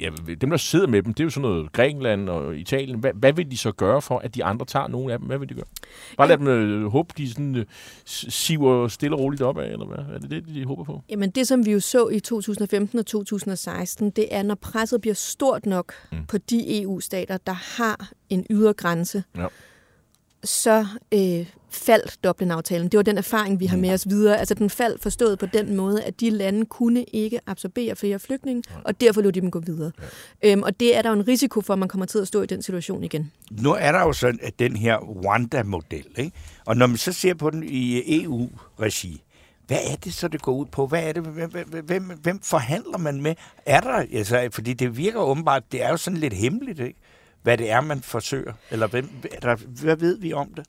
ja, 0.00 0.10
dem, 0.40 0.50
der 0.50 0.56
sidder 0.56 0.86
med 0.86 1.02
dem, 1.02 1.14
det 1.14 1.22
er 1.22 1.24
jo 1.24 1.30
sådan 1.30 1.48
noget 1.48 1.72
Grækenland 1.72 2.28
og 2.28 2.56
Italien. 2.56 2.98
Hvad, 2.98 3.10
hvad 3.14 3.32
vil 3.32 3.50
de 3.50 3.58
så 3.58 3.72
gøre 3.72 4.02
for, 4.02 4.18
at 4.18 4.34
de 4.34 4.44
andre 4.44 4.66
tager 4.66 4.88
nogle 4.88 5.12
af 5.12 5.18
dem? 5.18 5.28
Hvad 5.28 5.38
vil 5.38 5.48
de 5.48 5.54
gøre? 5.54 5.64
Bare 6.16 6.28
lad 6.28 6.38
dem 6.38 6.46
øh, 6.46 6.86
håbe, 6.86 7.12
de 7.16 7.28
sådan, 7.28 7.56
øh, 7.56 7.64
siver 8.04 8.88
stille 8.88 9.16
og 9.16 9.20
roligt 9.20 9.42
op 9.42 9.58
af, 9.58 9.72
eller 9.72 9.86
hvad? 9.86 10.14
Er 10.14 10.18
det 10.18 10.30
det, 10.30 10.44
de 10.54 10.64
håber 10.64 10.84
på? 10.84 11.02
Jamen 11.08 11.30
det, 11.30 11.48
som 11.48 11.66
vi 11.66 11.72
jo 11.72 11.80
så 11.80 12.08
i 12.08 12.20
2015 12.20 12.98
og 12.98 13.06
2016, 13.06 14.10
det 14.10 14.34
er, 14.34 14.42
når 14.42 14.54
presset 14.54 15.00
bliver 15.00 15.14
stort 15.14 15.66
nok 15.66 15.92
mm. 16.12 16.26
på 16.26 16.38
de 16.38 16.82
EU-stater, 16.82 17.36
der 17.36 17.52
har 17.52 18.12
en 18.30 18.46
ydre 18.50 18.72
grænse, 18.72 19.24
Ja. 19.36 19.46
Så 20.44 20.86
øh, 21.14 21.46
faldt 21.70 22.24
Dublin-aftalen. 22.24 22.88
Det 22.88 22.96
var 22.96 23.02
den 23.02 23.18
erfaring, 23.18 23.60
vi 23.60 23.66
har 23.66 23.76
med 23.76 23.90
os 23.92 24.08
videre. 24.08 24.38
Altså 24.38 24.54
den 24.54 24.70
faldt 24.70 25.02
forstået 25.02 25.38
på 25.38 25.46
den 25.46 25.76
måde, 25.76 26.02
at 26.02 26.20
de 26.20 26.30
lande 26.30 26.66
kunne 26.66 27.04
ikke 27.04 27.40
absorbere 27.46 27.96
flere 27.96 28.18
flygtninge, 28.18 28.62
og 28.84 29.00
derfor 29.00 29.20
lod 29.20 29.32
de 29.32 29.40
dem 29.40 29.50
gå 29.50 29.60
videre. 29.60 29.92
Ja. 30.42 30.52
Øhm, 30.52 30.62
og 30.62 30.80
det 30.80 30.96
er 30.96 31.02
der 31.02 31.08
jo 31.10 31.16
en 31.16 31.28
risiko 31.28 31.60
for, 31.60 31.72
at 31.72 31.78
man 31.78 31.88
kommer 31.88 32.06
til 32.06 32.18
at 32.18 32.28
stå 32.28 32.42
i 32.42 32.46
den 32.46 32.62
situation 32.62 33.04
igen. 33.04 33.32
Nu 33.50 33.72
er 33.72 33.92
der 33.92 34.00
jo 34.00 34.12
sådan 34.12 34.40
at 34.42 34.58
den 34.58 34.76
her 34.76 34.96
Rwanda-model, 34.96 36.06
ikke? 36.16 36.32
Og 36.64 36.76
når 36.76 36.86
man 36.86 36.96
så 36.96 37.12
ser 37.12 37.34
på 37.34 37.50
den 37.50 37.62
i 37.62 38.22
EU-regi, 38.22 39.22
hvad 39.66 39.78
er 39.90 39.96
det 39.96 40.14
så, 40.14 40.28
det 40.28 40.42
går 40.42 40.52
ud 40.52 40.66
på? 40.66 40.86
Hvad 40.86 41.02
er 41.02 41.12
det, 41.12 41.22
hvem, 41.22 41.50
hvem, 41.50 41.84
hvem, 41.84 42.04
hvem 42.22 42.40
forhandler 42.40 42.98
man 42.98 43.20
med? 43.20 43.34
Er 43.66 43.80
der, 43.80 44.04
altså, 44.12 44.48
fordi 44.52 44.72
det 44.72 44.96
virker 44.96 45.20
åbenbart, 45.20 45.62
det 45.72 45.82
er 45.82 45.88
jo 45.88 45.96
sådan 45.96 46.18
lidt 46.18 46.32
hemmeligt, 46.32 46.80
ikke? 46.80 46.98
Hvad 47.42 47.58
det 47.58 47.70
er, 47.70 47.80
man 47.80 48.02
forsøger. 48.02 48.52
Eller 48.70 48.86
hvem, 48.86 49.10
hvad 49.82 49.96
ved 49.96 50.18
vi 50.18 50.32
om 50.32 50.54
det? 50.54 50.66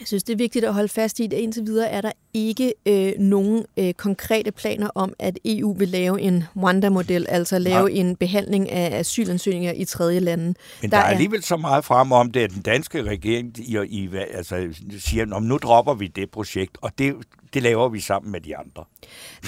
Jeg 0.00 0.06
synes, 0.06 0.22
det 0.22 0.32
er 0.32 0.36
vigtigt 0.36 0.64
at 0.64 0.74
holde 0.74 0.88
fast 0.88 1.20
i, 1.20 1.24
at 1.24 1.32
indtil 1.32 1.66
videre 1.66 1.88
er 1.88 2.00
der 2.00 2.12
ikke 2.34 2.74
øh, 2.86 3.12
nogen 3.18 3.64
øh, 3.76 3.94
konkrete 3.94 4.52
planer 4.52 4.88
om, 4.94 5.12
at 5.18 5.38
EU 5.44 5.72
vil 5.72 5.88
lave 5.88 6.20
en 6.20 6.44
Rwanda-model, 6.56 7.26
altså 7.28 7.58
lave 7.58 7.88
Nej. 7.88 8.00
en 8.00 8.16
behandling 8.16 8.70
af 8.70 8.98
asylansøgninger 8.98 9.72
i 9.72 9.84
tredje 9.84 10.20
lande. 10.20 10.44
Men 10.44 10.54
der, 10.82 10.88
der 10.88 10.96
er 10.96 11.02
alligevel 11.02 11.42
så 11.42 11.56
meget 11.56 11.84
frem 11.84 12.12
om 12.12 12.32
det, 12.32 12.40
at 12.40 12.50
den 12.50 12.62
danske 12.62 13.02
regering 13.02 13.58
i, 13.58 13.78
i, 13.88 14.08
altså, 14.30 14.68
siger, 14.98 15.36
at 15.36 15.42
nu 15.42 15.58
dropper 15.58 15.94
vi 15.94 16.06
det 16.06 16.30
projekt, 16.30 16.78
og 16.82 16.90
det, 16.98 17.14
det 17.54 17.62
laver 17.62 17.88
vi 17.88 18.00
sammen 18.00 18.32
med 18.32 18.40
de 18.40 18.56
andre. 18.56 18.84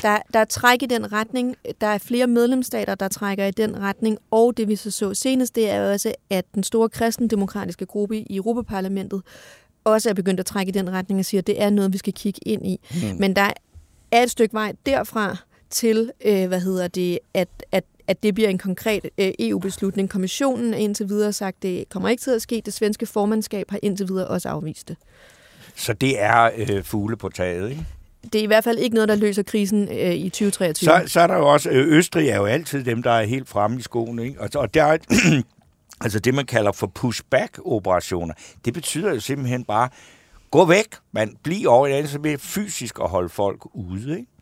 Der, 0.03 0.19
der 0.33 0.41
er 0.41 0.45
træk 0.45 0.83
i 0.83 0.87
den 0.87 1.13
retning. 1.13 1.57
Der 1.81 1.87
er 1.87 1.99
flere 1.99 2.27
medlemsstater, 2.27 2.95
der 2.95 3.09
trækker 3.09 3.47
i 3.47 3.51
den 3.51 3.81
retning. 3.81 4.19
Og 4.31 4.57
det 4.57 4.69
vi 4.69 4.77
så 4.77 4.91
så 4.91 5.15
senest, 5.15 5.55
det 5.55 5.71
er 5.71 5.93
også, 5.93 6.13
at 6.31 6.45
den 6.55 6.63
store 6.63 6.89
kristendemokratiske 6.89 7.87
gruppe 7.87 8.19
i 8.19 8.37
Europaparlamentet 8.37 9.23
også 9.89 10.11
er 10.11 10.15
begyndt 10.15 10.41
at 10.41 10.47
trække 10.47 10.71
i 10.71 10.73
den 10.73 10.91
retning 10.93 11.19
og 11.19 11.25
siger, 11.25 11.41
at 11.41 11.47
det 11.47 11.63
er 11.63 11.71
noget, 11.71 11.93
vi 11.93 11.99
skal 11.99 12.13
kigge 12.13 12.41
ind 12.47 12.67
i. 12.67 12.81
Mm. 12.91 13.19
Men 13.19 13.37
der 13.37 13.51
er 14.13 14.23
et 14.23 14.31
stykke 14.31 14.55
vej 14.55 14.73
derfra 14.87 15.37
til, 15.71 16.13
øh, 16.25 16.49
hvad 16.49 16.61
hedder 16.61 16.89
det, 16.89 17.19
at, 17.35 17.49
at 17.73 17.85
at 18.09 18.23
det 18.23 18.35
bliver 18.35 18.51
en 18.51 18.59
konkret 18.59 19.11
øh, 19.19 19.31
EU-beslutning. 19.39 20.11
Kommissionen 20.11 20.75
er 20.75 20.79
indtil 20.79 21.09
videre 21.09 21.33
sagt, 21.33 21.57
at 21.57 21.63
det 21.63 21.89
kommer 21.89 22.09
ikke 22.09 22.21
til 22.21 22.31
at 22.31 22.43
ske. 22.43 22.63
Det 22.65 22.75
svenske 22.75 23.07
formandskab 23.07 23.71
har 23.71 23.79
indtil 23.83 24.09
videre 24.09 24.27
også 24.27 24.49
afvist 24.49 24.89
det. 24.89 24.97
Så 25.77 25.93
det 25.93 26.23
er 26.23 26.51
øh, 26.57 26.85
fugle 26.85 27.17
på 27.17 27.29
taget, 27.29 27.71
ikke? 27.71 27.87
Det 28.33 28.35
er 28.35 28.43
i 28.43 28.47
hvert 28.47 28.65
fald 28.65 28.79
ikke 28.79 28.95
noget, 28.95 29.09
der 29.09 29.15
løser 29.15 29.43
krisen 29.43 29.89
øh, 29.89 30.15
i 30.15 30.29
2023. 30.29 30.87
Så, 30.87 31.13
så 31.13 31.21
er 31.21 31.27
der 31.27 31.37
jo 31.37 31.53
også, 31.53 31.71
øh, 31.71 31.97
Østrig 31.97 32.29
er 32.29 32.37
jo 32.37 32.45
altid 32.45 32.85
dem, 32.85 33.03
der 33.03 33.11
er 33.11 33.25
helt 33.25 33.49
fremme 33.49 33.79
i 33.79 33.83
skoene, 33.83 34.25
ikke? 34.25 34.41
Og, 34.41 34.49
og 34.55 34.75
der 34.75 34.85
er, 34.85 34.99
altså 36.01 36.19
det, 36.19 36.35
man 36.35 36.47
kalder 36.47 36.73
for 36.73 36.87
pushback-operationer, 36.87 38.35
det 38.65 38.75
betyder 38.75 39.15
jo 39.15 39.21
simpelthen 39.21 39.65
bare, 39.65 39.89
gå 40.51 40.65
væk, 40.65 40.87
man, 41.13 41.37
bliver 41.43 41.71
over 41.71 41.87
i 41.87 41.93
andet, 41.93 42.11
så 42.11 42.37
fysisk 42.39 42.99
at 43.01 43.09
holde 43.09 43.29
folk 43.29 43.67
ude, 43.75 44.19
ikke? 44.19 44.33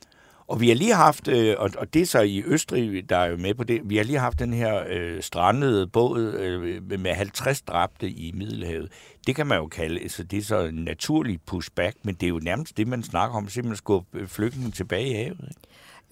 Og 0.49 0.61
vi 0.61 0.69
har 0.69 0.75
lige 0.75 0.95
haft, 0.95 1.29
øh, 1.29 1.55
og, 1.59 1.71
og 1.79 1.95
det 1.95 2.03
er 2.03 2.07
så 2.07 2.21
i 2.21 2.43
Østrig, 2.47 3.11
der 3.11 3.17
er 3.17 3.27
jo 3.27 3.37
med 3.37 3.55
på 3.55 3.65
det, 3.65 3.81
vi 3.85 3.97
har 3.97 4.05
lige 4.05 4.19
haft 4.19 4.39
den 4.39 4.53
her 4.53 4.85
øh, 4.89 5.23
strandede 5.23 5.87
båd 5.87 6.33
øh, 6.33 7.01
med 7.01 7.15
50 7.15 7.63
dræbte 7.63 8.11
i 8.11 8.33
Middelhavet. 8.35 8.93
Det 9.27 9.37
kan 9.37 9.47
man 9.47 9.59
jo 9.59 9.67
kalde, 9.67 10.01
altså 10.01 10.23
det 10.23 10.39
er 10.39 10.43
så 10.43 10.59
en 10.59 10.75
naturlig 10.75 11.41
pushback, 11.47 11.97
men 12.03 12.15
det 12.15 12.23
er 12.23 12.29
jo 12.31 12.41
nærmest 12.43 12.77
det, 12.77 12.89
man 12.89 13.03
snakker 13.03 13.37
om, 13.37 13.49
simpelthen 13.49 13.73
at 13.73 13.79
skubbe 13.79 14.19
øh, 14.19 14.29
flygtningen 14.29 14.73
tilbage 14.73 15.11
i 15.11 15.15
havet. 15.15 15.45
Ikke? 15.49 15.61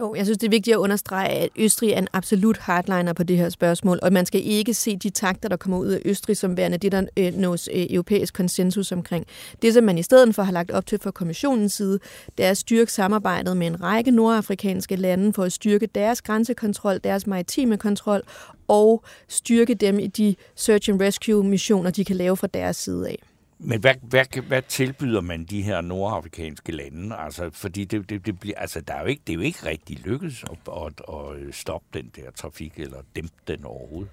Jo, 0.00 0.14
jeg 0.14 0.26
synes, 0.26 0.38
det 0.38 0.46
er 0.46 0.50
vigtigt 0.50 0.74
at 0.74 0.78
understrege, 0.78 1.28
at 1.28 1.48
Østrig 1.56 1.90
er 1.90 1.98
en 1.98 2.08
absolut 2.12 2.56
hardliner 2.58 3.12
på 3.12 3.22
det 3.22 3.36
her 3.36 3.48
spørgsmål, 3.48 3.98
og 4.02 4.12
man 4.12 4.26
skal 4.26 4.40
ikke 4.44 4.74
se 4.74 4.96
de 4.96 5.10
takter, 5.10 5.48
der 5.48 5.56
kommer 5.56 5.78
ud 5.78 5.86
af 5.86 6.00
Østrig, 6.04 6.36
som 6.36 6.56
værende 6.56 6.78
det, 6.78 6.92
der 6.92 7.04
øh, 7.16 7.34
nås 7.34 7.68
øh, 7.74 7.86
europæisk 7.90 8.34
konsensus 8.34 8.92
omkring. 8.92 9.26
Det, 9.62 9.74
som 9.74 9.84
man 9.84 9.98
i 9.98 10.02
stedet 10.02 10.34
for 10.34 10.42
har 10.42 10.52
lagt 10.52 10.70
op 10.70 10.86
til 10.86 10.98
fra 10.98 11.10
kommissionens 11.10 11.72
side, 11.72 11.98
det 12.38 12.46
er 12.46 12.50
at 12.50 12.56
styrke 12.56 12.92
samarbejdet 12.92 13.56
med 13.56 13.66
en 13.66 13.82
række 13.82 14.10
nordafrikanske 14.10 14.96
lande 14.96 15.32
for 15.32 15.42
at 15.42 15.52
styrke 15.52 15.86
deres 15.86 16.22
grænsekontrol, 16.22 17.00
deres 17.04 17.26
maritime 17.26 17.76
kontrol, 17.76 18.22
og 18.68 19.04
styrke 19.28 19.74
dem 19.74 19.98
i 19.98 20.06
de 20.06 20.34
search 20.56 20.90
and 20.90 21.00
rescue 21.00 21.44
missioner, 21.44 21.90
de 21.90 22.04
kan 22.04 22.16
lave 22.16 22.36
fra 22.36 22.46
deres 22.46 22.76
side 22.76 23.08
af. 23.08 23.18
Men 23.58 23.80
hvad, 23.80 23.94
hvad, 24.02 24.42
hvad 24.42 24.62
tilbyder 24.68 25.20
man 25.20 25.44
de 25.44 25.62
her 25.62 25.80
nordafrikanske 25.80 26.72
lande? 26.72 27.16
Altså, 27.16 27.50
fordi 27.52 27.84
det, 27.84 28.10
det, 28.10 28.26
det, 28.26 28.40
bliver, 28.40 28.58
altså, 28.58 28.80
der 28.80 28.94
er 28.94 29.00
jo 29.00 29.06
ikke, 29.06 29.22
det 29.26 29.32
er 29.32 29.34
jo 29.34 29.40
ikke 29.40 29.66
rigtig 29.66 29.98
lykkedes 29.98 30.44
at, 30.50 30.72
at, 30.72 31.14
at 31.14 31.54
stoppe 31.54 31.86
den 31.94 32.10
der 32.16 32.30
trafik, 32.30 32.72
eller 32.76 32.98
dæmpe 33.16 33.34
den 33.48 33.64
overhovedet. 33.64 34.10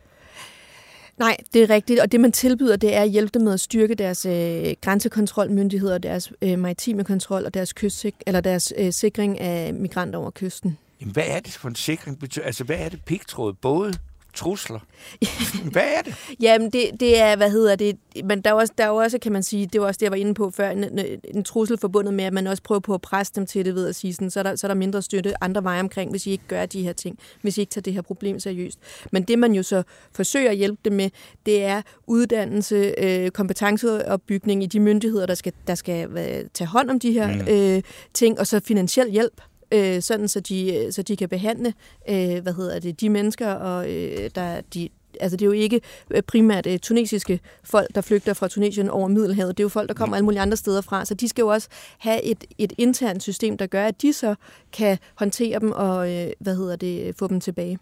Nej, 1.18 1.38
det 1.54 1.64
er 1.64 1.70
rigtigt, 1.70 2.00
og 2.00 2.12
det 2.12 2.20
man 2.20 2.32
tilbyder, 2.32 2.76
det 2.76 2.96
er 2.96 3.02
at 3.02 3.10
hjælpe 3.10 3.32
dem 3.34 3.42
med 3.42 3.54
at 3.54 3.60
styrke 3.60 3.96
deres 3.96 4.26
øh, 4.26 4.76
grænsekontrolmyndigheder, 4.82 5.98
deres 5.98 6.34
øh, 6.42 6.60
maritime 6.60 7.04
kontrol 7.04 7.46
og 7.46 7.54
deres, 7.54 7.74
kystsik- 7.74 8.22
eller 8.28 8.42
deres 8.42 8.74
øh, 8.78 8.94
sikring 8.94 9.40
af 9.40 9.74
migranter 9.74 10.20
over 10.20 10.32
kysten. 10.32 10.78
Jamen, 11.02 11.14
hvad 11.14 11.24
er 11.28 11.40
det 11.40 11.54
for 11.54 11.68
en 11.68 11.76
sikring? 11.76 12.20
Altså, 12.44 12.64
hvad 12.64 12.78
er 12.80 12.90
det 12.90 13.04
pigtråd? 13.04 13.54
Både 13.54 13.94
trusler. 14.34 14.80
Hvad 15.72 15.84
er 15.98 16.02
det? 16.02 16.16
Jamen, 16.42 16.70
det, 16.70 16.90
det 17.00 17.20
er, 17.20 17.36
hvad 17.36 17.52
hedder 17.52 17.76
det, 17.76 17.98
men 18.24 18.42
der 18.42 18.50
er, 18.50 18.54
også, 18.54 18.74
der 18.78 18.84
er 18.84 18.90
også, 18.90 19.20
kan 19.20 19.32
man 19.32 19.44
sige, 19.44 19.66
det 19.66 19.82
var 19.82 19.88
også 19.88 19.98
det, 19.98 20.04
jeg 20.04 20.12
var 20.12 20.18
inde 20.18 20.34
på 20.34 20.50
før, 20.50 20.70
en, 20.70 21.00
en 21.24 21.44
trussel 21.44 21.78
forbundet 21.78 22.14
med, 22.14 22.24
at 22.24 22.34
man 22.34 22.48
også 22.48 22.64
prøver 22.64 22.80
på 22.80 22.94
at 22.94 23.02
presse 23.02 23.34
dem 23.36 23.46
til 23.46 23.66
det 23.66 23.76
ved 23.76 23.88
at 23.88 23.96
sige 23.96 24.14
sådan, 24.14 24.32
så 24.32 24.40
er 24.40 24.44
der, 24.44 24.56
så 24.56 24.68
er 24.68 24.70
der 24.70 24.76
mindre 24.76 25.02
støtte 25.02 25.44
andre 25.44 25.64
veje 25.64 25.80
omkring, 25.80 26.12
hvis 26.12 26.28
I 26.28 26.32
ikke 26.32 26.44
gør 26.48 26.66
de 26.66 26.84
her 26.84 26.94
ting, 26.94 27.20
hvis 27.42 27.58
I 27.58 27.62
ikke 27.62 27.70
tager 27.70 27.82
det 27.84 27.94
her 27.94 28.02
problem 28.02 28.40
seriøst. 28.40 28.80
Men 29.12 29.24
det, 29.24 29.40
man 29.40 29.54
jo 29.54 29.64
så 29.64 29.84
forsøger 30.14 30.50
at 30.50 30.58
hjælpe 30.58 30.80
dem 30.86 30.94
med, 30.94 31.10
det 31.46 31.64
er 31.64 31.82
uddannelse, 32.08 32.94
øh, 32.98 33.32
kompetenceopbygning 33.32 34.64
i 34.64 34.66
de 34.66 34.80
myndigheder, 34.80 35.26
der 35.26 35.36
skal, 35.36 35.54
der 35.68 35.76
skal 35.76 36.10
øh, 36.10 36.50
tage 36.54 36.68
hånd 36.68 36.90
om 36.90 37.00
de 37.00 37.12
her 37.12 37.28
mm. 37.34 37.48
øh, 37.50 37.84
ting, 38.14 38.40
og 38.40 38.48
så 38.48 38.60
finansiel 38.60 39.12
hjælp 39.12 39.42
øh, 39.72 40.02
sådan 40.02 40.28
så 40.28 40.40
de, 40.40 40.88
så 40.92 41.02
de 41.02 41.16
kan 41.16 41.30
behandle 41.30 41.74
øh, 42.10 42.42
hvad 42.44 42.54
hedder 42.54 42.80
det, 42.80 43.02
de 43.02 43.10
mennesker, 43.10 43.52
og 43.52 43.92
øh, 43.92 44.30
der, 44.36 44.62
de, 44.74 44.90
altså 45.20 45.38
det 45.38 45.42
er 45.42 45.48
jo 45.48 45.52
ikke 45.52 45.82
øh, 46.12 46.22
primært 46.22 46.68
øh, 46.68 46.80
tunesiske 46.80 47.40
folk, 47.64 47.96
der 47.96 48.02
flygter 48.02 48.34
fra 48.34 48.48
Tunesien 48.48 48.90
over 48.90 49.08
Middelhavet. 49.08 49.58
Det 49.58 49.64
er 49.64 49.66
jo 49.66 49.70
folk, 49.70 49.90
der 49.90 49.96
kommer 49.96 50.16
alle 50.16 50.26
mulige 50.26 50.42
andre 50.42 50.58
steder 50.58 50.82
fra. 50.82 51.06
Så 51.06 51.14
de 51.14 51.28
skal 51.28 51.42
jo 51.42 51.48
også 51.48 51.68
have 52.00 52.24
et, 52.24 52.44
et 52.58 52.74
internt 52.78 53.24
system, 53.24 53.58
der 53.58 53.66
gør, 53.66 53.86
at 53.86 54.02
de 54.02 54.14
så 54.14 54.36
kan 54.74 54.98
håndtere 55.16 55.60
dem 55.60 55.72
og 55.72 56.14
øh, 56.14 56.32
hvad 56.40 56.56
hedder 56.56 56.76
det, 56.76 57.16
få 57.18 57.28
dem 57.28 57.40
tilbage. 57.40 57.80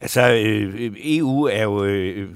Altså, 0.00 0.32
øh, 0.32 0.92
EU 1.04 1.44
er 1.44 1.62
jo 1.62 1.84
øh, 1.84 2.28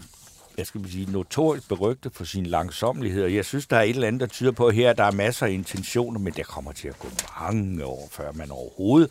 jeg 0.58 0.66
skal 0.66 0.90
sige, 0.90 1.12
notorisk 1.12 1.68
berygtet 1.68 2.14
for 2.14 2.24
sin 2.24 2.46
langsomlighed, 2.46 3.24
og 3.24 3.34
jeg 3.34 3.44
synes, 3.44 3.66
der 3.66 3.76
er 3.76 3.82
et 3.82 3.90
eller 3.90 4.08
andet, 4.08 4.20
der 4.20 4.26
tyder 4.26 4.52
på 4.52 4.70
her, 4.70 4.90
at 4.90 4.98
der 4.98 5.04
er 5.04 5.10
masser 5.10 5.46
af 5.46 5.50
intentioner, 5.50 6.18
men 6.20 6.32
det 6.32 6.46
kommer 6.46 6.72
til 6.72 6.88
at 6.88 6.98
gå 6.98 7.08
mange 7.40 7.84
år, 7.84 8.08
før 8.10 8.32
man 8.32 8.50
overhovedet 8.50 9.10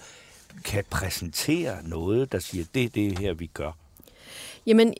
kan 0.65 0.83
præsentere 0.89 1.83
noget, 1.83 2.31
der 2.31 2.39
siger, 2.39 2.65
det 2.73 2.83
er 2.83 2.89
det 2.89 3.19
her, 3.19 3.33
vi 3.33 3.45
gør. 3.53 3.71
Jamen, 4.67 4.93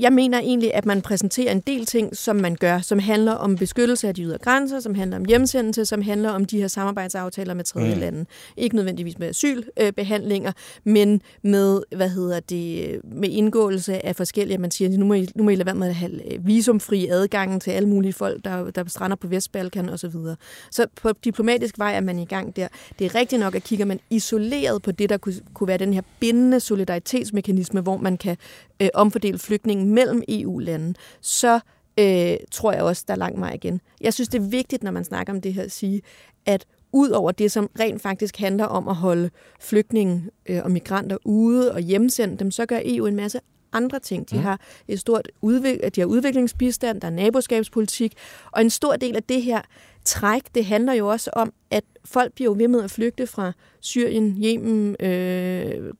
jeg 0.00 0.12
mener 0.12 0.38
egentlig, 0.38 0.74
at 0.74 0.86
man 0.86 1.02
præsenterer 1.02 1.52
en 1.52 1.60
del 1.60 1.86
ting, 1.86 2.16
som 2.16 2.36
man 2.36 2.54
gør, 2.54 2.78
som 2.78 2.98
handler 2.98 3.32
om 3.32 3.56
beskyttelse 3.56 4.08
af 4.08 4.14
de 4.14 4.22
ydre 4.22 4.38
grænser, 4.38 4.80
som 4.80 4.94
handler 4.94 5.16
om 5.16 5.24
hjemsendelse, 5.24 5.84
som 5.84 6.02
handler 6.02 6.30
om 6.30 6.44
de 6.44 6.60
her 6.60 6.68
samarbejdsaftaler 6.68 7.54
med 7.54 7.64
tredje 7.64 7.94
mm. 7.94 8.00
lande. 8.00 8.26
Ikke 8.56 8.76
nødvendigvis 8.76 9.18
med 9.18 9.28
asylbehandlinger, 9.28 10.52
men 10.84 11.22
med, 11.42 11.82
hvad 11.96 12.08
hedder 12.08 12.40
det, 12.40 13.00
med 13.04 13.28
indgåelse 13.28 14.06
af 14.06 14.16
forskellige, 14.16 14.58
man 14.58 14.70
siger, 14.70 14.98
nu 14.98 15.06
må 15.06 15.14
I, 15.14 15.28
nu 15.34 15.42
må 15.44 15.50
I 15.50 15.54
lade 15.54 15.66
være 15.66 15.74
med 15.74 15.88
at 15.88 15.94
have 15.94 16.34
øh, 16.34 16.46
visumfri 16.46 17.06
adgang 17.06 17.62
til 17.62 17.70
alle 17.70 17.88
mulige 17.88 18.12
folk, 18.12 18.44
der, 18.44 18.70
der 18.70 18.84
strander 18.88 19.16
på 19.16 19.26
Vestbalkan 19.26 19.88
osv. 19.88 20.10
Så, 20.10 20.36
så 20.70 20.86
på 21.02 21.12
diplomatisk 21.24 21.78
vej 21.78 21.94
er 21.94 22.00
man 22.00 22.18
i 22.18 22.24
gang 22.24 22.56
der. 22.56 22.68
Det 22.98 23.04
er 23.04 23.14
rigtigt 23.14 23.40
nok, 23.40 23.54
at 23.54 23.64
kigger 23.64 23.84
man 23.84 24.00
isoleret 24.10 24.82
på 24.82 24.92
det, 24.92 25.08
der 25.08 25.16
kunne, 25.16 25.34
kunne 25.54 25.68
være 25.68 25.78
den 25.78 25.94
her 25.94 26.02
bindende 26.20 26.60
solidaritetsmekanisme, 26.60 27.80
hvor 27.80 27.96
man 27.96 28.16
kan 28.16 28.36
øh, 28.82 28.88
omfordele 28.94 29.38
flygtninge 29.38 29.86
mellem 29.86 30.22
EU-lande, 30.28 30.94
så 31.20 31.60
øh, 32.00 32.36
tror 32.50 32.72
jeg 32.72 32.82
også, 32.82 33.04
der 33.06 33.14
er 33.14 33.18
lang 33.18 33.40
vej 33.40 33.52
igen. 33.52 33.80
Jeg 34.00 34.14
synes, 34.14 34.28
det 34.28 34.38
er 34.38 34.48
vigtigt, 34.48 34.82
når 34.82 34.90
man 34.90 35.04
snakker 35.04 35.32
om 35.32 35.40
det 35.40 35.54
her, 35.54 35.62
at 35.62 35.72
sige, 35.72 36.02
at 36.46 36.66
ud 36.92 37.10
over 37.10 37.32
det, 37.32 37.52
som 37.52 37.70
rent 37.80 38.02
faktisk 38.02 38.36
handler 38.36 38.64
om 38.64 38.88
at 38.88 38.94
holde 38.94 39.30
flygtninge 39.60 40.24
øh, 40.46 40.60
og 40.64 40.70
migranter 40.70 41.16
ude 41.24 41.72
og 41.72 41.80
hjemsende 41.80 42.36
dem, 42.36 42.50
så 42.50 42.66
gør 42.66 42.80
EU 42.84 43.06
en 43.06 43.16
masse 43.16 43.40
andre 43.72 43.98
ting. 43.98 44.30
De 44.30 44.38
har 44.38 44.60
et 44.88 45.00
stort 45.00 45.28
udvik- 45.42 45.88
de 45.94 46.00
har 46.00 46.06
udviklingsbistand, 46.06 47.00
der 47.00 47.06
er 47.06 47.12
naboskabspolitik, 47.12 48.12
og 48.52 48.60
en 48.60 48.70
stor 48.70 48.96
del 48.96 49.16
af 49.16 49.22
det 49.22 49.42
her 49.42 49.60
træk, 50.04 50.42
det 50.54 50.64
handler 50.64 50.92
jo 50.92 51.08
også 51.08 51.30
om, 51.32 51.52
at 51.70 51.84
folk 52.04 52.32
bliver 52.32 52.54
ved 52.54 52.68
med 52.68 52.84
at 52.84 52.90
flygte 52.90 53.26
fra 53.26 53.52
Syrien, 53.80 54.44
Yemen, 54.44 54.96
øh, 55.00 55.92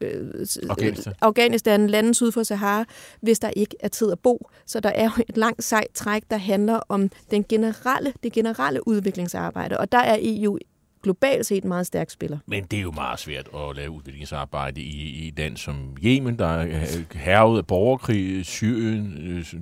Afghanistan. 0.71 1.14
Afghanistan, 1.21 1.87
landen 1.87 2.14
syd 2.14 2.33
for 2.33 2.43
Sahara, 2.43 2.85
hvis 3.21 3.38
der 3.38 3.51
ikke 3.57 3.77
er 3.81 3.88
tid 3.88 4.12
at 4.12 4.19
bo. 4.19 4.49
Så 4.67 4.81
der 4.81 4.88
er 4.88 5.05
jo 5.05 5.25
et 5.29 5.37
langt 5.37 5.64
sejt 5.64 5.90
træk, 5.95 6.23
der 6.31 6.37
handler 6.37 6.81
om 6.88 7.11
den 7.31 7.45
generelle, 7.49 8.12
det 8.23 8.33
generelle 8.33 8.88
udviklingsarbejde, 8.88 9.79
og 9.79 9.93
der 9.93 9.99
er 9.99 10.19
EU 10.21 10.59
globalt 11.05 11.47
set 11.47 11.64
meget 11.64 11.87
stærk 11.87 12.11
spiller. 12.11 12.38
Men 12.47 12.64
det 12.64 12.79
er 12.79 12.83
jo 12.83 12.90
meget 12.90 13.21
svært 13.21 13.49
at 13.55 13.77
lave 13.77 13.90
udviklingsarbejde 13.90 14.81
i, 14.81 15.25
i 15.25 15.29
et 15.29 15.38
land 15.38 15.57
som 15.57 15.97
Yemen, 16.05 16.38
der 16.38 16.47
er 16.47 16.87
hervet 17.14 17.59
af 17.59 17.67
borgerkrig, 17.67 18.47
Syrien, 18.47 19.19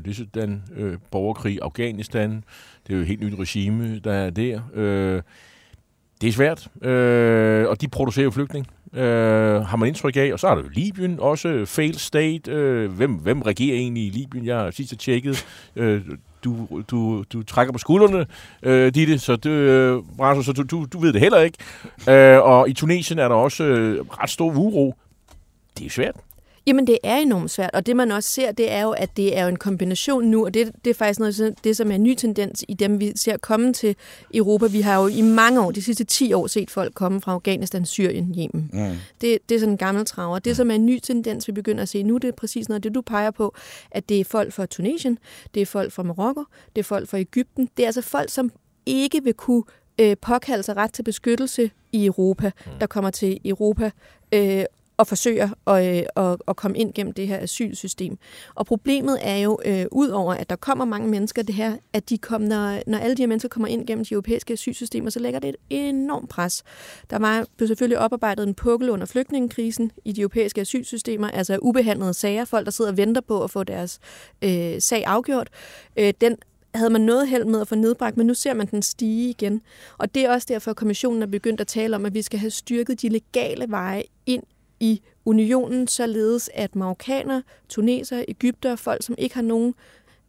øh, 0.07 0.19
den 0.35 0.63
øh, 0.77 0.99
borgerkrig, 1.11 1.59
Afghanistan. 1.63 2.45
Det 2.87 2.93
er 2.93 2.97
jo 2.97 3.01
et 3.01 3.07
helt 3.07 3.21
nyt 3.21 3.39
regime, 3.39 3.99
der 3.99 4.13
er 4.13 4.31
der. 4.31 4.61
Øh, 4.75 5.23
det 6.21 6.29
er 6.29 6.33
svært, 6.33 6.69
øh, 6.83 7.69
og 7.69 7.81
de 7.81 7.89
producerer 7.89 8.25
jo 8.25 8.31
flygtninge. 8.31 8.71
Øh, 8.95 9.63
har 9.63 9.77
man 9.77 9.89
indtryk 9.89 10.17
af. 10.17 10.33
Og 10.33 10.39
så 10.39 10.49
er 10.49 10.55
der 10.55 10.63
jo 10.63 10.69
Libyen, 10.73 11.21
også 11.21 11.65
failed 11.67 11.99
state. 11.99 12.51
Øh, 12.51 12.93
hvem, 12.93 13.13
hvem 13.13 13.43
regerer 13.43 13.77
egentlig 13.77 14.07
i 14.07 14.11
Libyen? 14.11 14.47
Jeg 14.47 14.57
har 14.57 14.71
sidst 14.71 14.99
tjekket. 14.99 15.47
Øh, 15.77 16.01
du, 16.45 16.83
du, 16.91 17.25
du 17.33 17.43
trækker 17.43 17.73
på 17.73 17.79
skuldrene, 17.79 18.27
øh, 18.63 18.95
Ditte, 18.95 19.19
så, 19.19 19.37
det, 19.37 19.51
øh, 19.51 20.03
så 20.19 20.53
du, 20.57 20.63
du, 20.63 20.87
du 20.93 20.99
ved 20.99 21.13
det 21.13 21.21
heller 21.21 21.41
ikke. 21.41 21.59
Øh, 22.09 22.43
og 22.43 22.69
i 22.69 22.73
Tunesien 22.73 23.19
er 23.19 23.29
der 23.29 23.35
også 23.35 23.65
øh, 23.65 24.05
ret 24.11 24.31
stor 24.31 24.53
uro. 24.53 24.95
Det 25.79 25.87
er 25.87 25.91
svært. 25.91 26.17
Jamen, 26.67 26.87
det 26.87 26.99
er 27.03 27.17
enormt 27.17 27.51
svært, 27.51 27.71
og 27.75 27.87
det 27.87 27.97
man 27.97 28.13
også 28.13 28.29
ser, 28.29 28.53
det 28.53 28.73
er 28.73 28.83
jo, 28.83 28.91
at 28.91 29.17
det 29.17 29.37
er 29.37 29.43
jo 29.43 29.49
en 29.49 29.57
kombination 29.57 30.25
nu, 30.25 30.45
og 30.45 30.55
det, 30.55 30.73
det 30.85 30.91
er 30.91 30.95
faktisk 30.95 31.21
noget 31.21 31.55
det, 31.65 31.77
som 31.77 31.91
er 31.91 31.95
en 31.95 32.03
ny 32.03 32.15
tendens 32.15 32.65
i 32.69 32.75
dem, 32.75 33.01
vi 33.01 33.13
ser 33.17 33.37
komme 33.37 33.73
til 33.73 33.97
Europa. 34.35 34.67
Vi 34.67 34.81
har 34.81 35.03
jo 35.03 35.07
i 35.07 35.21
mange 35.21 35.61
år, 35.61 35.71
de 35.71 35.83
sidste 35.83 36.05
10 36.05 36.33
år, 36.33 36.47
set 36.47 36.71
folk 36.71 36.95
komme 36.95 37.21
fra 37.21 37.33
Afghanistan, 37.33 37.85
Syrien, 37.85 38.35
Yemen. 38.39 38.71
Mm. 38.73 38.97
Det, 39.21 39.39
det 39.49 39.55
er 39.55 39.59
sådan 39.59 39.73
en 39.73 39.79
gammel 39.79 40.07
traver. 40.07 40.39
Det, 40.39 40.57
som 40.57 40.71
er 40.71 40.75
en 40.75 40.87
ny 40.87 40.99
tendens, 40.99 41.49
vi 41.49 41.53
begynder 41.53 41.83
at 41.83 41.89
se 41.89 42.03
nu, 42.03 42.17
det 42.17 42.29
er 42.29 42.33
præcis 42.33 42.69
noget 42.69 42.83
det, 42.85 42.95
du 42.95 43.01
peger 43.01 43.31
på, 43.31 43.55
at 43.91 44.09
det 44.09 44.21
er 44.21 44.25
folk 44.25 44.53
fra 44.53 44.67
Tunesien, 44.67 45.19
det 45.55 45.63
er 45.63 45.67
folk 45.67 45.93
fra 45.93 46.03
Marokko, 46.03 46.45
det 46.77 46.81
er 46.81 46.85
folk 46.85 47.09
fra 47.09 47.19
Ægypten. 47.19 47.69
Det 47.77 47.83
er 47.83 47.87
altså 47.87 48.03
folk, 48.03 48.31
som 48.31 48.53
ikke 48.87 49.25
vil 49.25 49.35
kunne 49.35 49.63
øh, 49.99 50.17
påkalde 50.21 50.63
sig 50.63 50.77
ret 50.77 50.93
til 50.93 51.03
beskyttelse 51.03 51.71
i 51.93 52.07
Europa, 52.07 52.51
mm. 52.67 52.73
der 52.81 52.87
kommer 52.87 53.11
til 53.11 53.41
Europa 53.45 53.91
øh, 54.33 54.65
og 54.97 55.07
forsøger 55.07 55.49
at, 55.67 55.97
øh, 55.97 56.03
at, 56.17 56.37
at 56.49 56.57
komme 56.57 56.79
ind 56.79 56.95
gennem 56.95 57.13
det 57.13 57.29
her 57.29 57.39
asylsystem. 57.41 58.19
Og 58.55 58.67
problemet 58.67 59.19
er 59.21 59.37
jo, 59.37 59.59
øh, 59.65 59.87
udover 59.93 60.35
at 60.35 60.51
der 60.51 60.57
kommer 60.57 60.85
mange 60.85 61.09
mennesker, 61.09 61.43
det 61.43 61.55
her, 61.55 61.77
at 61.93 62.11
de 62.11 62.19
kom, 62.19 62.41
når, 62.41 62.83
når 62.87 62.99
alle 62.99 63.17
de 63.17 63.23
her 63.23 63.27
mennesker 63.27 63.49
kommer 63.49 63.69
ind 63.69 63.87
gennem 63.87 64.05
de 64.05 64.15
europæiske 64.15 64.53
asylsystemer, 64.53 65.11
så 65.11 65.21
lægger 65.21 65.41
det 65.41 65.49
et 65.49 65.57
enormt 65.71 66.29
pres. 66.29 66.63
Der 67.11 67.19
var 67.19 67.47
blev 67.57 67.69
selvfølgelig 67.69 67.99
oparbejdet 67.99 68.49
en 68.49 68.55
pukkel 68.55 68.91
under 68.91 69.07
flygtningekrisen 69.07 69.93
i 70.05 70.13
de 70.13 70.21
europæiske 70.21 70.61
asylsystemer, 70.61 71.29
altså 71.29 71.59
ubehandlede 71.63 72.15
sager, 72.15 72.45
folk 72.45 72.65
der 72.65 72.71
sidder 72.71 72.91
og 72.91 72.97
venter 72.97 73.21
på 73.21 73.45
at 73.45 73.51
få 73.51 73.65
deres 73.65 73.99
øh, 74.43 74.81
sag 74.81 75.05
afgjort. 75.07 75.49
Øh, 75.97 76.13
den 76.21 76.37
havde 76.75 76.91
man 76.91 77.01
noget 77.01 77.29
held 77.29 77.45
med 77.45 77.61
at 77.61 77.69
få 77.69 77.75
nedbragt, 77.75 78.17
men 78.17 78.27
nu 78.27 78.35
ser 78.35 78.55
man 78.55 78.67
den 78.67 78.83
stige 78.83 79.31
igen. 79.31 79.63
Og 79.99 80.15
det 80.15 80.25
er 80.25 80.31
også 80.31 80.47
derfor, 80.51 80.71
at 80.71 80.77
kommissionen 80.77 81.23
er 81.23 81.27
begyndt 81.27 81.61
at 81.61 81.67
tale 81.67 81.97
om, 81.97 82.07
at 82.07 82.15
vi 82.15 82.23
skal 82.23 82.39
have 82.39 82.51
styrket 82.51 83.03
de 83.03 83.09
legale 83.09 83.67
veje 83.69 84.03
ind 84.27 84.43
i 84.83 85.01
unionen, 85.25 85.89
således 85.89 86.51
at 86.55 86.77
marokkaner, 86.77 87.43
tuneser, 87.69 88.25
Ægypter, 88.29 88.77
folk, 88.77 89.03
som 89.03 89.15
ikke 89.19 89.35
har 89.35 89.43
nogen 89.43 89.75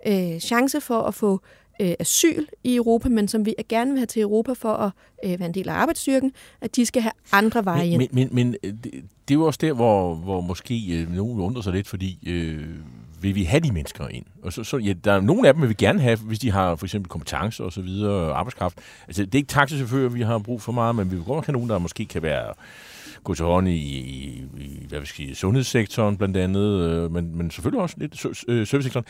øh, 0.08 0.40
chance 0.40 0.82
for 0.82 1.02
at 1.02 1.14
få 1.14 1.42
øh, 1.82 1.94
asyl 2.00 2.46
i 2.64 2.76
Europa, 2.76 3.10
men 3.10 3.28
som 3.28 3.46
vi 3.46 3.56
gerne 3.70 3.92
vil 3.92 4.00
have 4.00 4.06
til 4.06 4.22
Europa 4.22 4.54
for 4.54 4.74
at 4.74 4.92
øh, 5.24 5.40
være 5.40 5.48
en 5.48 5.54
del 5.54 5.70
af 5.70 5.74
arbejdsstyrken, 5.74 6.32
at 6.62 6.76
de 6.76 6.86
skal 6.86 7.02
have 7.02 7.12
andre 7.32 7.66
veje 7.66 7.88
ind. 7.88 7.98
Men, 7.98 8.10
men, 8.12 8.30
men 8.32 8.56
øh, 8.64 8.74
det, 8.84 8.94
det 9.28 9.34
er 9.34 9.36
jo 9.36 9.46
også 9.46 9.60
der, 9.62 9.74
hvor, 9.74 10.16
hvor 10.16 10.42
måske 10.42 11.00
øh, 11.00 11.16
nogen 11.16 11.40
undrer 11.40 11.62
sig 11.62 11.74
lidt, 11.74 11.88
fordi 11.88 12.20
øh, 12.28 12.76
vil 13.22 13.36
vi 13.36 13.44
have 13.44 13.60
de 13.60 13.72
mennesker 13.72 14.08
ind? 14.08 14.26
Og 14.42 14.54
så, 14.54 14.64
så 14.64 14.78
ja, 14.78 14.94
der 14.94 15.12
er 15.12 15.22
nogle 15.22 15.48
af 15.48 15.54
dem, 15.54 15.64
vi 15.64 15.68
vil 15.68 15.78
gerne 15.78 16.02
have, 16.02 16.18
hvis 16.18 16.40
de 16.40 16.52
har 16.52 16.76
for 16.76 16.86
eksempel 16.86 17.10
kompetence 17.10 17.64
og 17.64 17.74
så 17.74 17.82
videre, 17.82 18.34
arbejdskraft. 18.34 18.78
Altså, 19.08 19.26
det 19.26 19.36
er 19.36 19.40
ikke 19.40 19.48
taxichauffører, 19.48 20.10
vi 20.10 20.22
har 20.22 20.40
brug 20.40 20.62
for 20.62 20.72
meget, 20.72 20.96
men 20.96 21.12
vi 21.12 21.16
vil 21.16 21.26
godt 21.26 21.46
have 21.46 21.54
nogen, 21.54 21.70
der 21.70 21.78
måske 21.78 22.06
kan 22.06 22.22
være 22.22 22.54
gå 23.24 23.34
til 23.34 23.46
hånd 23.46 23.68
i, 23.68 23.72
i, 23.72 24.44
i 24.58 24.86
hvad 24.90 25.00
vi 25.00 25.06
skal 25.06 25.26
sige, 25.26 25.36
sundhedssektoren 25.36 26.18
blandt 26.18 26.38
andet, 26.38 26.80
øh, 26.82 27.12
men, 27.12 27.38
men 27.38 27.52
selvfølgelig 27.52 27.82
også 27.82 27.96
lidt 28.00 28.26
øh, 28.26 28.68
servicesektoren. 28.68 29.06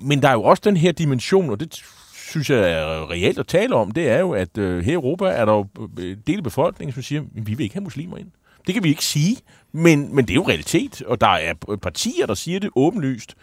Men 0.00 0.22
der 0.22 0.28
er 0.28 0.32
jo 0.32 0.42
også 0.42 0.62
den 0.64 0.76
her 0.76 0.92
dimension, 0.92 1.50
og 1.50 1.60
det 1.60 1.82
synes 2.14 2.50
jeg 2.50 2.72
er 2.72 3.10
reelt 3.10 3.38
at 3.38 3.46
tale 3.46 3.74
om, 3.74 3.90
det 3.90 4.08
er 4.08 4.18
jo, 4.18 4.32
at 4.32 4.58
øh, 4.58 4.84
her 4.84 4.92
i 4.92 4.94
Europa 4.94 5.24
er 5.24 5.44
der 5.44 5.52
jo 5.52 5.66
øh, 5.98 6.16
del 6.26 6.36
af 6.36 6.44
befolkningen, 6.44 6.94
som 6.94 7.02
siger, 7.02 7.20
at 7.20 7.46
vi 7.46 7.54
vil 7.54 7.64
ikke 7.64 7.74
have 7.74 7.84
muslimer 7.84 8.16
ind. 8.16 8.30
Det 8.66 8.74
kan 8.74 8.84
vi 8.84 8.88
ikke 8.88 9.04
sige, 9.04 9.36
men, 9.72 10.14
men 10.14 10.24
det 10.24 10.30
er 10.30 10.34
jo 10.34 10.48
realitet, 10.48 11.02
og 11.02 11.20
der 11.20 11.28
er 11.28 11.54
partier, 11.82 12.26
der 12.26 12.34
siger 12.34 12.60
det 12.60 12.70
åbenlyst. 12.76 13.34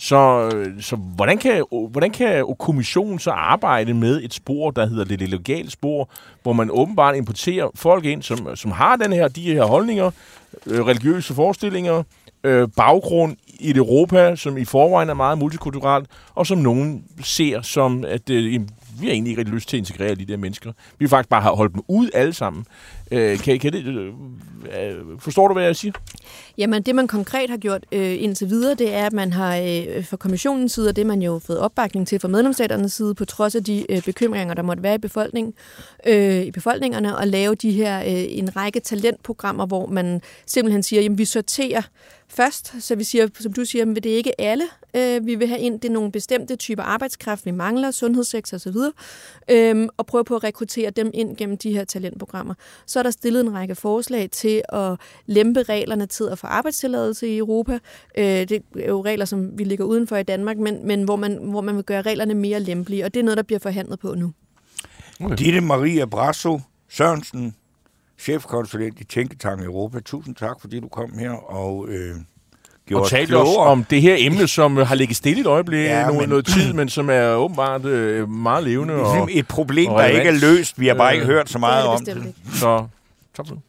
Så, 0.00 0.50
øh, 0.54 0.82
så 0.82 0.96
hvordan, 0.96 1.38
kan, 1.38 1.64
hvordan 1.90 2.10
kan 2.10 2.54
kommissionen 2.58 3.18
så 3.18 3.30
arbejde 3.30 3.94
med 3.94 4.22
et 4.22 4.34
spor, 4.34 4.70
der 4.70 4.86
hedder 4.86 5.04
det 5.04 5.28
legale 5.28 5.70
spor, 5.70 6.10
hvor 6.42 6.52
man 6.52 6.70
åbenbart 6.70 7.16
importerer 7.16 7.68
folk 7.74 8.04
ind, 8.04 8.22
som, 8.22 8.56
som 8.56 8.70
har 8.70 8.96
den 8.96 9.12
her, 9.12 9.28
de 9.28 9.42
her 9.42 9.64
holdninger, 9.64 10.10
øh, 10.66 10.86
religiøse 10.86 11.34
forestillinger, 11.34 12.02
øh, 12.44 12.68
baggrund 12.76 13.36
i 13.60 13.70
et 13.70 13.76
Europa, 13.76 14.36
som 14.36 14.58
i 14.58 14.64
forvejen 14.64 15.08
er 15.08 15.14
meget 15.14 15.38
multikulturelt, 15.38 16.06
og 16.34 16.46
som 16.46 16.58
nogen 16.58 17.04
ser 17.22 17.62
som, 17.62 18.04
at 18.04 18.30
øh, 18.30 18.60
vi 19.00 19.06
har 19.06 19.12
egentlig 19.12 19.30
ikke 19.30 19.40
rigtig 19.40 19.54
lyst 19.54 19.68
til 19.68 19.76
at 19.76 19.78
integrere 19.78 20.14
de 20.14 20.24
der 20.24 20.36
mennesker. 20.36 20.72
Vi 20.72 20.96
vil 20.98 21.08
faktisk 21.08 21.28
bare 21.28 21.42
have 21.42 21.56
holdt 21.56 21.74
dem 21.74 21.82
ud 21.88 22.10
alle 22.14 22.32
sammen. 22.32 22.64
Øh, 23.10 23.38
kan, 23.38 23.58
kan 23.58 23.72
det, 23.72 23.86
øh, 23.86 24.06
øh, 24.06 25.20
forstår 25.20 25.48
du, 25.48 25.54
hvad 25.54 25.64
jeg 25.64 25.76
siger? 25.76 25.92
Jamen, 26.58 26.82
det 26.82 26.94
man 26.94 27.06
konkret 27.06 27.50
har 27.50 27.56
gjort 27.56 27.86
øh, 27.92 28.22
indtil 28.22 28.48
videre, 28.48 28.74
det 28.74 28.94
er, 28.94 29.06
at 29.06 29.12
man 29.12 29.32
har 29.32 29.56
øh, 29.56 30.04
fra 30.04 30.16
kommissionens 30.16 30.72
side, 30.72 30.88
og 30.88 30.96
det 30.96 31.06
man 31.06 31.22
jo 31.22 31.38
fået 31.38 31.58
opbakning 31.58 32.08
til 32.08 32.20
fra 32.20 32.28
medlemsstaternes 32.28 32.92
side, 32.92 33.14
på 33.14 33.24
trods 33.24 33.54
af 33.54 33.64
de 33.64 33.92
øh, 33.92 34.02
bekymringer, 34.02 34.54
der 34.54 34.62
måtte 34.62 34.82
være 34.82 34.94
i 34.94 34.98
befolkningen, 34.98 35.54
øh, 36.06 36.42
i 36.42 36.50
befolkningerne, 36.50 37.20
at 37.20 37.28
lave 37.28 37.54
de 37.54 37.70
her 37.70 38.00
øh, 38.00 38.38
en 38.38 38.56
række 38.56 38.80
talentprogrammer, 38.80 39.66
hvor 39.66 39.86
man 39.86 40.22
simpelthen 40.46 40.82
siger, 40.82 41.02
jamen 41.02 41.18
vi 41.18 41.24
sorterer 41.24 41.82
først, 42.28 42.74
så 42.80 42.94
vi 42.94 43.04
siger, 43.04 43.28
som 43.40 43.52
du 43.52 43.64
siger, 43.64 43.90
at 43.90 44.04
det 44.04 44.12
er 44.12 44.16
ikke 44.16 44.40
alle, 44.40 44.64
øh, 44.96 45.26
vi 45.26 45.34
vil 45.34 45.48
have 45.48 45.60
ind. 45.60 45.80
Det 45.80 45.88
er 45.88 45.92
nogle 45.92 46.12
bestemte 46.12 46.56
typer 46.56 46.82
arbejdskraft, 46.82 47.46
vi 47.46 47.50
mangler, 47.50 47.90
sundhedssektor 47.90 48.56
osv., 48.56 48.68
øh, 48.68 48.92
og 49.48 49.54
øhm, 49.54 49.88
prøve 50.06 50.24
på 50.24 50.36
at 50.36 50.44
rekruttere 50.44 50.90
dem 50.90 51.10
ind 51.14 51.36
gennem 51.36 51.58
de 51.58 51.72
her 51.72 51.84
talentprogrammer. 51.84 52.54
Så 52.86 52.97
er 52.98 53.02
der 53.02 53.10
stillet 53.10 53.40
en 53.40 53.54
række 53.54 53.74
forslag 53.74 54.30
til 54.30 54.62
at 54.68 55.00
lempe 55.26 55.62
reglerne 55.62 56.06
til 56.06 56.24
at 56.30 56.38
få 56.38 56.46
arbejdstilladelse 56.46 57.28
i 57.28 57.38
Europa. 57.38 57.78
Øh, 58.18 58.24
det 58.24 58.62
er 58.80 58.88
jo 58.88 59.04
regler, 59.04 59.24
som 59.24 59.58
vi 59.58 59.64
ligger 59.64 59.84
udenfor 59.84 60.16
i 60.16 60.22
Danmark, 60.22 60.58
men, 60.58 60.86
men 60.86 61.02
hvor, 61.02 61.16
man, 61.16 61.38
hvor 61.42 61.60
man 61.60 61.76
vil 61.76 61.84
gøre 61.84 62.02
reglerne 62.02 62.34
mere 62.34 62.60
lempelige, 62.60 63.04
og 63.04 63.14
det 63.14 63.20
er 63.20 63.24
noget, 63.24 63.36
der 63.36 63.42
bliver 63.42 63.60
forhandlet 63.60 64.00
på 64.00 64.14
nu. 64.14 64.32
Okay. 65.20 65.36
Ditte 65.36 65.60
Maria 65.60 66.04
Brasso 66.04 66.60
Sørensen, 66.88 67.54
chefkonsulent 68.18 69.00
i 69.00 69.04
Tænketank 69.04 69.64
Europa. 69.64 70.00
Tusind 70.00 70.34
tak, 70.34 70.60
fordi 70.60 70.80
du 70.80 70.88
kom 70.88 71.18
her 71.18 71.30
og 71.30 71.88
øh, 71.88 72.16
gjorde 72.88 73.02
og 73.02 73.10
talte 73.10 73.36
os 73.36 73.56
om 73.56 73.84
det 73.84 74.02
her 74.02 74.14
emne, 74.18 74.48
som 74.48 74.76
har 74.76 74.94
ligget 74.94 75.16
stille 75.16 75.40
et 75.40 75.46
øjeblik 75.46 75.84
ja, 75.84 76.02
noget, 76.02 76.20
men, 76.20 76.28
noget 76.28 76.46
tid, 76.46 76.72
men 76.72 76.88
som 76.88 77.10
er 77.10 77.34
åbenbart 77.34 77.84
øh, 77.84 78.30
meget 78.30 78.64
levende. 78.64 78.94
Det 78.94 79.00
er 79.00 79.04
og, 79.04 79.28
et 79.32 79.48
problem, 79.48 79.90
og 79.90 80.02
der 80.02 80.06
ikke 80.06 80.28
er 80.28 80.32
løst. 80.32 80.80
Vi 80.80 80.86
har 80.86 80.94
bare 80.94 81.10
øh, 81.10 81.14
ikke 81.14 81.26
hørt 81.26 81.50
så 81.50 81.58
meget 81.58 82.00
det 82.00 82.06
det 82.06 82.16
om 82.16 82.22
det. 82.22 82.34
Så, 82.54 82.86
tak 83.36 83.46
for 83.48 83.54
det. 83.54 83.62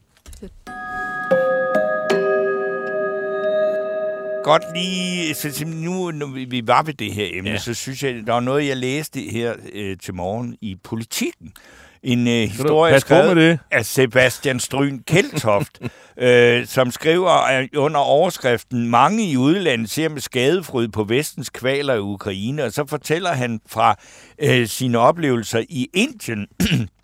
Godt 4.43 4.63
lige, 4.75 5.33
så 5.33 5.65
nu 5.65 6.11
når 6.11 6.27
vi 6.47 6.67
var 6.67 6.83
ved 6.83 6.93
det 6.93 7.13
her 7.13 7.27
emne, 7.33 7.49
ja. 7.49 7.57
så 7.57 7.73
synes 7.73 8.03
jeg, 8.03 8.13
der 8.27 8.33
var 8.33 8.39
noget, 8.39 8.67
jeg 8.67 8.77
læste 8.77 9.19
her 9.19 9.53
øh, 9.73 9.97
til 9.97 10.13
morgen 10.13 10.55
i 10.61 10.75
Politikken, 10.83 11.53
en 12.03 12.27
øh, 12.27 12.33
historie 12.33 12.99
skrevet 12.99 13.37
det. 13.37 13.59
af 13.71 13.85
Sebastian 13.85 14.59
Stryn 14.59 14.99
Keltoft, 15.07 15.79
øh, 16.17 16.65
som 16.65 16.91
skriver 16.91 17.67
under 17.77 17.99
overskriften 17.99 18.87
Mange 18.87 19.31
i 19.31 19.37
udlandet 19.37 19.89
ser 19.89 20.09
med 20.09 20.21
skadefryd 20.21 20.87
på 20.87 21.03
vestens 21.03 21.49
kvaler 21.49 21.93
i 21.93 21.99
Ukraine, 21.99 22.63
og 22.63 22.71
så 22.71 22.85
fortæller 22.87 23.29
han 23.31 23.59
fra 23.67 23.95
øh, 24.39 24.67
sine 24.67 24.99
oplevelser 24.99 25.63
i 25.69 25.87
Indien, 25.93 26.47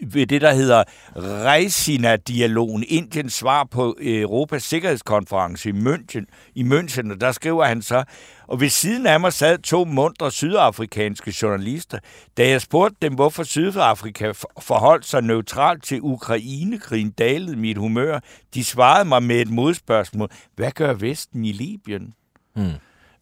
ved 0.00 0.26
det, 0.26 0.40
der 0.40 0.52
hedder 0.52 0.84
Reisina-dialogen, 1.16 2.84
Indiens 2.88 3.32
svar 3.32 3.64
på 3.64 3.96
Europas 4.00 4.62
Sikkerhedskonference 4.62 5.68
i 5.68 5.72
München, 5.72 6.24
i 6.54 6.62
München, 6.62 7.12
og 7.12 7.20
der 7.20 7.32
skriver 7.32 7.64
han 7.64 7.82
så, 7.82 8.04
og 8.48 8.60
ved 8.60 8.68
siden 8.68 9.06
af 9.06 9.20
mig 9.20 9.32
sad 9.32 9.58
to 9.58 9.84
mundre 9.84 10.30
sydafrikanske 10.32 11.34
journalister. 11.42 11.98
Da 12.36 12.48
jeg 12.48 12.60
spurgte 12.60 12.96
dem, 13.02 13.14
hvorfor 13.14 13.42
Sydafrika 13.42 14.32
forholdt 14.60 15.06
sig 15.06 15.22
neutralt 15.22 15.84
til 15.84 15.98
Ukrainekrigen, 16.02 17.10
dalede 17.10 17.56
mit 17.56 17.78
humør. 17.78 18.20
De 18.54 18.64
svarede 18.64 19.08
mig 19.08 19.22
med 19.22 19.40
et 19.40 19.50
modspørgsmål. 19.50 20.28
Hvad 20.56 20.70
gør 20.70 20.92
Vesten 20.94 21.44
i 21.44 21.52
Libyen? 21.52 22.14
Hmm. 22.54 22.72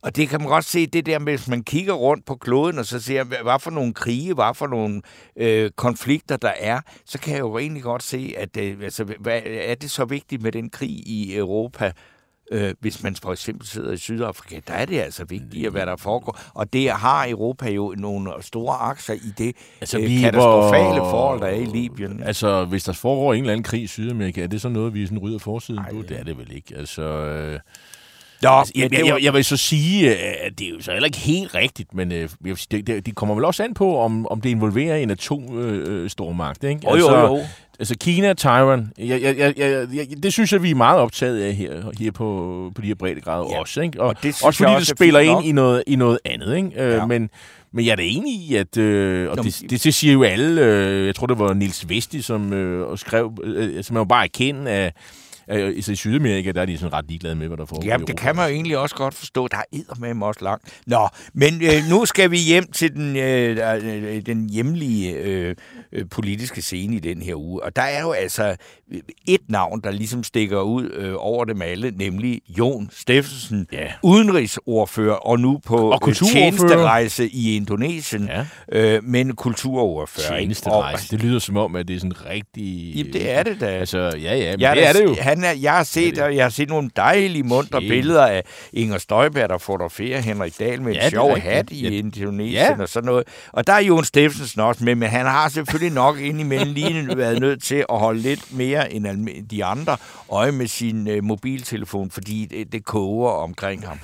Og 0.05 0.17
det 0.17 0.29
kan 0.29 0.41
man 0.41 0.49
godt 0.49 0.65
se, 0.65 0.87
det 0.87 1.07
der 1.07 1.19
med, 1.19 1.33
hvis 1.33 1.49
man 1.49 1.63
kigger 1.63 1.93
rundt 1.93 2.25
på 2.27 2.37
kloden, 2.37 2.79
og 2.79 2.87
så 2.87 3.01
ser, 3.01 3.25
hvad 3.25 3.61
for 3.61 3.71
nogle 3.71 3.95
krige, 3.95 4.35
hvad 4.35 4.55
for 4.55 4.67
nogle 4.67 5.03
øh, 5.37 5.71
konflikter 5.71 6.37
der 6.37 6.53
er, 6.61 6.81
så 7.07 7.19
kan 7.19 7.33
jeg 7.33 7.41
jo 7.41 7.59
egentlig 7.59 7.83
godt 7.83 8.03
se, 8.03 8.35
at 8.39 8.57
øh, 8.57 8.77
altså, 8.83 9.05
hvad, 9.21 9.41
er 9.45 9.75
det 9.75 9.91
så 9.91 10.05
vigtigt 10.05 10.43
med 10.43 10.53
den 10.53 10.71
krig 10.71 10.91
i 10.91 11.37
Europa, 11.37 11.93
Øh, 12.51 12.75
hvis 12.81 13.03
man 13.03 13.17
for 13.17 13.33
eksempel 13.33 13.67
sidder 13.67 13.93
i 13.93 13.97
Sydafrika, 13.97 14.61
der 14.69 14.75
er 14.75 14.85
det 14.85 15.01
altså 15.01 15.25
vigtigt, 15.25 15.71
hvad 15.71 15.87
der 15.87 15.97
foregår. 15.97 16.41
Og 16.55 16.73
det 16.73 16.91
har 16.91 17.29
Europa 17.29 17.71
jo 17.71 17.95
nogle 17.99 18.31
store 18.41 18.77
aktier 18.77 19.15
i 19.15 19.33
det 19.39 19.57
altså, 19.81 19.99
øh, 19.99 20.21
katastrofale 20.21 21.01
hvor, 21.01 21.11
forhold, 21.11 21.41
der 21.41 21.47
er 21.47 21.55
i 21.55 21.65
Libyen. 21.65 22.23
Altså, 22.23 22.65
hvis 22.65 22.85
der 22.85 22.93
foregår 22.93 23.35
en 23.35 23.41
eller 23.41 23.53
anden 23.53 23.65
krig 23.65 23.83
i 23.83 23.87
Sydamerika, 23.87 24.43
er 24.43 24.47
det 24.47 24.61
så 24.61 24.69
noget, 24.69 24.95
vi 24.95 25.07
sådan 25.07 25.19
rydder 25.19 25.39
forsiden 25.39 25.83
på? 25.91 26.03
Det 26.03 26.19
er 26.19 26.25
det 26.25 26.39
vel 26.39 26.53
ikke. 26.53 26.77
Altså... 26.77 27.03
Øh, 27.03 27.61
Nå, 28.43 28.49
altså, 28.49 28.73
jeg, 28.77 28.93
jeg, 28.93 29.07
jeg, 29.07 29.23
jeg 29.23 29.35
vil 29.35 29.45
så 29.45 29.57
sige, 29.57 30.17
at 30.17 30.59
det 30.59 30.67
er 30.67 30.71
jo 30.71 30.81
så 30.81 30.93
heller 30.93 31.07
ikke 31.07 31.19
helt 31.19 31.55
rigtigt, 31.55 31.95
men 31.95 32.13
øh, 32.13 32.29
det, 32.71 32.87
det, 32.87 33.07
det 33.07 33.15
kommer 33.15 33.35
vel 33.35 33.45
også 33.45 33.63
an 33.63 33.75
på, 33.75 33.99
om, 33.99 34.27
om 34.27 34.41
det 34.41 34.51
involverer 34.51 34.97
en 34.97 35.11
atomstormagt. 35.11 36.65
Øh, 36.65 36.71
ikke? 36.71 36.87
Oh, 36.87 36.95
altså, 36.95 37.19
jo, 37.19 37.37
jo. 37.37 37.43
Altså 37.79 37.97
Kina 38.01 38.31
og 38.31 38.37
Taiwan, 38.37 38.93
jeg, 38.99 39.23
jeg, 39.23 39.39
jeg, 39.39 39.55
jeg, 39.59 39.89
jeg, 39.95 40.23
det 40.23 40.33
synes 40.33 40.53
jeg, 40.53 40.63
vi 40.63 40.71
er 40.71 40.75
meget 40.75 41.01
optaget 41.01 41.43
af 41.43 41.55
her, 41.55 41.83
her 41.99 42.11
på, 42.11 42.71
på 42.75 42.83
de 42.83 42.87
her 42.87 42.95
brede 42.95 43.21
grader 43.21 43.47
ja. 43.51 43.61
også. 43.61 43.81
Ikke? 43.81 44.01
Og, 44.01 44.09
og 44.09 44.23
det 44.23 44.43
også 44.45 44.65
fordi 44.65 44.75
det 44.75 44.87
spiller 44.87 45.21
ind 45.21 45.45
i 45.45 45.53
noget, 45.53 45.83
i 45.87 45.97
noget 45.97 46.19
andet. 46.25 46.57
Ikke? 46.57 46.71
Øh, 46.77 46.93
ja. 46.93 47.07
men, 47.07 47.31
men 47.73 47.85
jeg 47.85 47.93
er 47.93 47.97
da 47.97 48.03
enig 48.05 48.35
i, 48.35 48.57
at 48.57 48.77
øh, 48.77 49.31
og 49.31 49.45
det, 49.45 49.63
det, 49.71 49.85
det 49.85 49.95
siger 49.95 50.13
jo 50.13 50.23
alle, 50.23 50.63
øh, 50.63 51.07
jeg 51.07 51.15
tror 51.15 51.27
det 51.27 51.39
var 51.39 51.55
Nils 51.55 51.89
Vesti, 51.89 52.23
som 52.23 52.53
øh, 52.53 52.99
skrev, 52.99 53.33
øh, 53.45 53.85
som 53.85 53.95
man 53.95 54.01
jo 54.01 54.05
bare 54.05 54.25
erkende, 54.25 54.71
at 54.71 54.95
Øh, 55.51 55.73
I 55.77 55.83
Sydamerika, 55.83 56.53
der 56.53 56.63
er 56.63 56.67
de 56.67 56.79
sådan 56.79 56.93
ret 56.93 57.05
ligeglade 57.09 57.35
med, 57.35 57.47
hvad 57.47 57.57
der 57.57 57.65
foregår 57.65 57.87
Jamen, 57.87 58.07
det 58.07 58.17
kan 58.17 58.37
man 58.37 58.49
jo 58.49 58.55
egentlig 58.55 58.79
også 58.79 58.97
godt 58.97 59.15
forstå. 59.15 59.49
Der 59.49 59.57
er 59.57 60.01
med 60.01 60.15
mig 60.15 60.29
også 60.29 60.45
langt. 60.45 60.83
Nå, 60.87 61.09
men 61.35 61.63
øh, 61.63 61.91
nu 61.91 62.05
skal 62.05 62.31
vi 62.31 62.37
hjem 62.39 62.67
til 62.73 62.95
den, 62.95 63.17
øh, 63.17 63.59
øh, 63.85 64.23
den 64.27 64.51
hjemlige 64.51 65.13
øh, 65.13 65.57
øh, 65.95 66.05
politiske 66.11 66.63
scene 66.63 66.97
i 66.97 66.99
den 66.99 67.23
her 67.23 67.35
uge. 67.35 67.63
Og 67.63 67.77
der 67.77 67.83
er 67.83 68.03
jo 68.03 68.13
altså 68.13 68.57
et 69.29 69.41
navn, 69.49 69.81
der 69.81 69.91
ligesom 69.91 70.25
stikker 70.25 70.61
ud 70.61 70.91
øh, 70.91 71.15
over 71.17 71.45
dem 71.45 71.63
alle, 71.63 71.93
nemlig 71.97 72.41
Jon 72.49 72.91
Steffensen, 72.93 73.67
ja. 73.73 73.93
udenrigsordfører, 74.03 75.15
og 75.15 75.41
nu 75.41 75.61
på 75.67 75.77
og 75.77 76.09
øh, 76.09 76.15
tjenesterejse 76.15 77.29
i 77.29 77.57
Indonesien, 77.57 78.29
ja. 78.29 78.47
øh, 78.73 79.05
men 79.05 79.37
kulturordfører. 79.37 80.39
Tjenesterejse, 80.39 81.11
det 81.11 81.23
lyder 81.23 81.39
som 81.39 81.57
om, 81.57 81.77
at 81.77 81.89
det 81.89 81.97
er 81.97 82.01
sådan 82.01 82.27
rigtig... 82.27 82.95
Jamen, 82.97 83.13
det 83.13 83.31
er 83.31 83.43
det 83.43 83.61
da. 83.61 83.67
Altså, 83.67 83.99
ja, 83.99 84.37
ja, 84.37 84.51
men 84.51 84.61
ja, 84.61 84.75
det 84.75 84.89
er 84.89 84.93
det 84.93 85.05
jo. 85.05 85.17
Han 85.21 85.45
er, 85.45 85.53
jeg, 85.53 85.73
har 85.73 85.85
set, 85.85 86.17
det. 86.17 86.35
jeg 86.37 86.45
har 86.45 86.51
set 86.51 86.69
nogle 86.69 86.91
dejlige 86.97 87.43
mundre 87.43 87.81
billeder 87.81 88.27
af 88.27 88.43
Inger 88.73 88.99
Støjberg, 88.99 89.49
der 89.49 89.59
fotograferer 89.59 90.21
Henrik 90.21 90.59
Dahl 90.59 90.83
med 90.83 90.93
ja, 90.93 91.05
en 91.05 91.11
sjov 91.11 91.39
hat 91.39 91.71
i 91.71 91.89
ja. 91.89 91.91
Indonesien 91.91 92.53
ja. 92.53 92.83
og 92.83 92.89
sådan 92.89 93.07
noget. 93.07 93.25
Og 93.53 93.67
der 93.67 93.73
er 93.73 93.81
Jon 93.81 94.05
Steffensen 94.05 94.61
også 94.61 94.85
med, 94.85 94.95
men 94.95 95.09
han 95.09 95.27
har 95.27 95.49
selvfølgelig 95.49 95.84
nok 95.93 96.19
indimellem 96.19 96.75
lige 96.75 97.17
været 97.17 97.41
nødt 97.41 97.63
til 97.63 97.85
at 97.89 97.99
holde 97.99 98.21
lidt 98.21 98.57
mere 98.57 98.93
end 98.93 99.49
de 99.49 99.65
andre 99.65 99.97
øje 100.31 100.53
med 100.53 100.67
sin 100.67 101.09
øh, 101.09 101.25
mobiltelefon, 101.25 102.11
fordi 102.11 102.47
det, 102.47 102.73
det 102.73 102.85
koger 102.85 103.31
omkring 103.31 103.87
ham. 103.87 103.99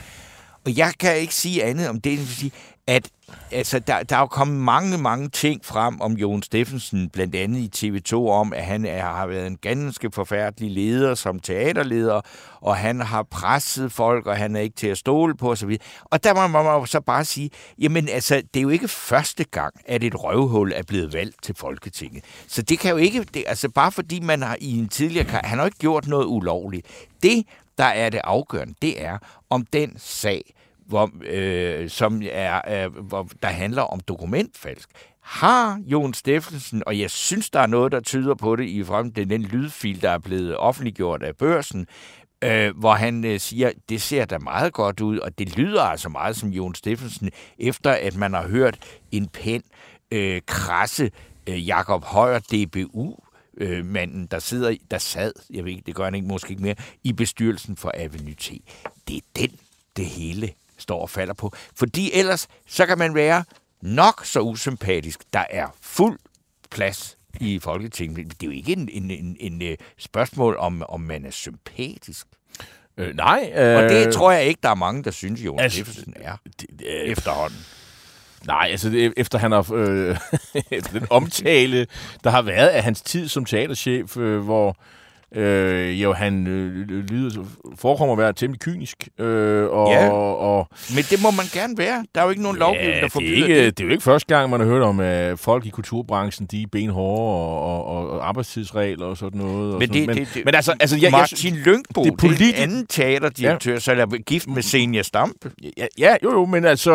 Og 0.65 0.77
jeg 0.77 0.93
kan 1.01 1.17
ikke 1.17 1.35
sige 1.35 1.65
andet 1.65 1.89
om 1.89 2.01
det, 2.01 2.13
end 2.13 2.21
at 2.21 2.29
sige, 2.29 2.53
at 2.87 3.11
altså, 3.53 3.79
der, 3.79 4.03
der 4.03 4.17
er 4.17 4.21
jo 4.21 4.27
kommet 4.27 4.57
mange, 4.57 4.99
mange 4.99 5.29
ting 5.29 5.65
frem 5.65 6.01
om 6.01 6.13
Jon 6.13 6.43
Steffensen, 6.43 7.11
blandt 7.11 7.35
andet 7.35 7.83
i 7.83 7.87
TV2, 7.87 8.15
om, 8.15 8.53
at 8.53 8.65
han 8.65 8.85
er, 8.85 9.03
har 9.03 9.27
været 9.27 9.47
en 9.47 9.57
ganske 9.57 10.11
forfærdelig 10.13 10.71
leder 10.71 11.15
som 11.15 11.41
teaterleder, 11.41 12.21
og 12.61 12.77
han 12.77 13.01
har 13.01 13.23
presset 13.23 13.93
folk, 13.93 14.27
og 14.27 14.37
han 14.37 14.57
er 14.57 14.61
ikke 14.61 14.77
til 14.77 14.87
at 14.87 14.99
stole 14.99 15.37
på 15.37 15.51
osv. 15.51 15.77
Og 16.05 16.25
der 16.25 16.35
må 16.35 16.63
man 16.63 16.87
så 16.87 17.01
bare 17.01 17.25
sige, 17.25 17.51
jamen 17.79 18.09
altså, 18.09 18.43
det 18.55 18.61
er 18.61 18.63
jo 18.63 18.69
ikke 18.69 18.89
første 18.89 19.45
gang, 19.45 19.75
at 19.87 20.05
et 20.05 20.25
røvhul 20.25 20.73
er 20.73 20.83
blevet 20.83 21.13
valgt 21.13 21.43
til 21.43 21.55
Folketinget. 21.55 22.25
Så 22.47 22.63
det 22.63 22.79
kan 22.79 22.91
jo 22.91 22.97
ikke, 22.97 23.27
det, 23.35 23.45
altså 23.47 23.69
bare 23.69 23.93
fordi 23.93 24.21
man 24.21 24.43
har 24.43 24.57
i 24.61 24.79
en 24.79 24.89
tidligere, 24.89 25.41
han 25.45 25.59
har 25.59 25.67
ikke 25.67 25.79
gjort 25.79 26.07
noget 26.07 26.27
ulovligt. 26.27 26.87
Det, 27.23 27.47
der 27.79 27.85
er 27.85 28.11
det 28.11 28.21
afgørende, 28.25 28.75
det 28.83 29.03
er, 29.05 29.19
om 29.51 29.67
den 29.73 29.95
sag, 29.99 30.55
hvor, 30.91 31.11
øh, 31.25 31.91
som 31.91 32.23
er, 32.31 32.85
øh, 32.85 32.97
hvor, 32.97 33.29
der 33.43 33.49
handler 33.49 33.83
om 33.83 34.01
dokumentfalsk. 34.01 34.89
Har 35.21 35.81
Jon 35.87 36.15
Steffensen, 36.15 36.83
og 36.87 36.99
jeg 36.99 37.11
synes, 37.11 37.51
der 37.51 37.61
er 37.61 37.67
noget, 37.67 37.93
der 37.93 38.01
tyder 38.01 38.35
på 38.35 38.57
det 38.57 38.65
i 38.65 38.85
frem 38.85 39.13
den, 39.13 39.31
den 39.31 39.43
lydfil, 39.43 40.03
der 40.03 40.11
er 40.11 40.19
blevet 40.19 40.57
offentliggjort 40.57 41.23
af 41.23 41.37
børsen, 41.37 41.87
øh, 42.43 42.79
hvor 42.79 42.93
han 42.93 43.25
øh, 43.25 43.41
siger, 43.41 43.71
det 43.89 44.03
ser 44.03 44.25
da 44.25 44.39
meget 44.39 44.73
godt 44.73 45.01
ud, 45.01 45.19
og 45.19 45.39
det 45.39 45.57
lyder 45.57 45.83
altså 45.83 46.09
meget 46.09 46.37
som 46.37 46.49
Jon 46.49 46.75
Steffensen, 46.75 47.31
efter 47.59 47.91
at 47.91 48.17
man 48.17 48.35
har 48.35 48.49
hørt 48.49 48.79
en 49.13 49.29
pæn, 49.29 49.63
øh, 50.11 50.41
krasse 50.47 51.11
øh, 51.47 51.67
Jakob 51.69 52.05
Højer 52.05 52.39
DBU 52.39 53.17
øh, 53.57 53.85
manden, 53.85 54.27
der 54.27 54.39
sidder, 54.39 54.77
der 54.91 54.99
sad, 54.99 55.33
jeg 55.51 55.65
ved 55.65 55.73
ikke, 55.73 55.83
det 55.87 55.95
gør 55.95 56.05
han 56.05 56.15
ikke, 56.15 56.27
måske 56.27 56.51
ikke 56.51 56.63
mere, 56.63 56.75
i 57.05 57.13
bestyrelsen 57.13 57.77
for 57.77 57.93
Avenue 57.95 58.35
T. 58.35 58.51
Det 59.09 59.17
er 59.17 59.21
den, 59.37 59.51
det 59.97 60.07
hele 60.07 60.53
står 60.81 61.03
og 61.03 61.11
falder 61.11 61.35
på. 61.35 61.53
Fordi 61.77 62.13
ellers, 62.13 62.49
så 62.67 62.87
kan 62.87 62.99
man 62.99 63.15
være 63.15 63.45
nok 63.83 64.25
så 64.25 64.41
usympatisk. 64.41 65.21
Der 65.33 65.45
er 65.51 65.67
fuld 65.81 66.19
plads 66.71 67.17
i 67.41 67.59
Folketinget. 67.59 68.27
Det 68.41 68.43
er 68.43 68.47
jo 68.47 68.57
ikke 68.57 68.73
en, 68.73 68.89
en, 68.93 69.11
en, 69.11 69.37
en 69.41 69.63
øh, 69.63 69.77
spørgsmål 69.99 70.57
om, 70.57 70.83
om 70.89 71.01
man 71.01 71.25
er 71.25 71.31
sympatisk. 71.31 72.27
Øh, 72.97 73.17
nej. 73.17 73.53
Øh, 73.57 73.77
og 73.77 73.83
det 73.83 74.15
tror 74.15 74.33
jeg 74.33 74.45
ikke, 74.45 74.61
der 74.63 74.71
er 74.71 74.75
mange, 74.75 75.05
der 75.05 75.11
synes, 75.11 75.41
Jonas 75.41 75.63
altså, 75.63 75.79
Jeffersen 75.79 76.15
er 76.17 76.37
det, 76.45 76.67
øh, 76.87 77.11
efterhånden. 77.11 77.59
Nej, 78.47 78.69
altså 78.71 78.91
det, 78.91 79.13
efter 79.17 79.39
han 79.39 79.53
har 79.53 79.73
øh, 79.73 80.17
den 80.93 81.07
omtale, 81.11 81.87
der 82.25 82.31
har 82.31 82.43
været 82.43 82.69
af 82.69 82.83
hans 82.83 83.03
tid 83.03 83.29
som 83.29 83.45
teaterchef, 83.45 84.17
øh, 84.17 84.41
hvor 84.41 84.77
øh, 85.37 86.03
jo 86.03 86.13
han 86.13 86.47
øh, 86.47 86.89
lyder, 86.89 87.45
forekommer 87.77 88.13
at 88.13 88.19
være 88.19 88.33
temmelig 88.33 88.61
kynisk. 88.61 89.09
Øh, 89.19 89.65
og, 89.71 89.91
Ja. 89.93 90.09
og, 90.11 90.69
Men 90.95 91.05
det 91.11 91.23
må 91.23 91.31
man 91.31 91.47
gerne 91.53 91.79
være. 91.79 92.05
Der 92.15 92.21
er 92.21 92.25
jo 92.25 92.31
ikke 92.31 92.43
nogen 92.43 92.59
lovgivning, 92.59 92.93
der 92.93 92.99
det, 93.01 93.05
er 93.05 93.09
forbyder 93.09 93.47
ikke, 93.47 93.65
det. 93.67 93.79
det 93.79 93.85
er 93.85 93.87
jo 93.89 93.93
ikke 93.93 94.05
første 94.05 94.35
gang, 94.37 94.51
man 94.51 94.61
har 94.61 94.67
hørt 94.67 94.83
om, 94.83 95.01
at 95.01 95.39
folk 95.39 95.67
i 95.67 95.71
kulturbranchen, 95.71 96.47
de 96.47 96.63
er 96.63 96.67
benhårde 96.73 97.21
og, 97.23 97.63
og, 97.65 97.85
og, 97.87 98.11
og 98.11 98.29
arbejdstidsregler 98.29 99.07
og 99.07 99.17
sådan 99.17 99.41
noget. 99.41 99.73
Og 99.75 99.79
Men, 99.79 99.89
sådan. 99.89 100.01
det, 100.01 100.07
men, 100.07 100.17
det, 100.17 100.29
det, 100.35 100.45
men 100.45 100.55
altså, 100.55 100.75
altså 100.81 100.97
jeg, 100.97 101.03
jeg, 101.03 101.11
Martin 101.11 101.55
Lyngbo, 101.57 102.05
det 102.05 102.13
det, 102.13 102.25
er 102.25 102.29
politi- 102.29 102.49
en 102.49 102.55
anden 102.55 102.87
teaterdirektør, 102.87 103.73
ja. 103.73 103.79
så 103.79 103.93
er 103.93 104.23
gift 104.23 104.49
med 104.49 104.63
Senior 104.63 105.03
Stampe. 105.03 105.51
Ja, 105.77 105.87
ja, 105.99 106.17
jo, 106.25 106.33
jo, 106.33 106.47
men 106.47 106.65
altså... 106.65 106.93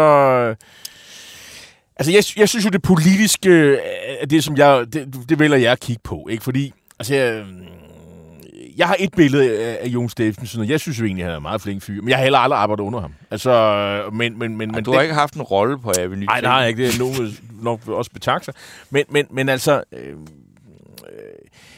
Altså, 2.00 2.12
jeg, 2.12 2.24
jeg 2.40 2.50
synes 2.50 2.66
jo, 2.66 2.70
det 2.70 2.82
politiske 2.82 3.78
er 4.20 4.26
det, 4.26 4.44
som 4.44 4.58
jeg... 4.58 4.86
Det, 4.94 5.16
det 5.30 5.40
vælger 5.40 5.58
jeg 5.58 5.72
at 5.72 5.80
kigge 5.80 6.02
på, 6.04 6.28
ikke? 6.32 6.44
Fordi, 6.44 6.74
altså... 7.00 7.16
Jeg, 7.16 7.44
jeg 8.78 8.88
har 8.88 8.96
et 9.00 9.14
billede 9.16 9.60
af, 9.80 9.88
Jon 9.88 10.10
Steffensen, 10.10 10.62
og 10.62 10.70
jeg 10.70 10.80
synes 10.80 11.00
jo 11.00 11.06
egentlig, 11.06 11.26
han 11.26 11.34
er 11.34 11.38
en 11.38 11.42
meget 11.42 11.62
flink 11.62 11.82
fyr. 11.82 12.02
Men 12.02 12.10
jeg 12.10 12.18
har 12.18 12.24
heller 12.24 12.40
aldrig 12.40 12.60
arbejdet 12.60 12.84
under 12.84 13.02
ham. 13.02 13.14
Altså, 13.32 14.10
men... 14.12 14.18
men, 14.18 14.40
men, 14.40 14.58
Men 14.58 14.72
men 14.72 14.84
du 14.84 14.94
har 14.94 15.02
ikke 15.02 15.14
haft 15.14 15.34
en 15.34 15.42
rolle 15.42 15.80
på 15.80 15.92
Avenue 16.00 16.26
Nej, 16.26 16.52
jeg 16.52 16.70
ikke. 16.70 16.88
Det 16.88 16.96
er 16.96 17.00
nogen 17.00 17.38
nok 17.62 17.88
også 17.88 18.12
betakke 18.12 18.46
sig. 18.46 18.54
Men, 18.90 19.04
men, 19.10 19.26
men 19.30 19.50
altså... 19.50 19.84
Øh, 19.92 20.10
øh, 20.10 20.16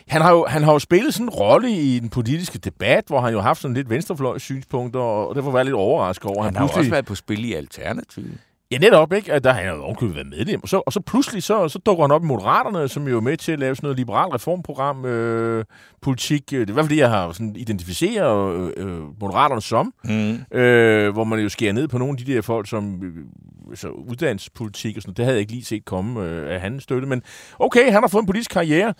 han 0.07 0.21
har, 0.21 0.31
jo, 0.31 0.45
han 0.49 0.63
har 0.63 0.73
jo 0.73 0.79
spillet 0.79 1.13
sådan 1.13 1.25
en 1.25 1.29
rolle 1.29 1.71
i 1.71 1.99
den 1.99 2.09
politiske 2.09 2.57
debat, 2.57 3.03
hvor 3.07 3.21
han 3.21 3.33
jo 3.33 3.39
har 3.39 3.47
haft 3.47 3.61
sådan 3.61 3.75
lidt 3.75 3.89
venstrefløjs 3.89 4.41
synspunkter, 4.41 4.99
og 4.99 5.35
derfor 5.35 5.51
var 5.51 5.59
jeg 5.59 5.65
lidt 5.65 5.75
overrasket 5.75 6.25
over, 6.25 6.43
Han 6.43 6.53
han 6.53 6.55
har 6.55 6.61
jo 6.61 6.63
også 6.63 6.73
pludselig... 6.73 6.91
været 6.91 7.05
på 7.05 7.15
spil 7.15 7.45
i 7.45 7.53
Alternativet. 7.53 8.37
Ja, 8.71 8.77
netop, 8.77 9.13
ikke? 9.13 9.33
At 9.33 9.43
der 9.43 9.51
han 9.53 9.65
har 9.65 9.75
jo 9.75 9.83
ovenkøbet 9.83 10.15
været 10.15 10.27
medlem. 10.27 10.59
Og 10.63 10.69
så, 10.69 10.83
og 10.85 10.93
så 10.93 10.99
pludselig, 10.99 11.43
så, 11.43 11.67
så 11.67 11.79
dukker 11.79 12.03
han 12.03 12.11
op 12.11 12.23
i 12.23 12.25
Moderaterne, 12.25 12.87
som 12.87 13.07
jo 13.07 13.17
er 13.17 13.21
med 13.21 13.37
til 13.37 13.51
at 13.51 13.59
lave 13.59 13.75
sådan 13.75 13.85
noget 13.85 13.97
liberal 13.97 14.29
reformprogram, 14.29 15.05
øh, 15.05 15.65
politik. 16.01 16.49
Det 16.49 16.57
er 16.57 16.61
i 16.61 16.73
hvert 16.73 16.85
fald 16.85 16.89
det, 16.89 16.97
jeg 16.97 17.09
har 17.09 17.31
sådan 17.31 17.55
identificeret 17.55 18.73
øh, 18.77 18.87
øh, 18.87 19.01
Moderaterne 19.21 19.61
som. 19.61 19.93
Mm. 20.03 20.57
Øh, 20.57 21.13
hvor 21.13 21.23
man 21.23 21.39
jo 21.39 21.49
skærer 21.49 21.73
ned 21.73 21.87
på 21.87 21.97
nogle 21.97 22.17
af 22.19 22.25
de 22.25 22.33
der 22.33 22.41
folk, 22.41 22.69
som 22.69 23.03
øh, 23.03 23.77
så 23.77 23.89
uddannelsespolitik 23.89 24.95
og 24.97 25.01
sådan. 25.01 25.13
Det 25.13 25.25
havde 25.25 25.35
jeg 25.35 25.41
ikke 25.41 25.53
lige 25.53 25.65
set 25.65 25.85
komme 25.85 26.23
øh, 26.23 26.53
af 26.53 26.61
hans 26.61 26.83
støtte. 26.83 27.07
Men 27.07 27.21
okay, 27.59 27.91
han 27.91 28.03
har 28.03 28.07
fået 28.07 28.21
en 28.21 28.27
politisk 28.27 28.51
karriere. 28.51 28.93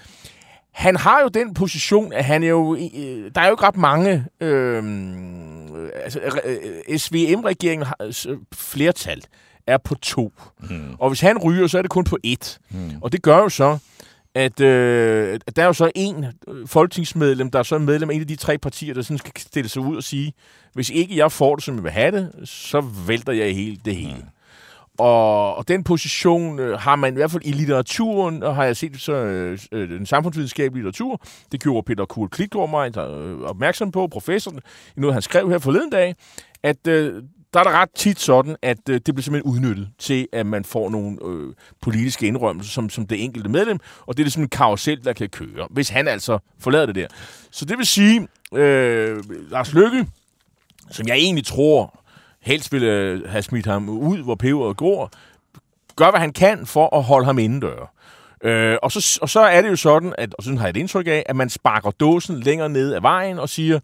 Han 0.71 0.95
har 0.95 1.21
jo 1.21 1.27
den 1.27 1.53
position, 1.53 2.13
at 2.13 2.25
han 2.25 2.43
er 2.43 2.47
jo... 2.47 2.75
Øh, 2.75 3.31
der 3.35 3.41
er 3.41 3.45
jo 3.45 3.53
ikke 3.53 3.63
ret 3.63 3.77
mange... 3.77 4.25
Øh, 4.41 4.83
altså, 6.03 6.19
øh, 6.45 6.97
SVM-regeringen 6.97 7.85
har 7.85 7.97
øh, 8.01 8.37
flertal 8.53 9.21
er 9.67 9.77
på 9.77 9.95
to. 9.95 10.31
Mm. 10.69 10.95
Og 10.99 11.09
hvis 11.09 11.21
han 11.21 11.37
ryger, 11.37 11.67
så 11.67 11.77
er 11.77 11.81
det 11.81 11.91
kun 11.91 12.03
på 12.03 12.17
et. 12.23 12.59
Mm. 12.69 12.91
Og 13.01 13.11
det 13.11 13.21
gør 13.21 13.37
jo 13.37 13.49
så, 13.49 13.77
at 14.35 14.61
øh, 14.61 15.39
at 15.47 15.55
der 15.55 15.61
er 15.61 15.65
jo 15.65 15.73
så 15.73 15.91
en 15.95 16.25
øh, 16.47 16.67
folketingsmedlem, 16.67 17.51
der 17.51 17.59
er 17.59 17.63
så 17.63 17.75
en 17.75 17.85
medlem 17.85 18.09
af 18.09 18.13
en 18.13 18.21
af 18.21 18.27
de 18.27 18.35
tre 18.35 18.57
partier, 18.57 18.93
der 18.93 19.01
sådan 19.01 19.17
skal 19.17 19.31
stille 19.37 19.69
sig 19.69 19.81
ud 19.81 19.97
og 19.97 20.03
sige, 20.03 20.33
hvis 20.73 20.89
ikke 20.89 21.17
jeg 21.17 21.31
får 21.31 21.55
det, 21.55 21.63
som 21.63 21.75
jeg 21.75 21.83
vil 21.83 21.91
have 21.91 22.11
det, 22.11 22.49
så 22.49 22.81
vælter 23.07 23.33
jeg 23.33 23.55
helt 23.55 23.85
det 23.85 23.95
hele. 23.95 24.25
Og, 24.97 25.55
og 25.55 25.67
den 25.67 25.83
position 25.83 26.59
øh, 26.59 26.79
har 26.79 26.95
man 26.95 27.13
i 27.13 27.15
hvert 27.15 27.31
fald 27.31 27.43
i 27.45 27.51
litteraturen, 27.51 28.43
og 28.43 28.55
har 28.55 28.63
jeg 28.63 28.77
set 28.77 29.01
så 29.01 29.13
øh, 29.13 29.59
øh, 29.71 29.89
den 29.89 30.05
samfundsvidenskabelige 30.05 30.85
litteratur, 30.85 31.21
det 31.51 31.63
gjorde 31.63 31.85
Peter 31.85 32.05
Kuhl 32.05 32.29
Klitgaard 32.29 32.69
mig 32.69 32.93
der, 32.93 33.19
øh, 33.19 33.41
opmærksom 33.41 33.91
på, 33.91 34.07
professoren, 34.07 34.59
i 34.97 34.99
noget 34.99 35.13
han 35.13 35.21
skrev 35.21 35.49
her 35.49 35.59
forleden 35.59 35.89
dag, 35.89 36.15
at 36.63 36.87
øh, 36.87 37.23
der 37.57 37.63
er 37.63 37.67
det 37.69 37.81
ret 37.81 37.89
tit 37.95 38.19
sådan, 38.19 38.55
at 38.61 38.77
øh, 38.89 38.95
det 38.95 39.15
bliver 39.15 39.21
simpelthen 39.21 39.53
udnyttet 39.53 39.89
til, 39.99 40.27
at 40.33 40.45
man 40.45 40.65
får 40.65 40.89
nogle 40.89 41.17
øh, 41.25 41.53
politiske 41.81 42.27
indrømmelser 42.27 42.71
som, 42.71 42.89
som 42.89 43.07
det 43.07 43.23
enkelte 43.23 43.49
medlem, 43.49 43.79
og 44.05 44.17
det 44.17 44.25
er 44.25 44.29
sådan 44.29 44.43
en 44.43 44.49
karusel, 44.49 45.03
der 45.03 45.13
kan 45.13 45.29
køre, 45.29 45.67
hvis 45.69 45.89
han 45.89 46.07
altså 46.07 46.39
forlader 46.59 46.85
det 46.85 46.95
der. 46.95 47.07
Så 47.51 47.65
det 47.65 47.77
vil 47.77 47.85
sige, 47.85 48.27
øh, 48.53 49.23
Lars 49.51 49.73
Lykke, 49.73 50.07
som 50.91 51.07
jeg 51.07 51.15
egentlig 51.15 51.45
tror 51.45 51.99
helst 52.41 52.71
ville 52.71 52.91
øh, 52.91 53.29
have 53.29 53.41
smidt 53.41 53.65
ham 53.65 53.89
ud, 53.89 54.17
hvor 54.17 54.35
peberet 54.35 54.77
går, 54.77 55.11
gør, 55.95 56.09
hvad 56.09 56.19
han 56.19 56.33
kan 56.33 56.65
for 56.65 56.97
at 56.97 57.03
holde 57.03 57.25
ham 57.25 57.39
indendør. 57.39 57.93
Øh, 58.43 58.77
og, 58.81 58.91
så, 58.91 59.19
og 59.21 59.29
så 59.29 59.39
er 59.39 59.61
det 59.61 59.69
jo 59.69 59.75
sådan, 59.75 60.13
at, 60.17 60.35
og 60.37 60.43
sådan 60.43 60.57
har 60.57 60.65
jeg 60.65 60.69
et 60.69 60.77
indtryk 60.77 61.07
af, 61.07 61.23
at 61.25 61.35
man 61.35 61.49
sparker 61.49 61.91
dåsen 61.91 62.39
længere 62.39 62.69
ned 62.69 62.93
ad 62.93 63.01
vejen 63.01 63.39
og 63.39 63.49
siger, 63.49 63.79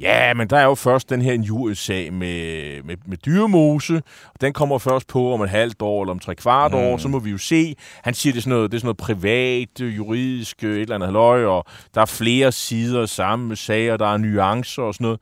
ja, 0.00 0.34
men 0.34 0.50
der 0.50 0.56
er 0.56 0.64
jo 0.64 0.74
først 0.74 1.10
den 1.10 1.22
her 1.22 1.32
injuriesag 1.32 2.12
med, 2.12 2.82
med, 2.82 2.96
med 3.06 3.16
dyremose, 3.16 4.02
den 4.40 4.52
kommer 4.52 4.78
først 4.78 5.06
på 5.06 5.32
om 5.32 5.42
et 5.42 5.50
halvt 5.50 5.82
år 5.82 6.02
eller 6.02 6.12
om 6.12 6.18
tre 6.18 6.34
kvart 6.34 6.72
mm. 6.72 6.78
år, 6.78 6.96
så 6.96 7.08
må 7.08 7.18
vi 7.18 7.30
jo 7.30 7.38
se. 7.38 7.76
Han 8.02 8.14
siger, 8.14 8.32
det 8.32 8.38
er 8.38 8.42
sådan 8.42 8.56
noget, 8.56 8.70
det 8.70 8.76
er 8.76 8.80
sådan 8.80 8.86
noget 8.86 8.96
privat, 8.96 9.80
øh, 9.80 9.96
juridisk, 9.96 10.64
øh, 10.64 10.74
et 10.76 10.80
eller 10.80 10.94
andet 10.94 11.06
halløj, 11.06 11.44
og 11.44 11.64
der 11.94 12.00
er 12.00 12.06
flere 12.06 12.52
sider 12.52 13.06
sammen 13.06 13.48
med 13.48 13.56
sager, 13.56 13.96
der 13.96 14.06
er 14.06 14.16
nuancer 14.16 14.82
og 14.82 14.94
sådan 14.94 15.04
noget. 15.04 15.20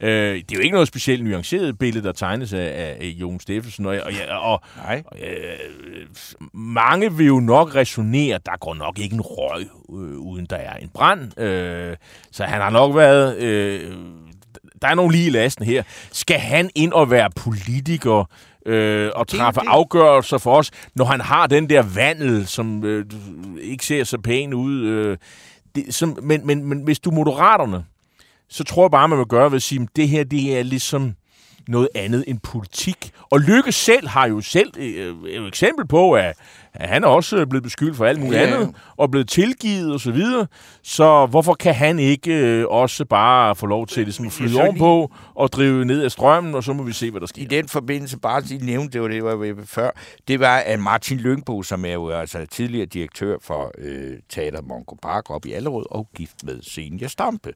Øh, 0.00 0.34
det 0.34 0.52
er 0.52 0.56
jo 0.56 0.60
ikke 0.60 0.72
noget 0.72 0.88
specielt 0.88 1.24
nuanceret 1.24 1.78
billede, 1.78 2.06
der 2.06 2.12
tegnes 2.12 2.52
af, 2.52 2.58
af, 2.58 2.96
af 3.00 3.06
Jon 3.06 3.40
Steffensen, 3.40 3.86
og, 3.86 4.00
og, 4.04 4.12
og, 4.40 4.60
Nej. 4.76 5.02
og 5.06 5.18
øh, 5.18 5.58
mange 6.52 7.16
vil 7.16 7.26
jo 7.26 7.40
nok 7.40 7.74
resonere, 7.74 8.38
der 8.46 8.58
går 8.60 8.74
nok 8.74 8.98
ikke 8.98 9.14
en 9.14 9.20
røg, 9.20 9.66
øh, 9.90 10.18
uden 10.18 10.46
der 10.46 10.56
er 10.56 10.76
en 10.76 10.88
brand. 10.94 11.40
Øh, 11.40 11.96
så 12.32 12.44
han 12.44 12.60
har 12.60 12.70
nok 12.70 12.96
været... 12.96 13.38
Øh, 13.38 13.92
der 14.82 14.88
er 14.90 14.94
nogle 14.94 15.12
lige 15.12 15.26
i 15.26 15.30
lasten 15.30 15.64
her. 15.64 15.82
Skal 16.12 16.38
han 16.38 16.70
ind 16.74 16.92
og 16.92 17.10
være 17.10 17.30
politiker 17.36 18.24
øh, 18.66 19.10
og 19.14 19.28
træffe 19.28 19.60
det. 19.60 19.66
afgørelser 19.68 20.38
for 20.38 20.56
os, 20.56 20.70
når 20.94 21.04
han 21.04 21.20
har 21.20 21.46
den 21.46 21.70
der 21.70 21.82
vandel, 21.82 22.46
som 22.46 22.84
øh, 22.84 23.04
ikke 23.60 23.86
ser 23.86 24.04
så 24.04 24.18
pæn 24.18 24.54
ud? 24.54 24.82
Øh, 24.82 25.16
det, 25.74 25.94
som, 25.94 26.18
men, 26.22 26.46
men, 26.46 26.64
men 26.64 26.82
hvis 26.82 26.98
du 26.98 27.10
er 27.10 27.14
moderaterne, 27.14 27.84
så 28.54 28.64
tror 28.64 28.84
jeg 28.84 28.90
bare, 28.90 29.08
man 29.08 29.18
vil 29.18 29.26
gøre 29.26 29.50
ved 29.50 29.56
at 29.56 29.62
sige, 29.62 29.80
at 29.82 29.88
det 29.96 30.08
her 30.08 30.24
det 30.24 30.58
er 30.58 30.62
ligesom 30.62 31.14
noget 31.68 31.88
andet 31.94 32.24
end 32.26 32.38
politik. 32.40 33.10
Og 33.30 33.40
Lykke 33.40 33.72
selv 33.72 34.08
har 34.08 34.26
jo 34.28 34.40
selv 34.40 34.70
øh, 34.78 35.14
et 35.28 35.46
eksempel 35.46 35.86
på, 35.86 36.12
at, 36.12 36.36
at 36.74 36.88
han 36.88 37.04
er 37.04 37.08
også 37.08 37.46
blevet 37.46 37.62
beskyldt 37.62 37.96
for 37.96 38.04
alt 38.04 38.20
muligt 38.20 38.40
Ja. 38.42 38.46
andet, 38.46 38.74
og 38.96 39.10
blevet 39.10 39.28
tilgivet 39.28 39.92
og 39.92 40.00
så 40.00 40.10
videre. 40.12 40.46
Så 40.82 41.26
hvorfor 41.26 41.54
kan 41.54 41.74
han 41.74 41.98
ikke 41.98 42.32
øh, 42.34 42.66
også 42.68 43.04
bare 43.04 43.54
få 43.56 43.66
lov 43.66 43.86
til 43.86 44.02
ligesom, 44.04 44.26
at 44.26 44.32
flyde 44.32 44.60
ovenpå 44.62 45.10
og 45.34 45.52
drive 45.52 45.84
ned 45.84 46.02
af 46.02 46.10
strømmen, 46.10 46.54
og 46.54 46.64
så 46.64 46.72
må 46.72 46.82
vi 46.82 46.92
se, 46.92 47.10
hvad 47.10 47.20
der 47.20 47.26
I 47.36 47.44
sker. 47.44 47.48
den 47.48 47.68
forbindelse, 47.68 48.18
bare 48.18 48.40
lige 48.42 48.66
nævne, 48.66 48.90
det 48.90 49.02
var 49.02 49.08
det, 49.08 49.14
jeg 49.16 49.24
var 49.24 49.36
ved 49.36 49.66
før, 49.66 49.90
det 50.28 50.40
var, 50.40 50.56
at 50.56 50.80
Martin 50.80 51.18
Lyngbo, 51.18 51.62
som 51.62 51.84
er 51.84 51.92
jo 51.92 52.08
altså 52.10 52.46
tidligere 52.50 52.86
direktør 52.86 53.36
for 53.42 53.72
øh, 53.78 54.12
Teater 54.28 54.62
Mongo 54.62 54.94
Park 55.02 55.30
op 55.30 55.46
i 55.46 55.52
Allerød, 55.52 55.86
og 55.90 56.08
gift 56.16 56.44
med 56.44 56.62
Senior 56.62 57.08
Stampe. 57.08 57.52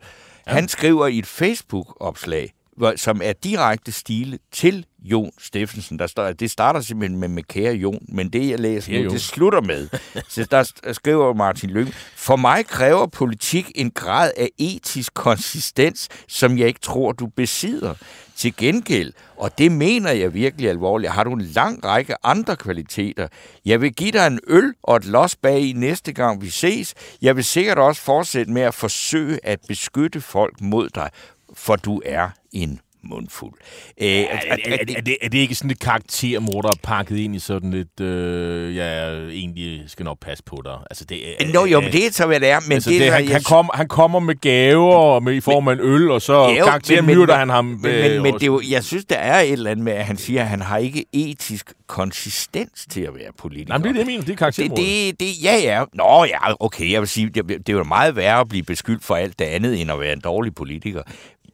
Ja. 0.49 0.53
Han 0.53 0.69
skriver 0.69 1.07
i 1.07 1.19
et 1.19 1.27
Facebook-opslag, 1.27 2.53
som 2.97 3.21
er 3.25 3.33
direkte 3.33 3.93
stile 3.93 4.39
til 4.53 4.87
Jon 5.03 5.31
Steffensen. 5.39 5.99
Der 5.99 6.07
står, 6.07 6.33
det 6.33 6.51
starter 6.51 6.81
simpelthen 6.81 7.21
med, 7.21 7.29
med 7.29 7.43
kære 7.43 7.75
Jon, 7.75 7.99
men 8.09 8.29
det, 8.29 8.49
jeg 8.51 8.59
læser 8.59 8.93
Kære 8.93 8.99
nu, 8.99 9.05
Jon. 9.05 9.13
det 9.13 9.23
slutter 9.23 9.61
med. 9.61 9.89
Så 10.29 10.47
der 10.51 10.93
skriver 10.93 11.35
Martin 11.35 11.71
Lyng, 11.71 11.95
for 12.17 12.37
mig 12.37 12.67
kræver 12.67 13.07
politik 13.07 13.73
en 13.75 13.91
grad 13.91 14.31
af 14.37 14.49
etisk 14.59 15.15
konsistens, 15.15 16.09
som 16.29 16.59
jeg 16.59 16.67
ikke 16.69 16.81
tror, 16.81 17.13
du 17.13 17.27
besidder. 17.27 17.95
Til 18.37 18.57
gengæld, 18.57 19.13
og 19.37 19.59
det 19.59 19.73
mener 19.73 20.11
jeg 20.11 20.35
virkelig 20.35 20.71
alvorligt, 20.71 21.13
har 21.13 21.25
du 21.25 21.33
en 21.33 21.43
lang 21.43 21.85
række 21.85 22.15
andre 22.23 22.57
kvaliteter. 22.57 23.29
Jeg 23.65 23.81
vil 23.81 23.93
give 23.93 24.11
dig 24.11 24.27
en 24.27 24.41
øl 24.47 24.75
og 24.83 24.97
et 24.97 25.05
los 25.05 25.37
bag 25.37 25.61
i 25.61 25.73
næste 25.73 26.13
gang 26.13 26.43
vi 26.43 26.51
ses. 26.51 26.95
Jeg 27.23 27.37
vil 27.37 27.45
sikkert 27.45 27.79
også 27.79 28.03
fortsætte 28.03 28.53
med 28.53 28.63
at 28.63 28.75
forsøge 28.75 29.39
at 29.43 29.61
beskytte 29.69 30.21
folk 30.21 30.61
mod 30.61 30.89
dig, 30.89 31.11
for 31.55 31.77
du 31.77 32.03
er 32.05 32.29
en 32.53 32.81
mundfuld. 33.05 33.53
Øh, 34.01 34.09
Er, 34.09 34.25
er, 34.25 34.57
er, 34.65 34.77
er, 34.97 35.01
det, 35.03 35.17
er 35.23 35.29
det 35.29 35.39
ikke 35.39 35.55
sådan 35.55 35.71
et 35.71 35.79
karaktermord, 35.79 36.63
der 36.65 36.69
er 36.69 36.79
pakket 36.83 37.17
ind 37.17 37.37
i 37.37 37.39
sådan 37.39 37.73
et, 37.75 38.01
øh, 38.01 38.77
jeg 38.77 39.19
egentlig 39.29 39.83
skal 39.87 40.05
nok 40.05 40.19
passe 40.21 40.45
på 40.45 40.61
dig? 40.65 40.75
Altså, 40.91 41.05
det, 41.05 41.29
er- 41.43 41.53
Nå, 41.53 41.65
jo, 41.65 41.81
men 41.81 41.93
det 41.93 42.07
er 42.07 42.11
så, 42.13 42.27
hvad 42.27 42.41
det 42.41 42.49
er. 42.49 42.61
Men 42.61 42.73
altså, 42.73 42.91
det, 42.91 43.01
det, 43.01 43.13
han, 43.13 43.25
jeg 43.25 43.33
han, 43.33 43.43
kom, 43.43 43.71
han 43.75 43.89
kommer 43.89 44.19
med 44.21 44.35
gaver 44.41 44.95
og 44.95 45.23
med, 45.23 45.35
i 45.35 45.41
form 45.41 45.69
af 45.69 45.73
en 45.73 45.81
øl, 45.81 46.11
og 46.11 46.23
så 46.23 46.33
Jo, 46.59 46.65
karakteren 46.65 47.07
men- 47.07 47.15
men- 47.15 47.19
myrder 47.19 47.37
han 47.37 47.49
ham. 47.49 47.65
Men, 47.65 47.87
øh, 47.87 48.13
men, 48.13 48.23
men 48.23 48.35
det 48.35 48.43
er 48.43 48.47
jo, 48.47 48.61
jeg 48.71 48.85
synes, 48.85 49.05
der 49.05 49.17
er 49.17 49.41
et 49.41 49.53
eller 49.53 49.71
andet 49.71 49.85
med, 49.85 49.93
at 49.93 50.05
han 50.05 50.17
siger, 50.17 50.43
at 50.43 50.49
han 50.49 50.61
har 50.61 50.79
ikke 50.79 51.05
etisk 51.13 51.73
konsistens 51.87 52.87
til 52.91 53.01
at 53.01 53.15
være 53.15 53.33
politiker. 53.39 53.69
Nej, 53.69 53.79
men 53.79 53.85
det 53.85 53.91
er 53.91 53.93
det, 53.93 53.99
jeg 53.99 54.07
mener. 54.07 54.19
Det 54.21 54.27
er 54.27 54.33
det, 54.33 54.39
karaktermord. 54.39 54.79
det, 54.79 55.21
det, 55.21 55.43
ja, 55.45 55.57
ja. 55.63 55.85
Nå, 55.95 56.25
ja, 56.25 56.39
okay, 56.61 56.93
jeg 56.93 57.01
vil 57.01 57.09
sige, 57.09 57.29
det, 57.29 57.49
det 57.49 57.69
er 57.69 57.73
jo 57.73 57.85
meget 57.85 58.17
værre 58.17 58.41
at 58.41 58.49
blive 58.49 58.63
beskyldt 58.63 59.05
for 59.05 59.15
alt 59.17 59.39
det 59.39 59.45
andet, 59.45 59.81
end 59.81 59.91
at 59.91 60.01
være 60.01 60.13
en 60.13 60.21
dårlig 60.21 60.55
politiker. 60.55 61.03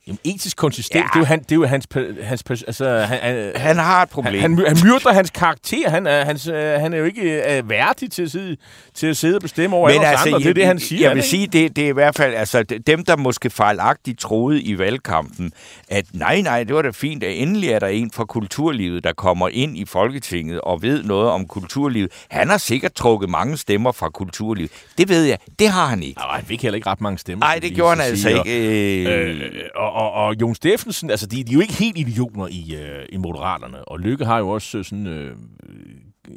Jamen, 0.07 0.19
etisk 0.25 0.57
konsistent, 0.57 1.05
ja. 1.05 1.09
det, 1.09 1.15
er 1.15 1.21
jo 1.21 1.25
han, 1.25 1.39
det 1.39 1.53
er 1.53 1.57
jo 1.57 1.67
hans... 1.67 1.87
hans 2.23 2.45
altså, 2.67 2.99
han, 2.99 3.19
han, 3.23 3.53
Han 3.57 3.77
har 3.77 4.03
et 4.03 4.09
problem. 4.09 4.41
han, 4.41 4.59
han, 4.59 4.67
han 4.67 4.77
myrder 4.85 5.13
hans 5.13 5.31
karakter. 5.31 5.91
Han 5.91 6.07
er, 6.07 6.25
hans, 6.25 6.47
øh, 6.47 6.55
han 6.81 6.93
er 6.93 6.99
jo 6.99 7.05
ikke 7.05 7.57
øh, 7.57 7.69
værdig 7.71 8.13
til 8.13 8.23
at, 8.23 8.31
sidde, 8.31 8.57
til 8.95 9.07
at 9.07 9.17
sidde 9.17 9.37
og 9.37 9.41
bestemme 9.43 9.77
over 9.77 9.89
alle 9.89 10.01
os 10.01 10.27
andre. 10.27 10.39
Det 10.39 10.47
er 10.47 10.55
det, 10.55 10.67
han 10.67 10.79
siger. 10.79 11.03
Jeg 11.03 11.11
vil 11.11 11.17
ikke? 11.17 11.29
sige, 11.29 11.47
det, 11.47 11.77
det 11.77 11.85
er 11.85 11.89
i 11.89 11.93
hvert 11.93 12.17
fald, 12.17 12.35
altså 12.35 12.63
dem, 12.63 13.05
der 13.05 13.17
måske 13.17 13.51
fejlagtigt 13.51 14.21
troede 14.21 14.63
i 14.63 14.79
valgkampen, 14.79 15.53
at 15.89 16.05
nej, 16.13 16.41
nej, 16.41 16.65
det 16.65 16.75
var 16.75 16.83
da 16.83 16.91
fint, 16.91 17.25
at 17.25 17.43
endelig 17.43 17.71
er 17.71 17.79
der 17.79 17.87
en 17.87 18.11
fra 18.11 18.25
kulturlivet, 18.25 19.05
der 19.05 19.13
kommer 19.13 19.49
ind 19.49 19.79
i 19.79 19.85
Folketinget 19.85 20.61
og 20.61 20.83
ved 20.83 21.03
noget 21.03 21.31
om 21.31 21.47
kulturlivet. 21.47 22.13
Han 22.31 22.49
har 22.51 22.59
sikkert 22.59 22.93
trukket 22.95 23.31
mange 23.31 23.57
stemmer 23.57 23.93
fra 23.93 24.09
kulturlivet. 24.09 24.71
Det 24.99 25.09
ved 25.09 25.25
jeg, 25.25 25.39
det 25.59 25.69
har 25.69 25.87
han 25.87 26.03
ikke. 26.03 26.21
Nå, 26.21 26.27
han 26.31 26.45
fik 26.45 26.63
heller 26.63 26.77
ikke 26.77 26.91
ret 26.91 27.01
mange 27.01 27.19
stemmer. 27.19 27.47
Nej, 27.47 27.59
det 27.59 27.75
gjorde 27.75 27.91
han 27.91 27.99
så 27.99 28.05
altså 28.05 28.23
sige, 28.23 28.39
ikke. 28.39 29.11
Og, 29.11 29.15
Øh, 29.15 29.41
øh, 29.41 29.63
og, 29.75 29.94
og, 29.95 30.13
og 30.13 30.41
Jon 30.41 30.55
Steffensen, 30.55 31.11
altså 31.11 31.27
de, 31.27 31.45
de 31.45 31.53
er 31.53 31.55
jo 31.55 31.61
ikke 31.61 31.75
helt 31.75 31.99
idioter 31.99 32.47
i, 32.47 32.77
øh, 32.77 33.07
i 33.09 33.17
Moderaterne. 33.17 33.85
Og 33.85 34.01
Lykke 34.01 34.25
har 34.25 34.39
jo 34.39 34.49
også 34.49 34.79
øh, 34.79 34.85
sådan, 34.85 35.07
øh, 35.07 35.37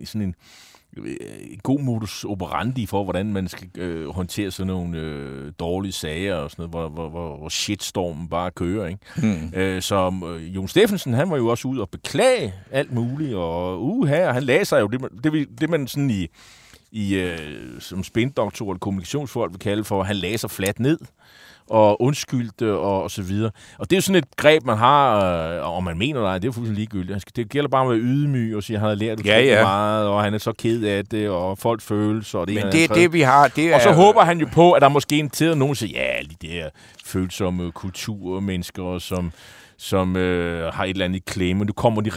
sådan 0.05 0.22
en 0.22 0.36
øh, 0.97 1.58
god 1.64 1.80
modus 1.80 2.24
operandi 2.24 2.86
for, 2.86 3.03
hvordan 3.03 3.34
man 3.34 3.47
skal 3.47 3.68
øh, 3.78 4.10
håndtere 4.10 4.51
sådan 4.51 4.68
nogle 4.68 4.99
øh, 4.99 5.51
dårlige 5.60 5.91
sager 5.91 6.36
og 6.36 6.51
sådan 6.51 6.70
noget, 6.70 6.72
hvor, 6.72 6.89
hvor, 6.89 7.10
hvor, 7.10 7.38
hvor 7.38 7.49
shitstormen 7.49 8.30
bare 8.30 8.51
kører. 8.51 8.88
Ikke? 8.88 8.99
hmm. 9.16 9.51
Øh, 9.53 9.82
så 9.82 10.14
øh, 10.28 10.55
Jon 10.55 10.68
Steffensen, 10.68 11.14
han 11.14 11.30
var 11.30 11.38
jo 11.38 11.47
også 11.47 11.68
ude 11.68 11.82
og 11.82 11.89
beklage 11.89 12.53
alt 12.72 12.93
muligt, 12.93 13.36
og 13.36 13.84
uha, 13.84 14.32
han 14.32 14.43
lagde 14.43 14.66
sig 14.66 14.82
jo 14.82 14.88
det, 14.88 15.01
det, 15.24 15.62
det 15.62 15.70
man 15.70 15.88
sådan 15.88 16.10
i, 16.10 16.28
i 16.91 17.16
øh, 17.16 17.82
som 17.82 18.03
spindoktor 18.03 18.72
eller 18.72 18.80
kommunikationsfolk 18.80 19.51
vil 19.51 19.60
kalde 19.60 19.84
for, 19.84 20.03
han 20.03 20.16
lagde 20.16 20.38
sig 20.38 20.51
fladt 20.51 20.80
ned 20.80 20.97
og 21.70 22.01
undskyldte 22.01 22.74
og, 22.74 23.03
og 23.03 23.11
så 23.11 23.22
videre. 23.22 23.51
Og 23.80 23.89
det 23.89 23.95
er 23.95 23.97
jo 23.97 24.01
sådan 24.01 24.15
et 24.18 24.36
greb, 24.38 24.65
man 24.65 24.78
har, 24.78 25.26
øh, 25.59 25.76
og 25.76 25.84
man 25.84 25.97
mener 25.97 26.22
nej, 26.22 26.34
det 26.34 26.43
er 26.43 26.47
jo 26.47 26.51
fuldstændig 26.51 26.80
ligegyldigt. 26.80 27.22
Skal- 27.22 27.32
Det 27.36 27.49
gælder 27.49 27.70
bare 27.70 27.82
om 27.82 27.88
at 27.88 27.91
være 27.93 28.01
ydmyg 28.03 28.55
og 28.55 28.63
sige, 28.63 28.76
at 28.78 28.80
han 28.82 28.89
har 28.89 28.95
lært 28.95 29.26
Ja, 29.26 29.39
ja. 29.41 29.63
meget, 29.63 30.07
og 30.07 30.24
han 30.24 30.34
er 30.34 30.38
så 30.38 30.51
ked 30.59 30.84
af 30.84 31.05
det, 31.05 31.30
og 31.30 31.57
folk 31.57 31.82
følelser. 31.82 32.39
Og 32.39 32.47
det 32.47 32.55
Men 32.55 32.72
det 32.72 32.84
er 32.84 32.88
det, 32.93 33.13
vi 33.13 33.22
har. 33.22 33.47
Det 33.47 33.65
er, 33.72 33.76
Og 33.76 33.82
så 33.82 33.91
håber 33.93 34.22
han 34.22 34.39
jo 34.39 34.47
på, 34.53 34.72
at 34.72 34.82
der 34.82 34.89
måske 34.89 35.18
en 35.20 35.30
tid 35.30 35.55
nogen 35.55 35.76
siger, 35.76 36.01
ja, 36.01 36.13
de 36.41 36.47
der 36.47 36.70
følsomme 37.05 37.72
kulturmennesker, 37.72 38.99
som, 38.99 39.32
som 39.78 40.15
øh, 40.15 40.73
har 40.73 40.84
et 40.84 40.89
eller 40.89 41.05
andet 41.05 41.17
i 41.19 41.23
klemme. 41.28 41.65
Nu 41.65 41.73
kommer 41.73 42.01
de 42.01 42.09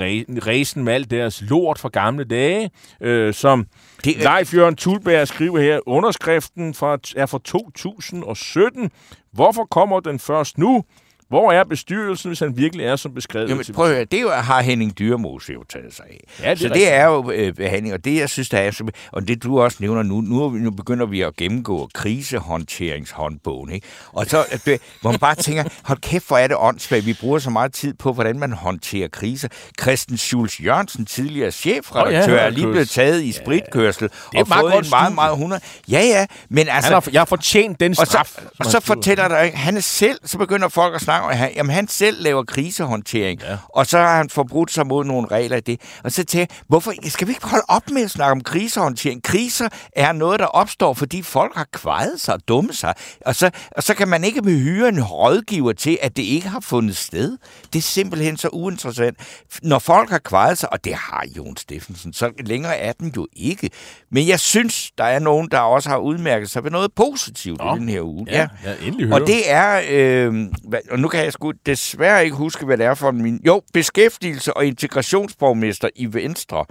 ræsen 0.46 0.84
med 0.84 0.92
alt 0.92 1.10
deres 1.10 1.42
lort 1.42 1.78
fra 1.78 1.88
gamle 1.88 2.24
dage, 2.24 2.70
øh, 3.00 3.34
som 3.34 3.66
Det 4.04 4.24
er- 4.26 4.34
Leif 4.36 4.54
Jørgen 4.54 4.76
Tulberg 4.76 5.28
skriver 5.28 5.60
her, 5.60 5.80
underskriften 5.86 6.74
fra, 6.74 6.98
er 7.16 7.26
fra 7.26 7.38
2017. 7.44 8.90
Hvorfor 9.32 9.64
kommer 9.64 10.00
den 10.00 10.18
først 10.18 10.58
nu? 10.58 10.84
Hvor 11.30 11.52
er 11.52 11.64
bestyrelsen, 11.64 12.28
hvis 12.28 12.38
han 12.38 12.56
virkelig 12.56 12.86
er 12.86 12.96
som 12.96 13.14
beskrevet? 13.14 13.48
Jamen, 13.48 13.64
prøv 13.74 13.86
at 13.86 13.94
høre, 13.94 14.04
det 14.04 14.16
er 14.16 14.20
jo, 14.20 14.30
har 14.30 14.62
Henning 14.62 14.98
Dyrmose 14.98 15.52
jo 15.52 15.64
taget 15.64 15.94
sig 15.94 16.04
af. 16.10 16.20
Ja, 16.40 16.50
det 16.50 16.52
er 16.52 16.56
så 16.56 16.64
rigtigt. 16.64 16.74
det 16.74 16.92
er 16.92 17.04
jo 17.04 17.30
øh, 17.30 17.54
behandling, 17.54 17.94
og 17.94 18.04
det 18.04 18.16
jeg 18.16 18.28
synes, 18.28 18.48
der 18.48 18.58
er, 18.58 18.90
og 19.12 19.28
det 19.28 19.42
du 19.42 19.60
også 19.60 19.76
nævner 19.80 20.02
nu, 20.02 20.20
nu, 20.20 20.48
nu 20.50 20.70
begynder 20.70 21.06
vi 21.06 21.20
at 21.20 21.36
gennemgå 21.36 21.88
krisehåndteringshåndbogen, 21.94 23.72
ikke? 23.72 23.86
Og 24.12 24.26
så, 24.26 24.44
det, 24.64 24.80
hvor 25.00 25.10
man 25.10 25.20
bare 25.20 25.34
tænker, 25.34 25.64
hold 25.88 25.98
kæft, 25.98 26.28
hvor 26.28 26.38
er 26.38 26.46
det 26.46 26.56
åndssvagt, 26.60 27.06
vi 27.06 27.16
bruger 27.20 27.38
så 27.38 27.50
meget 27.50 27.72
tid 27.72 27.94
på, 27.94 28.12
hvordan 28.12 28.38
man 28.38 28.52
håndterer 28.52 29.08
kriser. 29.08 29.48
Christen 29.80 30.16
Schulz 30.16 30.60
Jørgensen, 30.60 31.06
tidligere 31.06 31.50
chefredaktør, 31.50 32.32
Åh, 32.32 32.38
ja, 32.38 32.46
er 32.46 32.50
lige 32.50 32.66
blevet 32.66 32.88
taget 32.88 33.22
i 33.22 33.32
spritkørsel 33.32 34.04
er 34.04 34.08
og 34.34 34.40
et 34.40 34.48
meget 34.48 34.72
fået 34.72 34.84
en 34.84 34.90
meget, 34.90 35.14
meget 35.14 35.32
100. 35.32 35.62
Ja, 35.90 36.00
ja, 36.00 36.26
men 36.48 36.68
altså... 36.68 36.90
Han 36.90 37.02
har, 37.02 37.08
jeg 37.12 37.20
har 37.20 37.24
fortjent 37.24 37.80
den 37.80 37.94
Og 37.98 38.06
straf. 38.06 38.26
så, 38.26 38.34
som 38.34 38.46
og 38.58 38.66
så 38.66 38.80
fortæller 38.80 39.28
der 39.28 39.50
han 39.54 39.76
er 39.76 39.80
selv, 39.80 40.18
så 40.24 40.38
begynder 40.38 40.68
folk 40.68 40.94
at 40.94 41.00
snakke 41.00 41.19
at 41.28 41.38
han, 41.38 41.50
jamen, 41.54 41.74
han 41.74 41.88
selv 41.88 42.22
laver 42.22 42.42
krisehåndtering, 42.44 43.40
Ja. 43.42 43.56
og 43.68 43.86
så 43.86 43.98
har 43.98 44.16
han 44.16 44.30
forbrudt 44.30 44.70
sig 44.72 44.86
mod 44.86 45.04
nogle 45.04 45.28
regler 45.28 45.56
i 45.56 45.60
det. 45.60 45.80
Og 46.04 46.12
så 46.12 46.24
tænker 46.24 46.38
jeg, 46.38 46.48
hvorfor 46.68 46.92
skal 47.08 47.26
vi 47.28 47.32
ikke 47.32 47.46
holde 47.46 47.64
op 47.68 47.90
med 47.90 48.02
at 48.02 48.10
snakke 48.10 48.32
om 48.32 48.40
krisehåndtering? 48.40 49.22
Kriser 49.22 49.68
er 49.96 50.12
noget, 50.12 50.40
der 50.40 50.46
opstår, 50.46 50.94
fordi 50.94 51.22
folk 51.22 51.52
har 51.56 51.66
kvejet 51.72 52.20
sig 52.20 52.34
og 52.34 52.40
dummet 52.48 52.76
sig, 52.76 52.94
og 53.26 53.34
så, 53.34 53.50
og 53.76 53.82
så 53.82 53.94
kan 53.94 54.08
man 54.08 54.24
ikke 54.24 54.42
hyre 54.44 54.88
en 54.88 55.04
rådgiver 55.04 55.72
til, 55.72 55.98
at 56.02 56.16
det 56.16 56.22
ikke 56.22 56.48
har 56.48 56.60
fundet 56.60 56.96
sted. 56.96 57.36
Det 57.72 57.78
er 57.78 57.82
simpelthen 57.82 58.36
så 58.36 58.48
uinteressant. 58.48 59.18
Når 59.62 59.78
folk 59.78 60.10
har 60.10 60.18
kvejet 60.18 60.58
sig, 60.58 60.72
og 60.72 60.84
det 60.84 60.94
har 60.94 61.24
Jon 61.36 61.56
Steffensen, 61.56 62.12
så 62.12 62.30
længere 62.38 62.76
er 62.76 62.92
den 62.92 63.12
jo 63.16 63.26
ikke. 63.36 63.70
Men 64.12 64.28
jeg 64.28 64.40
synes, 64.40 64.90
der 64.98 65.04
er 65.04 65.18
nogen, 65.18 65.48
der 65.50 65.58
også 65.58 65.88
har 65.88 65.96
udmærket 65.96 66.50
sig 66.50 66.64
ved 66.64 66.70
noget 66.70 66.92
positivt 66.96 67.58
Nå. 67.64 67.74
i 67.74 67.78
den 67.78 67.88
her 67.88 68.00
uge. 68.02 68.26
Ja, 68.30 68.48
ja 68.64 68.74
endelig 68.86 69.06
høre. 69.06 69.20
Og 69.20 69.26
det 69.26 69.50
er, 69.50 69.80
øh, 69.90 70.46
og 70.90 70.98
nu 70.98 71.08
kan 71.10 71.24
jeg 71.24 71.32
sgu 71.32 71.52
desværre 71.66 72.24
ikke 72.24 72.36
huske, 72.36 72.64
hvad 72.64 72.76
det 72.78 72.86
er 72.86 72.94
for 72.94 73.10
min... 73.10 73.40
Jo, 73.46 73.62
beskæftigelse- 73.78 74.52
og 74.56 74.66
integrationsborgmester 74.66 75.88
i 75.96 76.14
Venstre 76.14 76.64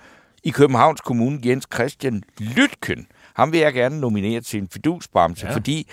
i 0.44 0.50
Københavns 0.50 1.02
Kommune, 1.02 1.40
Jens 1.46 1.68
Christian 1.74 2.24
Lytken. 2.40 3.08
Ham 3.36 3.52
vil 3.52 3.60
jeg 3.60 3.74
gerne 3.74 4.00
nominere 4.00 4.42
til 4.42 4.62
en 4.62 4.68
fidusbamse, 4.74 5.48
Ja. 5.48 5.54
fordi 5.56 5.90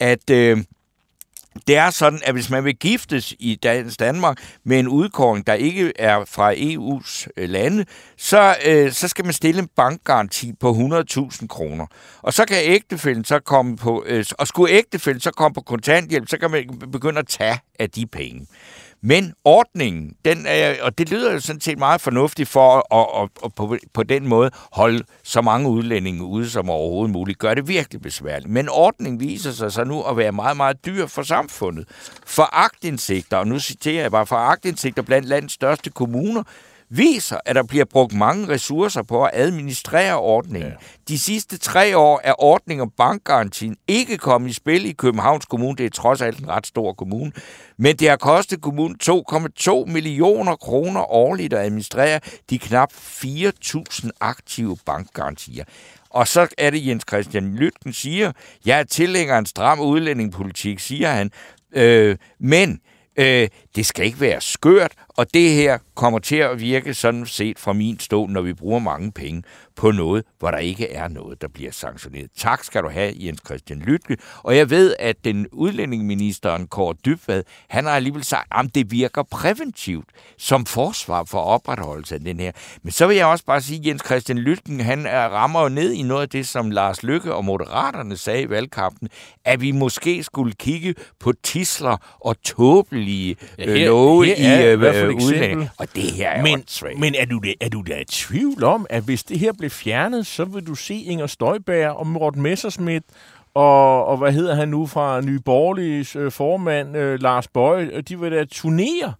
at... 0.00 0.30
Øh, 0.30 0.58
det 1.66 1.76
er 1.76 1.90
sådan, 1.90 2.20
at 2.24 2.34
hvis 2.34 2.50
man 2.50 2.64
vil 2.64 2.76
giftes 2.76 3.34
i 3.38 3.54
dagens 3.54 3.96
Danmark 3.96 4.38
med 4.64 4.78
en 4.80 4.88
udkåring, 4.88 5.46
der 5.46 5.54
ikke 5.54 5.92
er 5.98 6.24
fra 6.24 6.54
EU's 6.54 7.26
øh, 7.36 7.48
lande, 7.48 7.84
så, 8.16 8.56
øh, 8.66 8.92
så 8.92 9.08
skal 9.08 9.24
man 9.24 9.34
stille 9.34 9.60
en 9.60 9.68
bankgaranti 9.76 10.52
på 10.60 10.70
100.000 10.70 11.46
kroner. 11.46 11.86
Og 12.22 12.32
så 12.32 12.44
kan 12.44 12.56
ægtefælden 12.62 13.24
så 13.24 13.38
komme 13.38 13.76
på, 13.76 14.04
øh, 14.06 14.24
og 14.38 14.46
skulle 14.46 14.72
ægtefælden 14.72 15.20
så 15.20 15.30
komme 15.30 15.54
på 15.54 15.60
kontanthjælp, 15.60 16.28
så 16.28 16.38
kan 16.38 16.50
man 16.50 16.78
begynde 16.92 17.18
at 17.18 17.26
tage 17.28 17.58
af 17.78 17.90
de 17.90 18.06
penge. 18.06 18.46
Men 19.06 19.32
ordningen, 19.44 20.12
den 20.24 20.46
er, 20.46 20.82
og 20.82 20.98
det 20.98 21.10
lyder 21.10 21.32
jo 21.32 21.40
sådan 21.40 21.60
set 21.60 21.78
meget 21.78 22.00
fornuftigt 22.00 22.48
for 22.48 22.94
at, 22.94 23.22
at, 23.22 23.28
at 23.44 23.54
på, 23.54 23.76
på 23.92 24.02
den 24.02 24.28
måde 24.28 24.50
holde 24.72 25.04
så 25.22 25.40
mange 25.40 25.68
udlændinge 25.68 26.24
ude 26.24 26.50
som 26.50 26.70
overhovedet 26.70 27.12
muligt, 27.12 27.38
gør 27.38 27.54
det 27.54 27.68
virkelig 27.68 28.02
besværligt. 28.02 28.50
Men 28.50 28.68
ordningen 28.68 29.20
viser 29.20 29.52
sig 29.52 29.72
så 29.72 29.84
nu 29.84 30.02
at 30.02 30.16
være 30.16 30.32
meget, 30.32 30.56
meget 30.56 30.86
dyr 30.86 31.06
for 31.06 31.22
samfundet. 31.22 31.88
For 32.26 32.48
agtindsigter, 32.52 33.36
og 33.36 33.46
nu 33.46 33.58
citerer 33.58 34.02
jeg 34.02 34.10
bare, 34.10 34.26
for 34.26 34.36
agtindsigter 34.36 35.02
blandt 35.02 35.28
landets 35.28 35.54
største 35.54 35.90
kommuner, 35.90 36.42
viser, 36.88 37.38
at 37.44 37.56
der 37.56 37.62
bliver 37.62 37.84
brugt 37.84 38.14
mange 38.14 38.48
ressourcer 38.48 39.02
på 39.02 39.24
at 39.24 39.30
administrere 39.32 40.18
ordningen. 40.18 40.70
Ja. 40.70 40.76
De 41.08 41.18
sidste 41.18 41.58
tre 41.58 41.96
år 41.96 42.20
er 42.24 42.42
ordningen 42.42 42.82
om 42.82 42.92
bankgarantien 42.96 43.76
ikke 43.88 44.18
kommet 44.18 44.50
i 44.50 44.52
spil 44.52 44.86
i 44.86 44.92
Københavns 44.92 45.46
Kommune. 45.46 45.76
Det 45.76 45.86
er 45.86 45.90
trods 45.90 46.20
alt 46.20 46.38
en 46.38 46.48
ret 46.48 46.66
stor 46.66 46.92
kommune. 46.92 47.32
Men 47.76 47.96
det 47.96 48.08
har 48.08 48.16
kostet 48.16 48.62
kommunen 48.62 48.96
2,2 49.02 49.84
millioner 49.86 50.56
kroner 50.56 51.12
årligt 51.12 51.52
at 51.52 51.64
administrere 51.64 52.20
de 52.50 52.58
knap 52.58 52.92
4.000 52.92 54.10
aktive 54.20 54.76
bankgarantier. 54.86 55.64
Og 56.10 56.28
så 56.28 56.48
er 56.58 56.70
det 56.70 56.86
Jens 56.86 57.04
Christian 57.08 57.54
Lytken 57.54 57.92
siger, 57.92 58.32
jeg 58.66 58.78
er 58.78 58.84
tilhænger 58.84 59.34
af 59.34 59.38
en 59.38 59.46
stram 59.46 59.80
udlændingepolitik, 59.80 60.78
siger 60.78 61.10
han. 61.10 61.30
Øh, 61.72 62.16
men 62.40 62.80
øh, 63.16 63.48
det 63.76 63.86
skal 63.86 64.06
ikke 64.06 64.20
være 64.20 64.40
skørt, 64.40 64.92
og 65.16 65.34
det 65.34 65.50
her 65.50 65.78
kommer 65.94 66.18
til 66.18 66.36
at 66.36 66.60
virke 66.60 66.94
sådan 66.94 67.26
set 67.26 67.58
fra 67.58 67.72
min 67.72 67.98
stol, 68.00 68.30
når 68.30 68.40
vi 68.40 68.52
bruger 68.54 68.78
mange 68.78 69.12
penge 69.12 69.42
på 69.76 69.90
noget, 69.90 70.24
hvor 70.38 70.50
der 70.50 70.58
ikke 70.58 70.90
er 70.92 71.08
noget, 71.08 71.42
der 71.42 71.48
bliver 71.48 71.72
sanktioneret. 71.72 72.30
Tak 72.38 72.64
skal 72.64 72.82
du 72.82 72.88
have, 72.88 73.14
Jens 73.20 73.40
Christian 73.46 73.78
Lytke. 73.78 74.16
Og 74.42 74.56
jeg 74.56 74.70
ved, 74.70 74.94
at 74.98 75.16
den 75.24 75.46
udlændingeministeren, 75.52 76.66
Kåre 76.66 76.94
Dybvad, 77.04 77.42
han 77.68 77.84
har 77.84 77.90
alligevel 77.92 78.24
sagt, 78.24 78.46
at 78.52 78.74
det 78.74 78.90
virker 78.90 79.22
præventivt 79.22 80.08
som 80.38 80.66
forsvar 80.66 81.24
for 81.24 81.38
opretholdelse 81.38 82.14
af 82.14 82.20
den 82.20 82.40
her. 82.40 82.52
Men 82.82 82.92
så 82.92 83.06
vil 83.06 83.16
jeg 83.16 83.26
også 83.26 83.44
bare 83.44 83.60
sige, 83.60 83.80
at 83.80 83.86
Jens 83.86 84.02
Christian 84.06 84.38
Lytken, 84.38 84.80
han 84.80 85.06
er, 85.06 85.28
rammer 85.28 85.62
jo 85.62 85.68
ned 85.68 85.92
i 85.92 86.02
noget 86.02 86.22
af 86.22 86.28
det, 86.28 86.46
som 86.46 86.70
Lars 86.70 87.02
Lykke 87.02 87.34
og 87.34 87.44
Moderaterne 87.44 88.16
sagde 88.16 88.42
i 88.42 88.50
valgkampen, 88.50 89.08
at 89.44 89.60
vi 89.60 89.70
måske 89.72 90.22
skulle 90.22 90.52
kigge 90.52 90.94
på 91.20 91.32
tisler 91.42 92.16
og 92.20 92.42
tåbelige 92.42 93.36
Ja, 93.58 93.64
øh, 93.66 93.74
her- 93.74 93.86
love 93.86 94.26
her 94.26 94.34
i 94.36 94.66
er 94.66 94.72
øh, 94.72 94.80
øh, 95.08 95.14
udlændinge. 95.14 95.70
Og 95.78 95.88
det 95.94 96.02
her 96.02 96.28
er 96.28 96.42
Men, 96.42 96.64
men 97.00 97.14
er, 97.18 97.24
du 97.24 97.40
da, 97.44 97.52
er 97.60 97.68
du 97.68 97.82
da 97.86 98.00
i 98.00 98.04
tvivl 98.04 98.64
om, 98.64 98.86
at 98.90 99.02
hvis 99.02 99.22
det 99.24 99.38
her 99.38 99.52
blev 99.58 99.70
fjernet, 99.70 100.26
så 100.26 100.44
vil 100.44 100.66
du 100.66 100.74
se 100.74 100.94
Inger 100.94 101.26
Støjberg 101.26 101.90
og 101.90 102.06
Morten 102.06 102.42
Messerschmidt 102.42 103.04
og, 103.54 104.06
og 104.06 104.16
hvad 104.16 104.32
hedder 104.32 104.54
han 104.54 104.68
nu 104.68 104.86
fra 104.86 105.20
Nye 105.20 105.40
Borgerliges 105.40 106.16
øh, 106.16 106.32
formand, 106.32 106.96
øh, 106.96 107.22
Lars 107.22 107.48
Bøje, 107.48 108.00
de 108.00 108.20
vil 108.20 108.32
da 108.32 108.44
turnere 108.44 109.14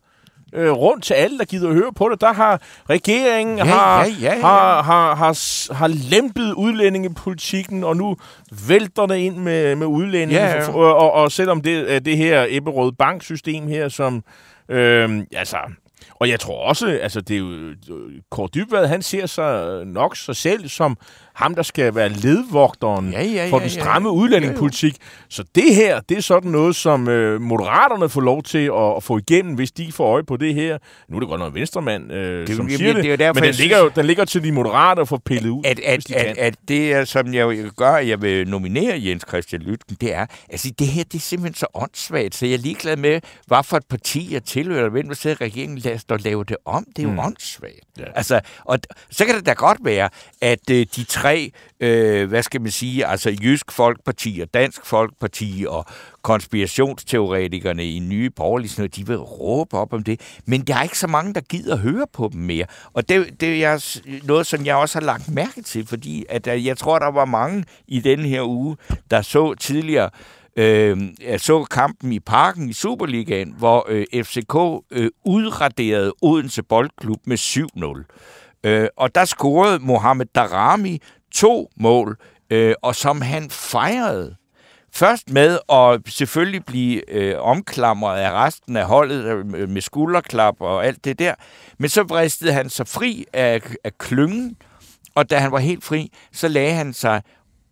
øh, 0.55 0.70
rundt 0.70 1.05
til 1.05 1.14
alle, 1.14 1.39
der 1.39 1.45
gider 1.45 1.68
at 1.68 1.74
høre 1.74 1.93
på 1.93 2.09
det. 2.09 2.20
Der 2.20 2.32
har 2.32 2.61
regeringen 2.91 3.59
Ja, 3.59 3.64
har, 3.64 4.05
ja, 4.05 4.12
ja, 4.20 4.35
ja. 4.35 4.41
Har, 4.41 4.82
har, 4.82 5.14
har, 5.14 5.72
har 5.74 5.87
lempet 5.87 6.53
udlændingepolitikken, 6.53 7.85
og 7.85 7.97
nu 7.97 8.16
vælter 8.68 9.07
det 9.07 9.16
ind 9.16 9.37
med, 9.37 9.76
med 9.76 9.87
udlændinge. 9.87 10.43
Ja, 10.43 10.57
ja. 10.57 10.72
Og, 10.72 10.97
og, 10.97 11.12
og 11.12 11.32
selvom 11.32 11.61
det 11.61 12.05
det 12.05 12.16
her 12.16 12.47
Ebberød 12.49 12.93
Bank-system 12.93 13.68
her, 13.68 13.89
som 13.89 14.24
øh, 14.69 15.27
altså 15.33 15.59
og 16.15 16.29
jeg 16.29 16.41
tror 16.41 16.69
også, 16.69 16.99
altså 17.03 17.21
det 17.21 17.35
er 17.35 17.39
jo, 17.39 17.51
øh, 17.51 17.77
Kåre 18.31 18.49
Dybvad, 18.55 18.87
han 18.87 19.03
ser 19.03 19.27
sig 19.27 19.85
nok 19.87 20.17
sig 20.17 20.37
selv 20.37 20.69
som 20.69 20.97
ham, 21.35 21.55
der 21.55 21.62
skal 21.62 21.95
være 21.95 22.09
ledvogteren 22.09 23.12
Ja, 23.12 23.22
ja, 23.22 23.47
for 23.51 23.57
ja, 23.59 23.64
den 23.64 23.72
ja, 23.74 23.80
stramme 23.80 24.09
ja. 24.09 24.12
udlændingepolitik. 24.12 24.97
Så 25.28 25.45
det 25.55 25.74
her, 25.74 26.01
det 26.01 26.16
er 26.16 26.20
sådan 26.22 26.51
noget, 26.51 26.76
som 26.76 27.09
øh, 27.09 27.41
moderaterne 27.41 28.09
får 28.09 28.20
lov 28.20 28.43
til 28.43 28.59
at, 28.59 28.97
at 28.97 29.03
få 29.03 29.18
igennem, 29.18 29.55
hvis 29.55 29.72
de 29.72 29.93
får 29.93 30.12
øje 30.12 30.22
på 30.24 30.37
det 30.37 30.55
her. 30.55 30.78
Nu 31.09 31.16
er 31.16 31.20
det 31.20 31.28
godt 31.28 31.41
nok 31.41 31.49
en 31.49 31.61
venstremand, 31.61 32.12
øh, 32.12 32.41
jo- 32.41 32.57
som 32.57 32.66
jamen, 32.66 32.78
siger 32.78 32.93
det 32.93 33.05
det, 33.05 33.11
jo 33.11 33.16
derfor, 33.16 33.41
men 33.41 33.45
den 33.45 33.55
ligger, 33.55 33.78
jo, 33.78 33.91
den 33.97 34.07
ligger 34.07 34.24
til 34.24 34.45
de 34.45 34.53
moderate 34.53 35.01
at 35.01 35.09
få 35.09 35.18
pillet 35.18 35.51
ud, 35.51 35.62
at, 35.64 35.80
at, 35.80 36.09
de 36.09 36.16
at, 36.16 36.26
kan. 36.26 36.45
at 36.45 36.55
det, 36.68 36.93
er, 36.93 37.05
som 37.05 37.35
jeg 37.35 37.49
at 37.80 38.09
jeg 38.09 38.22
vil 38.22 38.49
nominere 38.49 39.01
Jens 39.05 39.24
Christian 39.28 39.62
Lytken, 39.62 39.97
det 40.01 40.14
er, 40.14 40.26
altså 40.51 40.72
det 40.78 40.87
her, 40.87 41.05
det 41.05 41.14
er 41.14 41.18
simpelthen 41.22 41.55
så 41.55 41.66
åndssvagt, 41.74 42.35
så 42.35 42.47
jeg 42.47 42.55
er 42.55 42.59
ligeglad 42.59 42.97
med, 42.97 43.20
hvad 43.47 43.64
for 43.64 43.76
et 43.76 43.87
parti 43.91 44.35
jeg 44.35 44.45
tilhører, 44.45 44.89
hvem 44.89 45.09
der 45.09 45.14
sidder 45.14 45.37
i 45.41 45.45
regeringen, 45.45 45.78
lad 45.78 45.95
os 46.11 46.24
lave 46.24 46.45
det 46.45 46.57
om. 46.64 46.85
Det 46.97 46.99
er 46.99 47.03
jo 47.03 47.11
mm. 47.12 47.18
åndssvagt. 47.18 47.74
Ja. 47.99 48.05
Altså, 48.14 48.41
og 48.64 48.78
så 49.11 49.24
kan 49.24 49.35
det 49.35 49.47
da 49.47 49.53
godt 49.53 49.78
være, 49.82 50.09
at 50.41 50.70
øh, 50.70 50.87
de 50.97 51.05
tre, 51.05 51.24
øh, 51.81 52.29
hvad 52.29 52.43
skal 52.43 52.61
man 52.61 52.70
sige, 52.70 53.07
altså 53.07 53.37
Jysk 53.43 53.72
Folkeparti 53.72 54.41
og 54.43 54.55
Dansk 54.55 54.87
Folkeparti 54.87 55.64
og 55.68 55.85
konspirationsteoretikerne 56.22 57.87
i 57.87 57.99
nye 57.99 58.31
borgerlige, 58.31 58.75
noget, 58.77 58.97
de 58.97 59.07
vil 59.07 59.16
råbe 59.16 59.77
op 59.77 59.93
om 59.93 60.03
det. 60.03 60.20
Men 60.47 60.61
der 60.61 60.77
er 60.77 60.83
ikke 60.83 60.99
så 60.99 61.07
mange, 61.07 61.35
der 61.35 61.41
gider 61.41 61.77
høre 61.77 62.07
på 62.12 62.31
dem 62.33 62.41
mere. 62.41 62.66
Og 62.93 63.09
det, 63.09 63.41
det 63.41 63.64
er 63.64 64.01
noget, 64.25 64.47
som 64.47 64.66
jeg 64.66 64.77
også 64.77 64.99
har 64.99 65.07
lagt 65.07 65.29
mærke 65.29 65.62
til, 65.62 65.87
fordi 65.87 66.25
at, 66.29 66.47
øh, 66.47 66.66
jeg 66.66 66.79
tror, 66.79 66.99
der 66.99 67.11
var 67.11 67.25
mange 67.25 67.64
i 67.89 68.01
denne 68.01 68.29
her 68.29 68.43
uge, 68.49 68.77
der 69.11 69.22
så 69.22 69.55
tidligere 69.55 70.11
Øh, 70.57 70.99
jeg 71.20 71.41
så 71.41 71.64
kampen 71.64 72.12
i 72.12 72.20
parken 72.20 72.68
i 72.68 72.72
Superligaen, 72.72 73.55
hvor 73.59 73.87
øh, 73.89 74.25
FCK 74.25 74.85
øh, 74.91 75.11
udraderede 75.25 76.12
Odense 76.22 76.62
Boldklub 76.62 77.18
med 77.27 77.39
7-0. 77.39 78.44
Øh, 78.65 78.89
og 78.97 79.15
der 79.15 79.25
scorede 79.25 79.79
Mohamed 79.79 80.27
Darami 80.35 81.01
to 81.33 81.71
mål, 81.77 82.17
øh, 82.51 82.75
og 82.83 82.95
som 82.95 83.21
han 83.21 83.51
fejrede. 83.51 84.37
Først 84.93 85.31
med 85.31 85.59
at 85.73 86.01
selvfølgelig 86.09 86.65
blive 86.65 87.11
øh, 87.11 87.41
omklamret 87.41 88.19
af 88.19 88.33
resten 88.33 88.77
af 88.77 88.85
holdet 88.85 89.25
øh, 89.25 89.69
med 89.69 89.81
skulderklap 89.81 90.55
og 90.61 90.87
alt 90.87 91.05
det 91.05 91.19
der. 91.19 91.35
Men 91.79 91.91
så 91.91 92.03
vristede 92.03 92.53
han 92.53 92.71
sig 92.71 92.89
fri 92.89 93.25
af, 93.33 93.61
af 93.85 93.99
klyngen, 93.99 94.57
og 95.15 95.31
da 95.31 95.39
han 95.39 95.53
var 95.53 95.59
helt 95.59 95.85
fri, 95.85 96.12
så 96.33 96.49
lagde 96.49 96.75
han 96.75 96.93
sig 96.93 97.23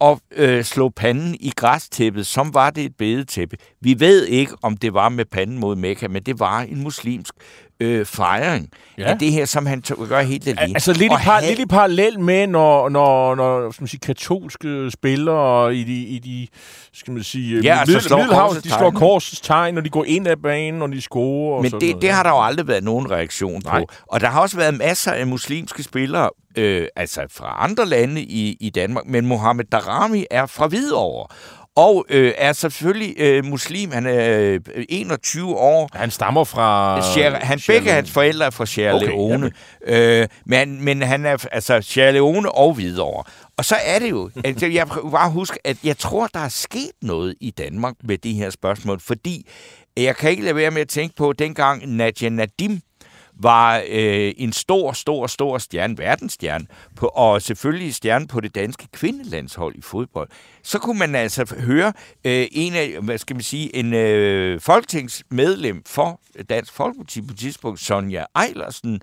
og 0.02 0.20
øh, 0.32 0.64
slog 0.64 0.94
panden 0.94 1.36
i 1.40 1.52
græstæppet, 1.56 2.26
som 2.26 2.54
var 2.54 2.70
det 2.70 2.84
et 2.84 2.96
bedetæppe. 2.96 3.56
Vi 3.80 4.00
ved 4.00 4.26
ikke, 4.26 4.52
om 4.62 4.76
det 4.76 4.94
var 4.94 5.08
med 5.08 5.24
panden 5.24 5.58
mod 5.58 5.76
Mekka, 5.76 6.08
men 6.08 6.22
det 6.22 6.40
var 6.40 6.60
en 6.60 6.82
muslimsk 6.82 7.34
øh, 7.82 8.06
fejring 8.06 8.68
Ja. 8.98 9.10
af 9.10 9.18
det 9.18 9.32
her, 9.32 9.44
som 9.44 9.66
han 9.66 9.82
tog, 9.82 10.06
gør 10.08 10.20
helt 10.22 10.48
alene. 10.48 10.76
Altså 10.76 10.92
lidt 10.92 11.02
i, 11.02 11.08
Og 11.10 11.18
par, 11.20 11.32
han- 11.40 11.44
lidt 11.48 11.58
i 11.58 11.66
parallel 11.66 12.20
med, 12.20 12.46
når, 12.46 12.88
når, 12.88 13.34
når 13.34 13.70
skal 13.70 13.82
man 13.82 13.88
sige, 13.88 14.00
katolske 14.00 14.90
spillere 14.90 15.74
i 15.76 15.84
de, 15.84 15.92
i 16.06 16.18
de 16.18 16.48
skal 16.94 17.12
man 17.14 17.22
sige, 17.22 17.60
Ja, 17.62 17.78
altså 17.80 18.00
slår 18.00 18.16
Middelhavs, 18.18 18.62
de 18.62 18.70
slår 18.70 18.90
korsets 18.90 19.40
tegn, 19.40 19.74
når 19.74 19.80
de 19.80 19.88
går 19.90 20.04
ind 20.04 20.28
ad 20.28 20.36
banen, 20.36 20.78
når 20.78 20.86
de 20.86 21.00
scorer. 21.00 21.56
og 21.56 21.62
Men 21.62 21.70
sådan 21.70 21.80
det, 21.80 21.88
noget. 21.90 22.02
det 22.02 22.10
har 22.10 22.22
der 22.22 22.30
jo 22.30 22.42
aldrig 22.44 22.68
været 22.68 22.84
nogen 22.84 23.10
reaktion 23.10 23.62
Nej. 23.64 23.80
på. 23.80 23.86
Og 24.06 24.20
der 24.20 24.26
har 24.26 24.40
også 24.40 24.56
været 24.56 24.74
masser 24.78 25.12
af 25.12 25.26
muslimske 25.26 25.82
spillere, 25.82 26.30
øh, 26.58 26.86
altså 26.96 27.20
fra 27.30 27.56
andre 27.64 27.86
lande 27.86 28.20
i, 28.22 28.56
i 28.60 28.70
Danmark, 28.70 29.04
men 29.06 29.26
Mohammed 29.26 29.64
Darami 29.64 30.24
er 30.30 30.46
fra 30.46 30.66
Hvidovre. 30.66 31.26
Og 31.76 32.06
øh, 32.08 32.32
er 32.36 32.52
selvfølgelig 32.52 33.14
øh, 33.18 33.44
muslim. 33.44 33.90
Han 33.90 34.06
er 34.06 34.58
øh, 34.74 34.84
21 34.88 35.56
år. 35.56 35.88
Han 35.92 36.10
stammer 36.10 36.44
fra... 36.44 37.00
Sierra, 37.14 37.38
han, 37.38 37.58
Sierra 37.58 37.78
begge 37.78 37.92
hans 37.92 38.10
forældre 38.10 38.46
er 38.46 38.50
fra 38.50 38.66
Sierra 38.66 38.96
Okay, 38.96 39.06
Leone. 39.06 39.50
Øh, 39.86 40.28
men, 40.46 40.84
men 40.84 41.02
han 41.02 41.26
er 41.26 41.46
altså 41.52 41.80
Sierra 41.80 42.10
Leone 42.10 42.52
og 42.52 42.74
Hvidovre. 42.74 43.24
Og 43.56 43.64
så 43.64 43.76
er 43.84 43.98
det 43.98 44.10
jo, 44.10 44.30
altså, 44.44 44.66
jeg 44.66 44.88
vil 44.88 45.10
bare 45.10 45.30
huske, 45.30 45.58
at 45.64 45.76
jeg 45.84 45.98
tror, 45.98 46.26
der 46.26 46.40
er 46.40 46.48
sket 46.48 46.92
noget 47.02 47.34
i 47.40 47.50
Danmark 47.50 47.94
med 48.04 48.18
de 48.18 48.32
her 48.32 48.50
spørgsmål, 48.50 49.00
fordi 49.00 49.46
jeg 49.96 50.16
kan 50.16 50.30
ikke 50.30 50.42
lade 50.42 50.56
være 50.56 50.70
med 50.70 50.80
at 50.80 50.88
tænke 50.88 51.16
på, 51.16 51.32
dengang 51.32 51.96
Nadia 51.96 52.28
Nadim 52.28 52.80
var 53.40 53.82
øh, 53.88 54.32
en 54.36 54.52
stor, 54.52 54.92
stor, 54.92 55.26
stor 55.26 55.58
stjerne, 55.58 55.98
verdensstjerne, 55.98 56.66
på, 56.96 57.06
og 57.06 57.42
selvfølgelig 57.42 57.94
stjerne 57.94 58.26
på 58.26 58.40
det 58.40 58.54
danske 58.54 58.88
kvindelandshold 58.92 59.76
i 59.76 59.82
fodbold. 59.82 60.28
Så 60.62 60.78
kunne 60.78 60.98
man 60.98 61.14
altså 61.14 61.54
høre 61.58 61.92
øh, 62.24 62.46
en 62.52 62.74
af, 62.74 62.98
hvad 63.02 63.18
skal 63.18 63.36
man 63.36 63.42
sige, 63.42 63.76
en 63.76 63.94
øh, 63.94 64.60
folketingsmedlem 64.60 65.82
for 65.86 66.20
Dansk 66.48 66.72
Folkeparti 66.72 67.22
på 67.22 67.34
tidspunkt, 67.34 67.80
Sonja 67.80 68.24
Ejlersen, 68.36 69.00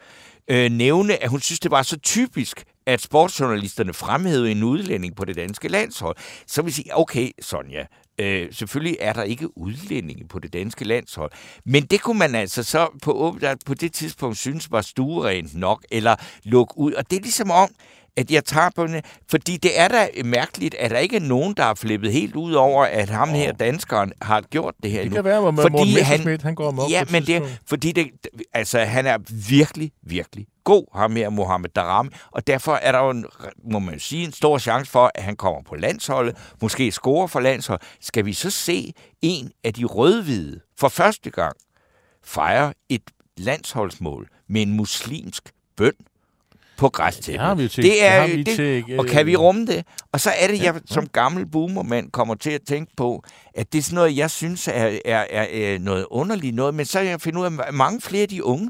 øh, 0.48 0.72
nævne, 0.72 1.24
at 1.24 1.30
hun 1.30 1.42
synes, 1.42 1.60
det 1.60 1.72
var 1.72 1.82
så 1.82 2.00
typisk, 2.00 2.64
at 2.86 3.02
sportsjournalisterne 3.02 3.94
fremhævede 3.94 4.52
en 4.52 4.64
udlænding 4.64 5.16
på 5.16 5.26
det 5.26 5.36
danske 5.36 5.68
landshold. 5.68 6.16
Så 6.48 6.62
vil 6.62 6.74
sige, 6.74 6.98
okay, 6.98 7.32
Sonja, 7.42 7.86
øh, 8.20 8.48
selvfølgelig 8.54 8.98
er 9.00 9.14
der 9.14 9.24
ikke 9.24 9.58
udlændinge 9.58 10.28
på 10.28 10.40
det 10.40 10.54
danske 10.54 10.86
landshold. 10.86 11.32
Men 11.66 11.86
det 11.86 12.02
kunne 12.02 12.20
man 12.20 12.36
altså 12.36 12.64
så 12.64 12.88
på, 13.04 13.38
på 13.66 13.74
det 13.74 13.94
tidspunkt 13.94 14.38
synes 14.38 14.72
var 14.72 14.82
stuerent 14.82 15.56
nok, 15.56 15.86
eller 15.92 16.16
lukke 16.44 16.78
ud. 16.78 16.94
Og 16.94 17.12
det 17.12 17.18
er 17.18 17.22
ligesom 17.22 17.52
om, 17.52 17.70
at 18.20 18.32
jeg 18.32 18.46
tager 18.46 18.70
på 18.76 18.88
den, 18.88 19.02
fordi 19.30 19.58
det 19.58 19.80
er 19.80 19.88
da 19.88 20.08
mærkeligt, 20.26 20.76
at 20.76 20.92
der 20.92 20.98
ikke 20.98 21.16
er 21.16 21.20
nogen, 21.22 21.54
der 21.54 21.64
har 21.64 21.74
flippet 21.74 22.12
helt 22.12 22.36
ud 22.36 22.54
over, 22.54 22.86
at 22.86 23.10
ham 23.10 23.30
her, 23.30 23.52
danskeren, 23.52 24.12
har 24.22 24.42
gjort 24.42 24.76
det 24.84 24.92
her 24.92 24.98
Det 24.98 25.06
endnu. 25.06 25.16
kan 25.16 25.24
være, 25.24 25.48
at 25.48 25.54
Morten 25.54 25.94
Messerschmidt, 25.94 26.42
han 26.42 26.56
går 26.56 26.68
amok 26.68 26.90
Ja, 26.92 27.04
men 27.12 27.24
det, 27.26 27.60
fordi 27.68 27.92
det, 27.92 28.08
altså, 28.54 28.80
han 28.80 29.06
er 29.06 29.18
virkelig, 29.50 29.92
virkelig 30.04 30.48
god, 30.64 30.86
ham 30.96 31.16
her 31.16 31.30
Mohamed 31.30 31.70
Darami, 31.70 32.10
og 32.32 32.48
derfor 32.48 32.74
er 32.76 32.92
der 32.92 33.00
jo, 33.00 33.10
en, 33.10 33.26
må 33.72 33.80
man 33.80 34.00
sige, 34.00 34.26
en 34.26 34.32
stor 34.32 34.58
chance 34.58 34.92
for, 34.92 35.12
at 35.16 35.24
han 35.24 35.36
kommer 35.36 35.62
på 35.62 35.76
landsholdet, 35.76 36.36
måske 36.62 36.92
scorer 36.92 37.28
for 37.28 37.40
landsholdet. 37.40 37.88
Skal 38.02 38.26
vi 38.26 38.34
så 38.34 38.50
se 38.50 38.94
en 39.22 39.52
af 39.64 39.74
de 39.74 39.86
rødhvide 39.86 40.60
for 40.80 40.88
første 40.90 41.30
gang 41.30 41.56
fejre 42.24 42.74
et 42.90 43.02
landsholdsmål 43.38 44.28
med 44.50 44.62
en 44.62 44.74
muslimsk 44.74 45.52
bøn 45.78 45.94
på 46.80 46.90
græstæppet? 46.90 47.34
Det 47.34 47.40
har 47.40 47.56
vi 47.56 47.68
til- 47.68 47.84
det 47.84 48.06
er, 48.06 48.28
det 48.28 48.46
det, 48.46 48.56
til, 48.56 48.84
øh, 48.90 49.00
og 49.00 49.06
kan 49.06 49.26
vi 49.26 49.36
rumme 49.36 49.66
det? 49.66 49.86
Og 50.12 50.20
så 50.20 50.32
er 50.40 50.48
det, 50.48 50.64
jeg 50.64 50.76
som 50.86 51.08
gammel 51.08 51.46
boomermand 51.46 52.12
kommer 52.12 52.36
til 52.36 52.50
at 52.52 52.62
tænke 52.68 52.92
på, 52.98 53.24
at 53.56 53.74
det 53.74 53.80
er 53.80 53.84
sådan 53.84 53.96
noget, 53.96 54.18
jeg 54.18 54.32
synes 54.32 54.68
er, 54.68 54.98
er, 55.06 55.26
er, 55.30 55.74
er 55.74 55.80
noget 55.80 56.06
underligt 56.12 56.56
noget, 56.56 56.74
men 56.76 56.86
så 56.86 57.00
jeg 57.00 57.22
fundet 57.22 57.40
ud 57.40 57.46
af, 57.46 57.68
at 57.68 57.74
mange 57.74 58.02
flere 58.02 58.22
af 58.24 58.30
de 58.30 58.44
unge, 58.44 58.70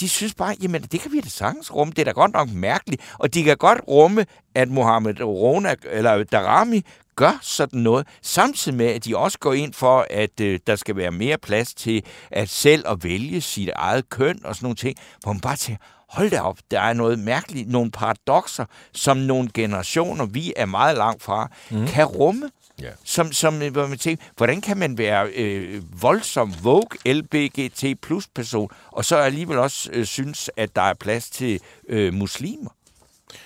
de 0.00 0.08
synes 0.08 0.34
bare, 0.34 0.54
jamen 0.62 0.82
det 0.82 1.00
kan 1.00 1.12
vi 1.12 1.20
da 1.20 1.28
sagtens 1.28 1.74
rumme. 1.74 1.92
Det 1.92 1.98
er 1.98 2.04
da 2.04 2.10
godt 2.10 2.32
nok 2.32 2.48
mærkeligt. 2.52 3.02
Og 3.18 3.34
de 3.34 3.42
kan 3.44 3.56
godt 3.56 3.80
rumme, 3.88 4.26
at 4.54 4.68
Mohammed 4.68 5.20
Rona, 5.22 5.74
eller 5.90 6.24
Darami 6.24 6.82
gør 7.16 7.38
sådan 7.42 7.80
noget, 7.80 8.06
samtidig 8.22 8.78
med, 8.78 8.86
at 8.86 9.04
de 9.04 9.16
også 9.16 9.38
går 9.38 9.52
ind 9.54 9.72
for, 9.74 10.06
at 10.10 10.40
øh, 10.40 10.60
der 10.66 10.76
skal 10.76 10.96
være 10.96 11.10
mere 11.10 11.38
plads 11.38 11.74
til 11.74 12.02
at 12.30 12.48
selv 12.48 12.84
at 12.88 13.04
vælge 13.04 13.40
sit 13.40 13.70
eget 13.76 14.08
køn 14.08 14.40
og 14.44 14.54
sådan 14.54 14.64
nogle 14.66 14.76
ting, 14.76 14.96
hvor 15.22 15.32
man 15.32 15.40
bare 15.40 15.56
tænker, 15.56 15.82
hold 16.08 16.30
da 16.30 16.40
op, 16.40 16.58
der 16.70 16.80
er 16.80 16.92
noget 16.92 17.18
mærkeligt, 17.18 17.68
nogle 17.68 17.90
paradoxer, 17.90 18.64
som 18.92 19.16
nogle 19.16 19.48
generationer, 19.54 20.26
vi 20.26 20.52
er 20.56 20.66
meget 20.66 20.96
langt 20.96 21.22
fra, 21.22 21.50
mm. 21.70 21.86
kan 21.86 22.04
rumme. 22.04 22.50
Ja. 22.82 22.90
Som, 23.04 23.32
som 23.32 23.62
øh, 23.62 23.72
hvor 23.72 23.86
man 23.86 23.98
tænker, 23.98 24.24
hvordan 24.36 24.60
kan 24.60 24.78
man 24.78 24.98
være 24.98 25.28
øh, 25.28 25.82
voldsom 26.02 26.54
vogue 26.62 27.14
LBGT 27.14 28.00
plus 28.02 28.26
person, 28.26 28.70
og 28.92 29.04
så 29.04 29.16
alligevel 29.16 29.58
også 29.58 29.90
øh, 29.92 30.04
synes, 30.04 30.50
at 30.56 30.76
der 30.76 30.82
er 30.82 30.94
plads 30.94 31.30
til 31.30 31.60
øh, 31.88 32.14
muslimer? 32.14 32.70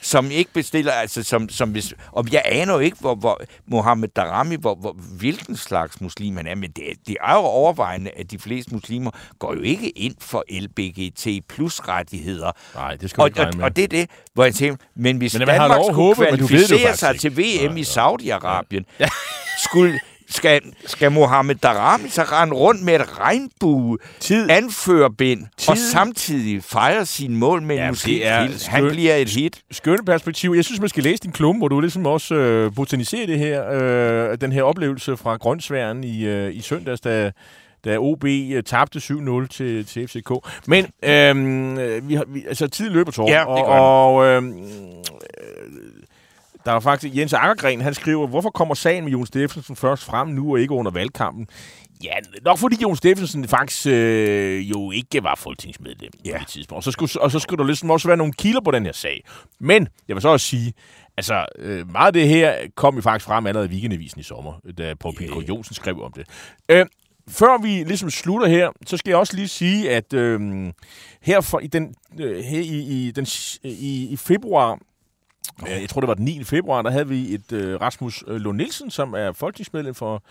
Som 0.00 0.30
ikke 0.30 0.52
bestiller, 0.52 0.92
altså 0.92 1.22
som, 1.22 1.48
som 1.48 1.70
hvis, 1.70 1.94
og 2.12 2.26
jeg 2.32 2.42
aner 2.44 2.72
jo 2.72 2.78
ikke, 2.78 2.96
hvor, 3.00 3.14
hvor 3.14 3.40
Mohammed 3.66 4.08
Darami, 4.08 4.56
hvor, 4.56 4.74
hvor, 4.74 4.92
hvilken 5.18 5.56
slags 5.56 6.00
muslim 6.00 6.36
han 6.36 6.46
er, 6.46 6.54
men 6.54 6.70
det, 6.70 6.84
det 7.06 7.16
er 7.24 7.32
jo 7.34 7.40
overvejende, 7.40 8.10
at 8.16 8.30
de 8.30 8.38
fleste 8.38 8.74
muslimer 8.74 9.10
går 9.38 9.54
jo 9.54 9.60
ikke 9.60 9.88
ind 9.90 10.14
for 10.20 10.44
LBGT 10.50 11.48
plus 11.48 11.80
rettigheder. 11.80 12.52
Nej, 12.74 12.94
det 12.96 13.10
skal 13.10 13.20
Og, 13.20 13.26
ikke 13.28 13.40
og, 13.40 13.56
med. 13.56 13.64
og 13.64 13.76
det 13.76 13.84
er 13.84 13.88
det, 13.88 14.10
hvor 14.34 14.44
jeg 14.44 14.54
tænker, 14.54 14.76
men 14.96 15.16
hvis 15.16 15.38
Men 15.38 15.48
Danmark 15.48 15.78
skulle 15.82 15.94
håbe, 15.94 16.20
men 16.30 16.38
du 16.38 16.46
ved 16.46 16.68
det 16.68 16.70
jo 16.70 16.76
kvalificere 16.76 16.96
sig 16.96 17.10
ikke. 17.14 17.20
til 17.20 17.36
VM 17.36 17.72
Nej, 17.72 17.78
i 17.78 17.82
Saudi-Arabien, 17.82 19.06
skulle, 19.64 20.00
skal, 20.32 20.60
skal 20.86 21.12
Mohammed 21.12 21.54
Darami 21.54 22.08
så 22.08 22.22
rende 22.22 22.54
rundt 22.54 22.82
med 22.82 22.94
et 22.94 23.18
regnbue, 23.18 23.98
Tid. 24.20 24.50
anførbind, 24.50 25.42
og 25.68 25.76
Tid. 25.76 25.90
samtidig 25.90 26.64
fejre 26.64 27.06
sin 27.06 27.36
mål 27.36 27.62
med 27.62 27.76
en 27.76 27.82
Ja, 27.82 27.88
muslim. 27.88 28.18
det 28.18 28.26
er 28.28 28.70
Han 28.70 28.88
bliver 28.88 29.14
et 29.16 29.28
hit. 29.28 29.60
skønne 29.70 30.04
perspektiv. 30.04 30.52
Jeg 30.56 30.64
synes, 30.64 30.80
man 30.80 30.88
skal 30.88 31.02
læse 31.02 31.22
din 31.22 31.32
klumme, 31.32 31.58
hvor 31.60 31.68
du 31.68 31.80
ligesom 31.80 32.06
også 32.06 32.34
øh, 32.34 32.74
botaniserer 32.74 33.26
det 33.26 33.38
her, 33.38 33.70
øh, 34.32 34.38
den 34.40 34.52
her 34.52 34.62
oplevelse 34.62 35.16
fra 35.16 35.36
Grønsværen 35.36 36.04
i, 36.04 36.24
øh, 36.24 36.54
i 36.54 36.60
søndags, 36.60 37.00
da, 37.00 37.30
da 37.84 37.96
OB 37.98 38.24
øh, 38.24 38.62
tabte 38.62 38.98
7-0 38.98 39.46
til, 39.48 39.86
til 39.86 40.08
FCK. 40.08 40.30
Men 40.66 40.84
øh, 41.02 42.08
vi 42.08 42.14
har, 42.14 42.24
vi, 42.28 42.44
altså, 42.48 42.66
tiden 42.68 42.92
løber 42.92 43.10
tår, 43.12 43.30
Ja, 43.30 43.44
og, 43.44 43.64
og 44.14 44.26
øh, 44.26 44.42
der 46.64 46.72
er 46.72 46.80
faktisk 46.80 47.16
Jens 47.16 47.32
Akkergren, 47.32 47.80
han 47.80 47.94
skriver, 47.94 48.26
hvorfor 48.26 48.50
kommer 48.50 48.74
sagen 48.74 49.04
med 49.04 49.12
Jon 49.12 49.26
Steffensen 49.26 49.76
først 49.76 50.04
frem 50.04 50.28
nu 50.28 50.52
og 50.52 50.60
ikke 50.60 50.74
under 50.74 50.90
valgkampen? 50.90 51.46
Ja, 52.04 52.14
nok 52.44 52.58
fordi 52.58 52.76
Jon 52.82 52.96
Steffensen 52.96 53.48
faktisk 53.48 53.86
øh, 53.86 54.70
jo 54.70 54.90
ikke 54.90 55.22
var 55.22 55.34
folketingsmedlem 55.34 56.10
ja. 56.24 56.32
på 56.32 56.38
det 56.38 56.48
tidspunkt. 56.48 56.76
Og 56.76 56.82
så, 56.84 56.90
skulle, 56.90 57.20
og 57.20 57.30
så 57.30 57.38
skulle 57.38 57.58
der 57.58 57.64
ligesom 57.64 57.90
også 57.90 58.08
være 58.08 58.16
nogle 58.16 58.32
kilder 58.32 58.60
på 58.60 58.70
den 58.70 58.84
her 58.84 58.92
sag. 58.92 59.24
Men 59.60 59.88
jeg 60.08 60.16
vil 60.16 60.22
så 60.22 60.28
også 60.28 60.46
sige, 60.46 60.72
Altså, 61.16 61.46
øh, 61.58 61.90
meget 61.90 62.06
af 62.06 62.12
det 62.12 62.28
her 62.28 62.54
kom 62.74 62.94
jo 62.94 63.00
faktisk 63.00 63.26
frem 63.26 63.46
allerede 63.46 63.68
i 63.68 63.72
weekendavisen 63.72 64.20
i 64.20 64.22
sommer, 64.22 64.52
da 64.78 64.94
Paul 64.94 65.16
Pinko 65.16 65.40
Jonsen 65.40 65.74
skrev 65.74 66.02
om 66.02 66.12
det. 66.12 66.26
Øh, 66.68 66.86
før 67.28 67.62
vi 67.62 67.68
ligesom 67.68 68.10
slutter 68.10 68.48
her, 68.48 68.70
så 68.86 68.96
skal 68.96 69.10
jeg 69.10 69.18
også 69.18 69.36
lige 69.36 69.48
sige, 69.48 69.90
at 69.90 70.12
øh, 70.12 70.72
her, 71.22 71.40
for, 71.40 71.58
i, 71.58 71.66
den, 71.66 71.94
øh, 72.18 72.44
her 72.44 72.60
i, 72.60 73.06
i, 73.06 73.10
den, 73.10 73.26
i, 73.62 74.08
i 74.10 74.16
februar, 74.16 74.78
øh, 75.68 75.80
jeg 75.80 75.88
tror 75.88 76.00
det 76.00 76.08
var 76.08 76.14
den 76.14 76.24
9. 76.24 76.44
februar, 76.44 76.82
der 76.82 76.90
havde 76.90 77.08
vi 77.08 77.34
et 77.34 77.52
øh, 77.52 77.80
Rasmus 77.80 78.24
øh, 78.26 78.36
Lund 78.36 78.56
Nielsen, 78.56 78.90
som 78.90 79.14
er 79.14 79.32
folketingsmedlem 79.32 79.94
for 79.94 80.22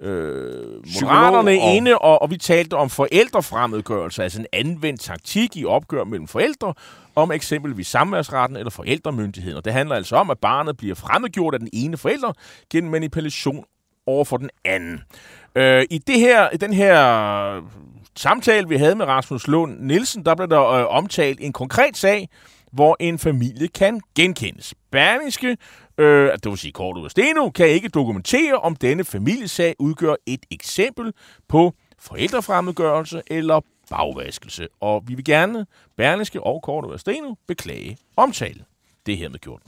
øh, 0.00 0.64
Moderaterne 1.02 1.50
og- 1.50 1.74
inde, 1.76 1.98
og, 1.98 2.22
og 2.22 2.30
vi 2.30 2.36
talte 2.36 2.74
om 2.74 2.90
forældrefremmedgørelse, 2.90 4.22
altså 4.22 4.40
en 4.40 4.46
anvendt 4.52 5.00
taktik 5.00 5.56
i 5.56 5.64
opgør 5.64 6.04
mellem 6.04 6.28
forældre, 6.28 6.74
om 7.16 7.32
eksempelvis 7.32 7.86
samværsretten 7.86 8.56
eller 8.56 8.70
forældremyndigheden. 8.70 9.56
Og 9.56 9.64
det 9.64 9.72
handler 9.72 9.96
altså 9.96 10.16
om, 10.16 10.30
at 10.30 10.38
barnet 10.38 10.76
bliver 10.76 10.94
fremmedgjort 10.94 11.54
af 11.54 11.60
den 11.60 11.68
ene 11.72 11.96
forælder 11.96 12.32
gennem 12.72 12.90
manipulation 12.90 13.64
over 14.06 14.24
for 14.24 14.36
den 14.36 14.50
anden. 14.64 15.00
Øh, 15.54 15.84
I 15.90 15.98
det 15.98 16.20
her, 16.20 16.48
i 16.50 16.56
den 16.56 16.72
her 16.72 17.62
samtale, 18.16 18.68
vi 18.68 18.76
havde 18.76 18.94
med 18.94 19.06
Rasmus 19.06 19.46
Lund 19.48 19.80
Nielsen, 19.80 20.24
der 20.24 20.34
blev 20.34 20.48
der 20.48 20.68
øh, 20.70 20.86
omtalt 20.96 21.38
en 21.40 21.52
konkret 21.52 21.96
sag, 21.96 22.28
hvor 22.72 22.96
en 23.00 23.18
familie 23.18 23.68
kan 23.68 24.00
genkendes. 24.14 24.74
Berlingske, 24.90 25.56
øh, 25.98 26.32
det 26.32 26.46
vil 26.50 26.58
sige 26.58 26.72
kort 26.72 26.96
ud 26.96 27.04
af 27.04 27.10
Steno, 27.10 27.50
kan 27.50 27.68
ikke 27.68 27.88
dokumentere, 27.88 28.54
om 28.54 28.76
denne 28.76 29.04
familiesag 29.04 29.74
udgør 29.78 30.14
et 30.26 30.46
eksempel 30.50 31.12
på 31.48 31.74
forældrefremmedgørelse 31.98 33.22
eller 33.26 33.60
bagvaskelse. 33.90 34.68
Og 34.80 35.02
vi 35.06 35.14
vil 35.14 35.24
gerne, 35.24 35.66
Berlingske 35.96 36.42
og 36.42 36.62
kort 36.62 36.84
ud 36.84 36.92
af 36.92 37.00
Steno, 37.00 37.34
beklage 37.48 37.98
omtale. 38.16 38.64
Det 39.06 39.14
er 39.14 39.18
hermed 39.18 39.38
gjort. 39.38 39.60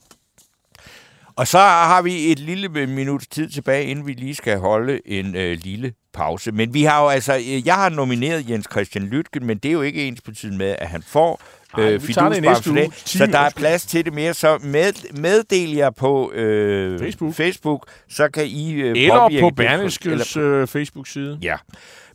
Og 1.36 1.46
så 1.46 1.58
har 1.58 2.02
vi 2.02 2.32
et 2.32 2.38
lille 2.38 2.86
minut 2.86 3.24
tid 3.30 3.48
tilbage, 3.48 3.84
inden 3.84 4.06
vi 4.06 4.12
lige 4.12 4.34
skal 4.34 4.58
holde 4.58 5.00
en 5.04 5.36
øh, 5.36 5.58
lille 5.62 5.92
pause. 6.12 6.52
Men 6.52 6.74
vi 6.74 6.82
har 6.82 7.02
jo 7.02 7.08
altså, 7.08 7.36
øh, 7.36 7.66
jeg 7.66 7.74
har 7.74 7.88
nomineret 7.88 8.50
Jens 8.50 8.66
Christian 8.70 9.04
Lytken, 9.04 9.46
men 9.46 9.58
det 9.58 9.68
er 9.68 9.72
jo 9.72 9.82
ikke 9.82 10.08
ens 10.08 10.20
betydende 10.20 10.58
med, 10.58 10.76
at 10.78 10.88
han 10.88 11.02
får 11.02 11.40
ej, 11.78 11.92
øh, 11.92 12.08
vi 12.08 12.12
tager 12.12 12.28
det 12.28 12.36
i 12.36 12.40
næste 12.40 12.62
fidusbamse. 12.62 13.18
uge. 13.18 13.26
Så 13.26 13.26
der 13.26 13.38
er 13.38 13.50
plads 13.56 13.86
til 13.86 14.04
det 14.04 14.14
mere. 14.14 14.34
Så 14.34 14.58
med, 14.62 15.20
meddel 15.20 15.74
jer 15.74 15.90
på 15.90 16.32
øh, 16.32 16.98
Facebook. 16.98 17.34
Facebook, 17.34 17.86
så 18.08 18.28
kan 18.28 18.46
I 18.46 18.72
øh, 18.72 18.96
Eller 18.96 19.40
på 19.40 19.50
Berlingskes 19.50 20.36
øh, 20.36 20.66
Facebook-side. 20.66 21.38
Ja. 21.42 21.56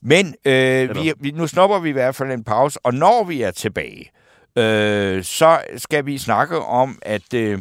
Men 0.02 0.36
øh, 0.46 0.96
vi, 0.96 1.14
vi, 1.20 1.32
nu 1.32 1.48
snupper 1.48 1.80
vi 1.80 1.90
i 1.90 1.92
hvert 1.92 2.16
fald 2.16 2.32
en 2.32 2.44
pause, 2.44 2.80
og 2.84 2.94
når 2.94 3.24
vi 3.24 3.42
er 3.42 3.52
tilbage, 3.52 4.12
øh, 4.58 5.24
så 5.24 5.60
skal 5.78 6.06
vi 6.06 6.18
snakke 6.18 6.60
om, 6.60 7.00
at, 7.02 7.34
øh, 7.34 7.60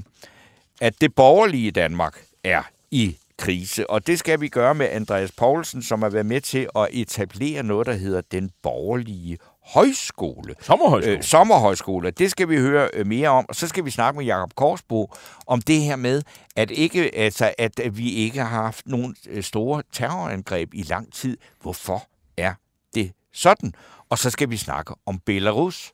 at 0.80 1.00
det 1.00 1.14
borgerlige 1.14 1.70
Danmark 1.70 2.22
er 2.44 2.62
i 2.90 3.16
krise. 3.38 3.90
Og 3.90 4.06
det 4.06 4.18
skal 4.18 4.40
vi 4.40 4.48
gøre 4.48 4.74
med 4.74 4.88
Andreas 4.90 5.32
Poulsen, 5.32 5.82
som 5.82 6.02
har 6.02 6.08
været 6.10 6.26
med 6.26 6.40
til 6.40 6.68
at 6.76 6.88
etablere 6.92 7.62
noget, 7.62 7.86
der 7.86 7.92
hedder 7.92 8.20
den 8.32 8.50
borgerlige 8.62 9.38
højskole. 9.66 10.54
Sommerhøjskole. 10.60 11.16
Øh, 11.16 11.22
sommerhøjskole. 11.22 12.10
Det 12.10 12.30
skal 12.30 12.48
vi 12.48 12.56
høre 12.56 12.88
øh, 12.92 13.06
mere 13.06 13.28
om. 13.28 13.46
Og 13.48 13.54
så 13.54 13.68
skal 13.68 13.84
vi 13.84 13.90
snakke 13.90 14.18
med 14.18 14.26
Jakob 14.26 14.54
Korsbo 14.54 15.14
om 15.46 15.60
det 15.60 15.80
her 15.80 15.96
med, 15.96 16.22
at, 16.56 16.70
ikke, 16.70 17.14
altså, 17.14 17.54
at 17.58 17.80
vi 17.92 18.10
ikke 18.10 18.40
har 18.40 18.62
haft 18.62 18.86
nogen 18.86 19.16
øh, 19.28 19.42
store 19.42 19.82
terrorangreb 19.92 20.74
i 20.74 20.82
lang 20.82 21.12
tid. 21.12 21.36
Hvorfor 21.62 22.02
er 22.36 22.54
det 22.94 23.12
sådan? 23.32 23.72
Og 24.10 24.18
så 24.18 24.30
skal 24.30 24.50
vi 24.50 24.56
snakke 24.56 24.94
om 25.06 25.18
Belarus. 25.18 25.92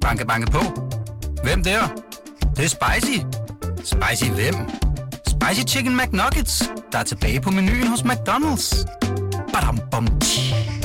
Banke, 0.00 0.26
banke 0.26 0.52
på. 0.52 0.60
Hvem 1.42 1.64
der? 1.64 1.80
Det, 2.40 2.56
det 2.56 2.64
er 2.64 2.68
spicy. 2.68 3.18
Spicy 3.78 4.30
hvem? 4.30 4.54
Spicy 5.26 5.74
Chicken 5.74 5.96
McNuggets, 5.96 6.70
der 6.92 6.98
er 6.98 7.02
tilbage 7.02 7.40
på 7.40 7.50
menuen 7.50 7.86
hos 7.86 8.00
McDonald's. 8.00 8.86
Badum, 9.52 9.80
bom, 9.90 10.20
tji. 10.20 10.77